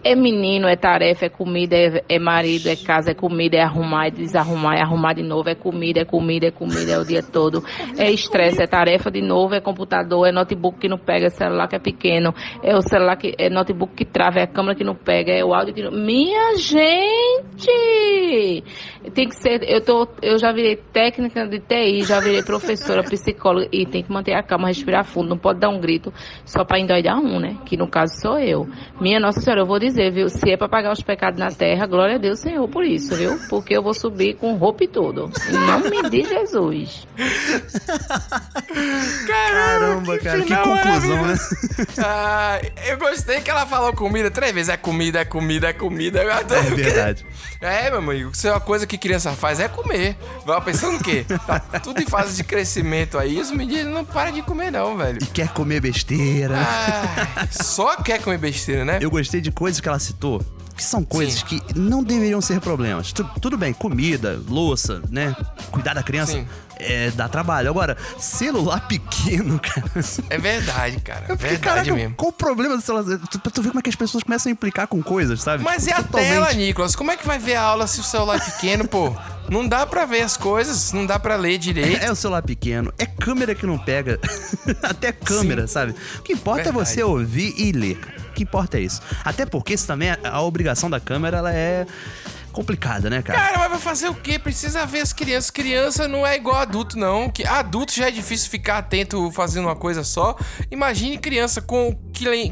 É 0.07 0.15
menino, 0.15 0.69
é 0.69 0.77
tarefa, 0.77 1.25
é 1.25 1.29
comida, 1.29 1.75
é, 1.75 2.01
é 2.07 2.17
marido, 2.17 2.69
é 2.69 2.77
casa, 2.77 3.11
é 3.11 3.13
comida, 3.13 3.57
é 3.57 3.61
arrumar, 3.61 4.07
é 4.07 4.11
desarrumar, 4.11 4.77
é 4.77 4.81
arrumar 4.81 5.11
de 5.11 5.21
novo, 5.21 5.49
é 5.49 5.53
comida, 5.55 5.99
é 5.99 6.05
comida, 6.05 6.47
é 6.47 6.51
comida, 6.51 6.93
é 6.93 6.97
o 6.97 7.03
dia 7.03 7.21
todo. 7.21 7.61
É 7.97 8.09
estresse, 8.09 8.63
é 8.63 8.67
tarefa 8.67 9.11
de 9.11 9.21
novo, 9.21 9.53
é 9.53 9.59
computador, 9.59 10.25
é 10.25 10.31
notebook 10.31 10.79
que 10.79 10.87
não 10.87 10.97
pega, 10.97 11.25
é 11.25 11.29
celular 11.29 11.67
que 11.67 11.75
é 11.75 11.79
pequeno, 11.79 12.33
é 12.63 12.73
o 12.73 12.81
celular 12.81 13.17
que 13.17 13.35
é 13.37 13.49
notebook 13.49 13.95
que 13.95 14.05
trava, 14.05 14.39
é 14.39 14.43
a 14.43 14.47
câmera 14.47 14.75
que 14.75 14.83
não 14.85 14.95
pega, 14.95 15.33
é 15.33 15.43
o 15.43 15.53
áudio 15.53 15.73
que 15.73 15.83
não. 15.83 15.91
Minha 15.91 16.55
gente! 16.55 17.67
Tem 19.13 19.27
que 19.27 19.35
ser, 19.35 19.63
eu 19.69 19.83
tô, 19.83 20.07
eu 20.21 20.37
já 20.37 20.53
virei 20.53 20.77
técnica 20.77 21.45
de 21.47 21.59
TI, 21.59 22.03
já 22.03 22.21
virei 22.21 22.43
professora, 22.43 23.03
psicóloga 23.03 23.67
e 23.73 23.85
tem 23.85 24.03
que 24.03 24.11
manter 24.11 24.33
a 24.33 24.43
calma, 24.43 24.69
respirar 24.69 25.03
fundo, 25.03 25.27
não 25.27 25.37
pode 25.37 25.59
dar 25.59 25.67
um 25.69 25.81
grito 25.81 26.13
só 26.45 26.63
pra 26.63 26.79
endoidar 26.79 27.17
um, 27.19 27.39
né? 27.39 27.57
Que 27.65 27.75
no 27.75 27.89
caso 27.89 28.13
sou 28.21 28.39
eu. 28.39 28.67
Minha 29.01 29.19
Nossa 29.19 29.41
Senhora, 29.41 29.61
eu 29.61 29.65
vou 29.65 29.79
dizer, 29.79 29.96
viu? 30.11 30.29
Se 30.29 30.51
é 30.51 30.57
pra 30.57 30.69
pagar 30.69 30.91
os 30.91 31.01
pecados 31.01 31.39
na 31.39 31.51
terra, 31.51 31.85
glória 31.85 32.15
a 32.15 32.17
Deus, 32.17 32.39
Senhor, 32.39 32.67
por 32.67 32.85
isso, 32.85 33.15
viu? 33.15 33.39
Porque 33.49 33.75
eu 33.75 33.83
vou 33.83 33.93
subir 33.93 34.35
com 34.35 34.55
roupa 34.55 34.83
e 34.83 34.87
tudo. 34.87 35.31
Em 35.49 35.53
nome 35.53 36.09
de 36.09 36.23
Jesus. 36.23 37.07
Caramba, 39.27 40.17
cara, 40.19 40.41
que 40.41 40.55
conclusão, 40.55 41.25
né? 41.25 41.37
Ah, 41.97 42.59
eu 42.87 42.97
gostei 42.97 43.41
que 43.41 43.49
ela 43.49 43.65
falou 43.65 43.93
comida 43.93 44.29
três 44.29 44.53
vezes. 44.53 44.69
É 44.69 44.77
comida, 44.77 45.19
é 45.19 45.25
comida, 45.25 45.69
é 45.69 45.73
comida. 45.73 46.23
Eu 46.23 46.31
adoro. 46.31 46.59
É 46.59 46.69
verdade. 46.69 47.25
É, 47.59 47.89
meu 47.89 47.99
amigo, 47.99 48.35
se 48.35 48.47
é 48.47 48.51
uma 48.51 48.59
coisa 48.59 48.85
que 48.85 48.97
criança 48.97 49.31
faz 49.31 49.59
é 49.59 49.67
comer. 49.67 50.15
Vai 50.45 50.61
pensando 50.61 50.97
o 50.97 51.03
quê? 51.03 51.25
Tá 51.45 51.59
tudo 51.79 52.01
em 52.01 52.05
fase 52.05 52.35
de 52.35 52.43
crescimento 52.43 53.17
aí. 53.17 53.39
Os 53.39 53.51
meninos 53.51 53.93
não 53.93 54.05
param 54.05 54.31
de 54.31 54.41
comer, 54.41 54.71
não, 54.71 54.97
velho. 54.97 55.17
E 55.21 55.25
quer 55.25 55.49
comer 55.49 55.81
besteira. 55.81 56.55
Ai, 56.57 57.47
só 57.51 57.95
quer 57.97 58.21
comer 58.21 58.37
besteira, 58.37 58.85
né? 58.85 58.99
Eu 59.01 59.09
gostei 59.09 59.41
de 59.41 59.51
coisas 59.51 59.76
que 59.81 59.87
ela 59.89 59.99
citou. 59.99 60.41
Que 60.75 60.83
são 60.83 61.03
coisas 61.03 61.41
que 61.41 61.59
não 61.75 62.03
deveriam 62.03 62.39
ser 62.39 62.59
problemas. 62.61 63.11
Tu- 63.11 63.23
tudo 63.41 63.57
bem, 63.57 63.73
comida, 63.73 64.39
louça, 64.47 65.01
né? 65.09 65.35
Cuidar 65.71 65.95
da 65.95 66.03
criança 66.03 66.33
Sim. 66.33 66.47
é, 66.75 67.09
dá 67.09 67.27
trabalho. 67.27 67.67
Agora, 67.67 67.97
celular 68.19 68.87
pequeno, 68.87 69.57
cara. 69.59 69.89
É 70.29 70.37
verdade, 70.37 70.99
cara. 71.01 71.25
É 71.29 71.35
verdade 71.35 71.59
caraca, 71.59 71.93
mesmo. 71.95 72.13
Qual 72.15 72.29
o 72.29 72.31
problema 72.31 72.75
do 72.77 72.83
celular? 72.83 73.17
Tu, 73.27 73.39
tu 73.39 73.61
vê 73.63 73.69
como 73.69 73.79
é 73.79 73.81
que 73.81 73.89
as 73.89 73.95
pessoas 73.95 74.23
começam 74.23 74.51
a 74.51 74.53
implicar 74.53 74.85
com 74.87 75.01
coisas, 75.01 75.41
sabe? 75.41 75.63
Mas 75.63 75.83
Tipo, 75.85 75.89
e 75.89 75.99
a 75.99 76.03
totalmente- 76.03 76.29
tela, 76.29 76.53
Nicolas? 76.53 76.95
Como 76.95 77.09
é 77.09 77.17
que 77.17 77.25
vai 77.25 77.39
ver 77.39 77.55
a 77.55 77.63
aula 77.63 77.87
se 77.87 77.99
o 77.99 78.03
celular 78.03 78.35
é 78.35 78.39
pequeno, 78.39 78.87
pô? 78.87 79.15
Não 79.49 79.67
dá 79.67 79.83
pra 79.83 80.05
ver 80.05 80.21
as 80.21 80.37
coisas, 80.37 80.93
não 80.93 81.07
dá 81.07 81.17
pra 81.17 81.35
ler 81.37 81.57
direito. 81.57 82.03
É 82.03 82.11
o 82.11 82.15
celular 82.15 82.43
pequeno, 82.43 82.93
é 82.99 83.05
câmera 83.07 83.55
que 83.55 83.65
não 83.65 83.79
pega. 83.79 84.19
Até 84.83 85.11
câmera, 85.11 85.65
sabe? 85.67 85.95
O 86.19 86.21
que 86.21 86.33
importa 86.33 86.65
Verdade. 86.65 86.81
é 86.81 86.85
você 86.85 87.01
ouvir 87.03 87.55
e 87.57 87.71
ler, 87.71 87.95
cara. 87.97 88.26
Que 88.37 88.43
importa 88.43 88.77
é 88.77 88.81
isso. 88.81 89.01
Até 89.25 89.47
porque 89.47 89.73
isso 89.73 89.87
também, 89.87 90.11
a- 90.23 90.41
obrigação 90.41 90.91
da 90.91 90.99
câmera, 90.99 91.37
ela 91.39 91.51
é 91.51 91.87
complicada, 92.51 93.09
né, 93.09 93.21
cara? 93.23 93.39
Cara, 93.39 93.57
mas 93.59 93.69
vai 93.71 93.79
fazer 93.79 94.09
o 94.09 94.13
quê? 94.15 94.37
Precisa 94.37 94.85
ver 94.85 94.99
as 95.01 95.11
crianças. 95.11 95.49
Criança 95.49 96.07
não 96.07 96.25
é 96.25 96.35
igual 96.35 96.55
adulto, 96.57 96.97
não. 96.97 97.29
Que 97.31 97.45
adulto 97.47 97.93
já 97.93 98.07
é 98.07 98.11
difícil 98.11 98.49
ficar 98.49 98.77
atento 98.77 99.31
fazendo 99.31 99.65
uma 99.65 99.75
coisa 99.75 100.03
só. 100.03 100.35
Imagine 100.71 101.17
criança 101.17 101.61
com 101.61 101.95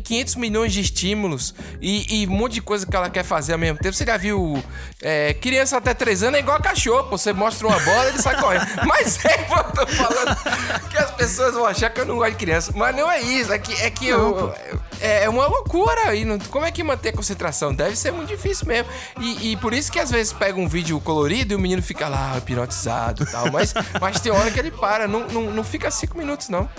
500 0.03 0.35
milhões 0.35 0.73
de 0.73 0.81
estímulos 0.81 1.53
e, 1.81 2.21
e 2.23 2.27
um 2.27 2.31
monte 2.31 2.53
de 2.53 2.61
coisa 2.61 2.85
que 2.85 2.95
ela 2.95 3.09
quer 3.09 3.23
fazer 3.23 3.53
ao 3.53 3.59
mesmo 3.59 3.77
tempo. 3.79 3.93
Você 3.95 4.05
já 4.05 4.17
viu 4.17 4.63
é, 5.01 5.33
criança 5.33 5.77
até 5.77 5.93
3 5.93 6.23
anos 6.23 6.37
é 6.37 6.39
igual 6.41 6.61
cachorro. 6.61 7.03
pô. 7.09 7.17
Você 7.17 7.33
mostra 7.33 7.67
uma 7.67 7.79
bola 7.79 8.07
ele 8.07 8.21
sai 8.21 8.39
correndo. 8.39 8.65
Mas 8.85 9.23
é, 9.25 9.37
pô, 9.39 9.55
eu 9.57 9.63
tô 9.71 9.87
falando 9.87 10.89
que 10.89 10.97
as 10.97 11.11
pessoas 11.11 11.53
vão 11.53 11.65
achar 11.65 11.89
que 11.89 11.99
eu 12.01 12.05
não 12.05 12.17
gosto 12.17 12.31
de 12.31 12.37
criança. 12.37 12.71
Mas 12.75 12.95
não 12.95 13.09
é 13.11 13.21
isso. 13.21 13.51
É 13.51 13.57
que, 13.59 13.73
é 13.81 13.89
que 13.89 14.07
eu, 14.07 14.53
é, 15.01 15.23
é 15.23 15.29
uma 15.29 15.47
loucura. 15.47 16.15
E 16.15 16.23
não- 16.25 16.39
como 16.39 16.65
é 16.65 16.71
que 16.71 16.83
manter 16.83 17.09
a 17.09 17.13
concentração? 17.13 17.73
Deve 17.73 17.95
ser 17.95 18.11
muito 18.11 18.29
difícil 18.29 18.67
mesmo. 18.67 18.89
E, 19.19 19.51
e 19.51 19.57
por 19.57 19.73
isso 19.73 19.91
que 19.91 19.99
às 19.99 20.11
vezes 20.11 20.31
pega 20.33 20.59
um 20.59 20.67
vídeo 20.67 20.99
colorido 21.01 21.53
e 21.53 21.55
o 21.55 21.59
menino 21.59 21.81
fica 21.81 22.07
lá 22.07 22.37
hipnotizado 22.37 23.23
e 23.23 23.25
tal. 23.25 23.51
Mas, 23.51 23.73
mas 23.99 24.19
tem 24.19 24.31
hora 24.31 24.49
que 24.51 24.59
ele 24.59 24.71
para. 24.71 25.07
Não, 25.07 25.27
não, 25.27 25.41
não 25.51 25.63
fica 25.63 25.89
cinco 25.91 26.17
minutos, 26.17 26.49
não. 26.49 26.69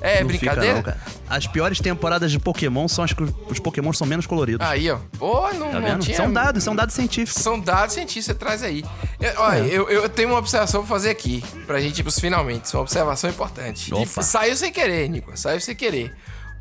É 0.00 0.22
Não 0.22 0.30
fica, 0.30 0.38
brincadeira? 0.52 0.74
não, 0.76 0.82
cara. 0.82 0.98
As 1.28 1.46
piores 1.46 1.80
temporadas 1.80 2.30
de 2.30 2.38
Pokémon 2.38 2.86
são 2.88 3.02
as 3.04 3.12
que 3.12 3.22
os 3.48 3.58
Pokémon 3.58 3.92
são 3.92 4.06
menos 4.06 4.26
coloridos. 4.26 4.66
Aí, 4.66 4.90
ó. 4.90 4.98
Pô, 5.18 5.52
não, 5.54 5.70
Tá 5.70 5.80
não 5.80 5.98
tinha... 5.98 6.16
São 6.16 6.32
dados, 6.32 6.62
são 6.62 6.76
dados 6.76 6.94
científicos. 6.94 7.42
São 7.42 7.58
dados 7.58 7.94
científicos, 7.94 8.26
você 8.26 8.34
traz 8.34 8.62
aí. 8.62 8.84
Eu- 9.20 9.32
olha, 9.40 9.58
É. 9.60 9.66
eu, 9.66 9.88
eu 9.88 10.08
tenho 10.08 10.28
uma 10.28 10.38
observação 10.38 10.80
pra 10.82 10.88
fazer 10.88 11.10
aqui, 11.10 11.42
pra 11.66 11.80
gente 11.80 11.98
ir 11.98 12.02
pros 12.02 12.18
finalmente. 12.20 12.72
Uma 12.74 12.82
observação 12.82 13.28
importante. 13.30 13.90
E 13.90 13.94
Opa. 13.94 14.22
saiu 14.22 14.56
sem 14.56 14.72
querer, 14.72 15.08
Nico. 15.08 15.32
Saiu 15.36 15.60
sem 15.60 15.74
querer. 15.74 16.14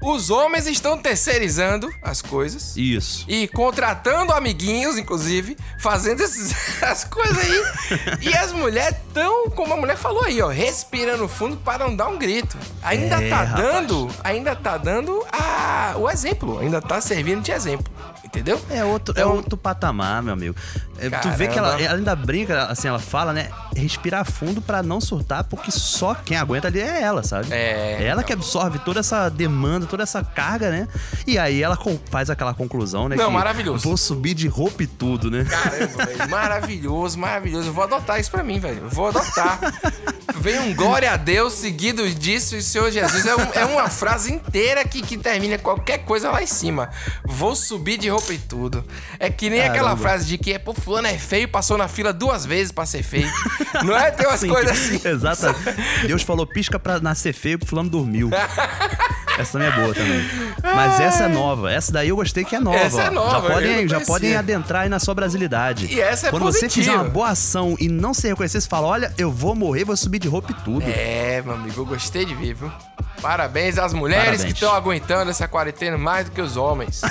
Os 0.05 0.29
homens 0.29 0.67
estão 0.67 0.97
terceirizando 0.97 1.91
as 2.01 2.21
coisas. 2.21 2.77
Isso. 2.77 3.25
E 3.27 3.47
contratando 3.47 4.31
amiguinhos, 4.33 4.97
inclusive, 4.97 5.57
fazendo 5.79 6.21
esses, 6.21 6.53
as 6.83 7.03
coisas 7.05 7.37
aí. 7.39 8.17
e 8.21 8.33
as 8.35 8.51
mulheres 8.51 8.95
tão, 9.13 9.49
como 9.49 9.73
a 9.73 9.77
mulher 9.77 9.97
falou 9.97 10.23
aí, 10.23 10.41
ó, 10.41 10.47
respirando 10.49 11.27
fundo 11.27 11.57
para 11.57 11.85
não 11.87 11.95
dar 11.95 12.07
um 12.07 12.17
grito. 12.17 12.57
Ainda 12.83 13.15
É, 13.23 13.29
tá 13.29 13.43
rapaz. 13.43 13.65
dando, 13.65 14.09
ainda 14.23 14.55
tá 14.55 14.77
dando 14.77 15.25
a, 15.31 15.95
o 15.97 16.09
exemplo, 16.09 16.59
ainda 16.59 16.81
tá 16.81 17.01
servindo 17.01 17.41
de 17.41 17.51
exemplo. 17.51 17.91
Entendeu? 18.35 18.61
É 18.69 18.83
outro, 18.83 19.17
é 19.17 19.25
outro 19.25 19.55
patamar, 19.57 20.21
meu 20.21 20.33
amigo. 20.33 20.55
É, 20.97 21.09
tu 21.09 21.29
vê 21.31 21.47
que 21.47 21.57
ela, 21.57 21.69
Caramba. 21.71 21.83
ela 21.89 21.97
ainda 21.97 22.15
brinca, 22.15 22.65
assim, 22.65 22.87
ela 22.87 22.99
fala, 22.99 23.33
né? 23.33 23.49
Respirar 23.75 24.23
fundo 24.25 24.61
pra 24.61 24.81
não 24.81 25.01
surtar, 25.01 25.43
porque 25.45 25.69
só 25.71 26.13
quem 26.15 26.37
aguenta 26.37 26.67
ali 26.67 26.79
é 26.79 27.01
ela, 27.01 27.21
sabe? 27.23 27.47
É, 27.51 28.03
ela 28.05 28.23
que 28.23 28.31
absorve 28.31 28.79
toda 28.79 28.99
essa 29.01 29.27
demanda, 29.29 29.85
toda 29.85 30.03
essa 30.03 30.23
carga, 30.23 30.69
né? 30.71 30.87
E 31.27 31.37
aí 31.37 31.61
ela 31.61 31.77
faz 32.09 32.29
aquela 32.29 32.53
conclusão, 32.53 33.09
né? 33.09 33.15
Não, 33.15 33.29
maravilhoso. 33.31 33.83
Vou 33.83 33.97
subir 33.97 34.33
de 34.33 34.47
roupa 34.47 34.83
e 34.83 34.87
tudo, 34.87 35.29
né? 35.31 35.43
Caramba, 35.45 36.05
velho. 36.05 36.29
Maravilhoso, 36.29 37.19
maravilhoso. 37.19 37.69
Eu 37.69 37.73
vou 37.73 37.83
adotar 37.83 38.19
isso 38.19 38.31
pra 38.31 38.43
mim, 38.43 38.59
velho. 38.59 38.87
Vou 38.89 39.07
adotar. 39.09 39.59
Vem 40.37 40.59
um 40.59 40.75
glória 40.75 41.11
a 41.11 41.17
Deus 41.17 41.53
seguido 41.53 42.07
disso 42.09 42.55
e 42.55 42.61
Senhor 42.61 42.91
Jesus. 42.91 43.25
É, 43.25 43.35
um- 43.35 43.51
é 43.53 43.65
uma 43.65 43.89
frase 43.89 44.31
inteira 44.33 44.83
que, 44.85 45.01
que 45.01 45.17
termina 45.17 45.57
qualquer 45.57 45.99
coisa 45.99 46.29
lá 46.31 46.41
em 46.41 46.47
cima. 46.47 46.89
Vou 47.25 47.55
subir 47.55 47.97
de 47.97 48.09
roupa 48.09 48.24
e 48.33 48.37
tudo. 48.37 48.83
É 49.19 49.29
que 49.29 49.49
nem 49.49 49.61
aquela 49.61 49.89
Caramba. 49.89 50.01
frase 50.01 50.25
de 50.25 50.37
que 50.37 50.53
é, 50.53 50.59
pô, 50.59 50.73
fulano 50.73 51.07
é 51.07 51.17
feio, 51.17 51.47
passou 51.47 51.77
na 51.77 51.87
fila 51.87 52.13
duas 52.13 52.45
vezes 52.45 52.71
pra 52.71 52.85
ser 52.85 53.03
feio. 53.03 53.29
Não 53.83 53.95
é? 53.95 54.11
Tem 54.11 54.27
umas 54.27 54.39
Sim, 54.39 54.49
coisas 54.49 54.71
assim. 54.71 55.07
Exato. 55.07 55.55
Deus 56.07 56.21
falou 56.21 56.45
pisca 56.47 56.79
pra 56.79 56.99
nascer 56.99 57.33
feio, 57.33 57.59
pro 57.59 57.67
fulano 57.67 57.89
dormiu. 57.89 58.29
Essa 59.37 59.53
também 59.53 59.67
é 59.67 59.71
boa 59.71 59.93
também. 59.93 60.25
Mas 60.63 60.99
essa 60.99 61.25
é 61.25 61.27
nova. 61.27 61.69
Essa 61.69 61.91
daí 61.91 62.07
eu 62.07 62.15
gostei 62.15 62.45
que 62.45 62.55
é 62.55 62.59
nova. 62.59 62.77
Essa 62.77 63.03
é 63.03 63.09
nova, 63.09 63.47
Já 63.47 63.53
podem, 63.53 63.87
já 63.87 64.01
podem 64.01 64.35
adentrar 64.35 64.83
aí 64.83 64.89
na 64.89 64.97
sua 64.97 65.13
brasilidade. 65.13 65.87
E 65.87 65.99
essa 65.99 66.27
é 66.27 66.29
Quando 66.29 66.43
você 66.43 66.69
fizer 66.69 66.93
uma 66.93 67.03
boa 67.03 67.29
ação 67.29 67.75
e 67.77 67.89
não 67.89 68.13
se 68.13 68.27
reconhecer, 68.27 68.61
você 68.61 68.67
fala: 68.69 68.87
olha, 68.87 69.13
eu 69.17 69.29
vou 69.31 69.53
morrer, 69.53 69.83
vou 69.83 69.97
subir 69.97 70.19
de 70.19 70.27
roupa 70.29 70.51
e 70.51 70.63
tudo. 70.63 70.85
É, 70.87 71.41
meu 71.41 71.53
amigo, 71.53 71.81
eu 71.81 71.85
gostei 71.85 72.23
de 72.23 72.33
ver, 72.33 72.53
viu? 72.53 72.71
Parabéns 73.21 73.77
às 73.77 73.93
mulheres 73.93 74.25
Parabéns. 74.25 74.43
que 74.43 74.51
estão 74.53 74.73
aguentando 74.75 75.31
essa 75.31 75.47
quarentena 75.47 75.97
mais 75.97 76.25
do 76.25 76.31
que 76.31 76.41
os 76.41 76.57
homens. 76.57 77.01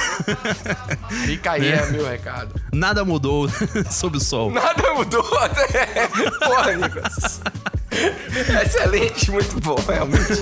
Fica 1.24 1.52
aí, 1.52 1.66
É. 1.72 1.76
é 1.76 1.86
meu 1.90 2.06
recado. 2.08 2.54
Nada 2.72 3.04
mudou 3.04 3.48
sob 3.90 4.16
o 4.18 4.20
sol. 4.20 4.50
Nada 4.50 4.92
mudou 4.94 5.26
até. 5.38 6.06
Porra, 6.44 6.72
Nicolas. 6.76 7.40
Excelente, 8.64 9.30
muito 9.30 9.60
bom, 9.60 9.76
realmente. 9.88 10.32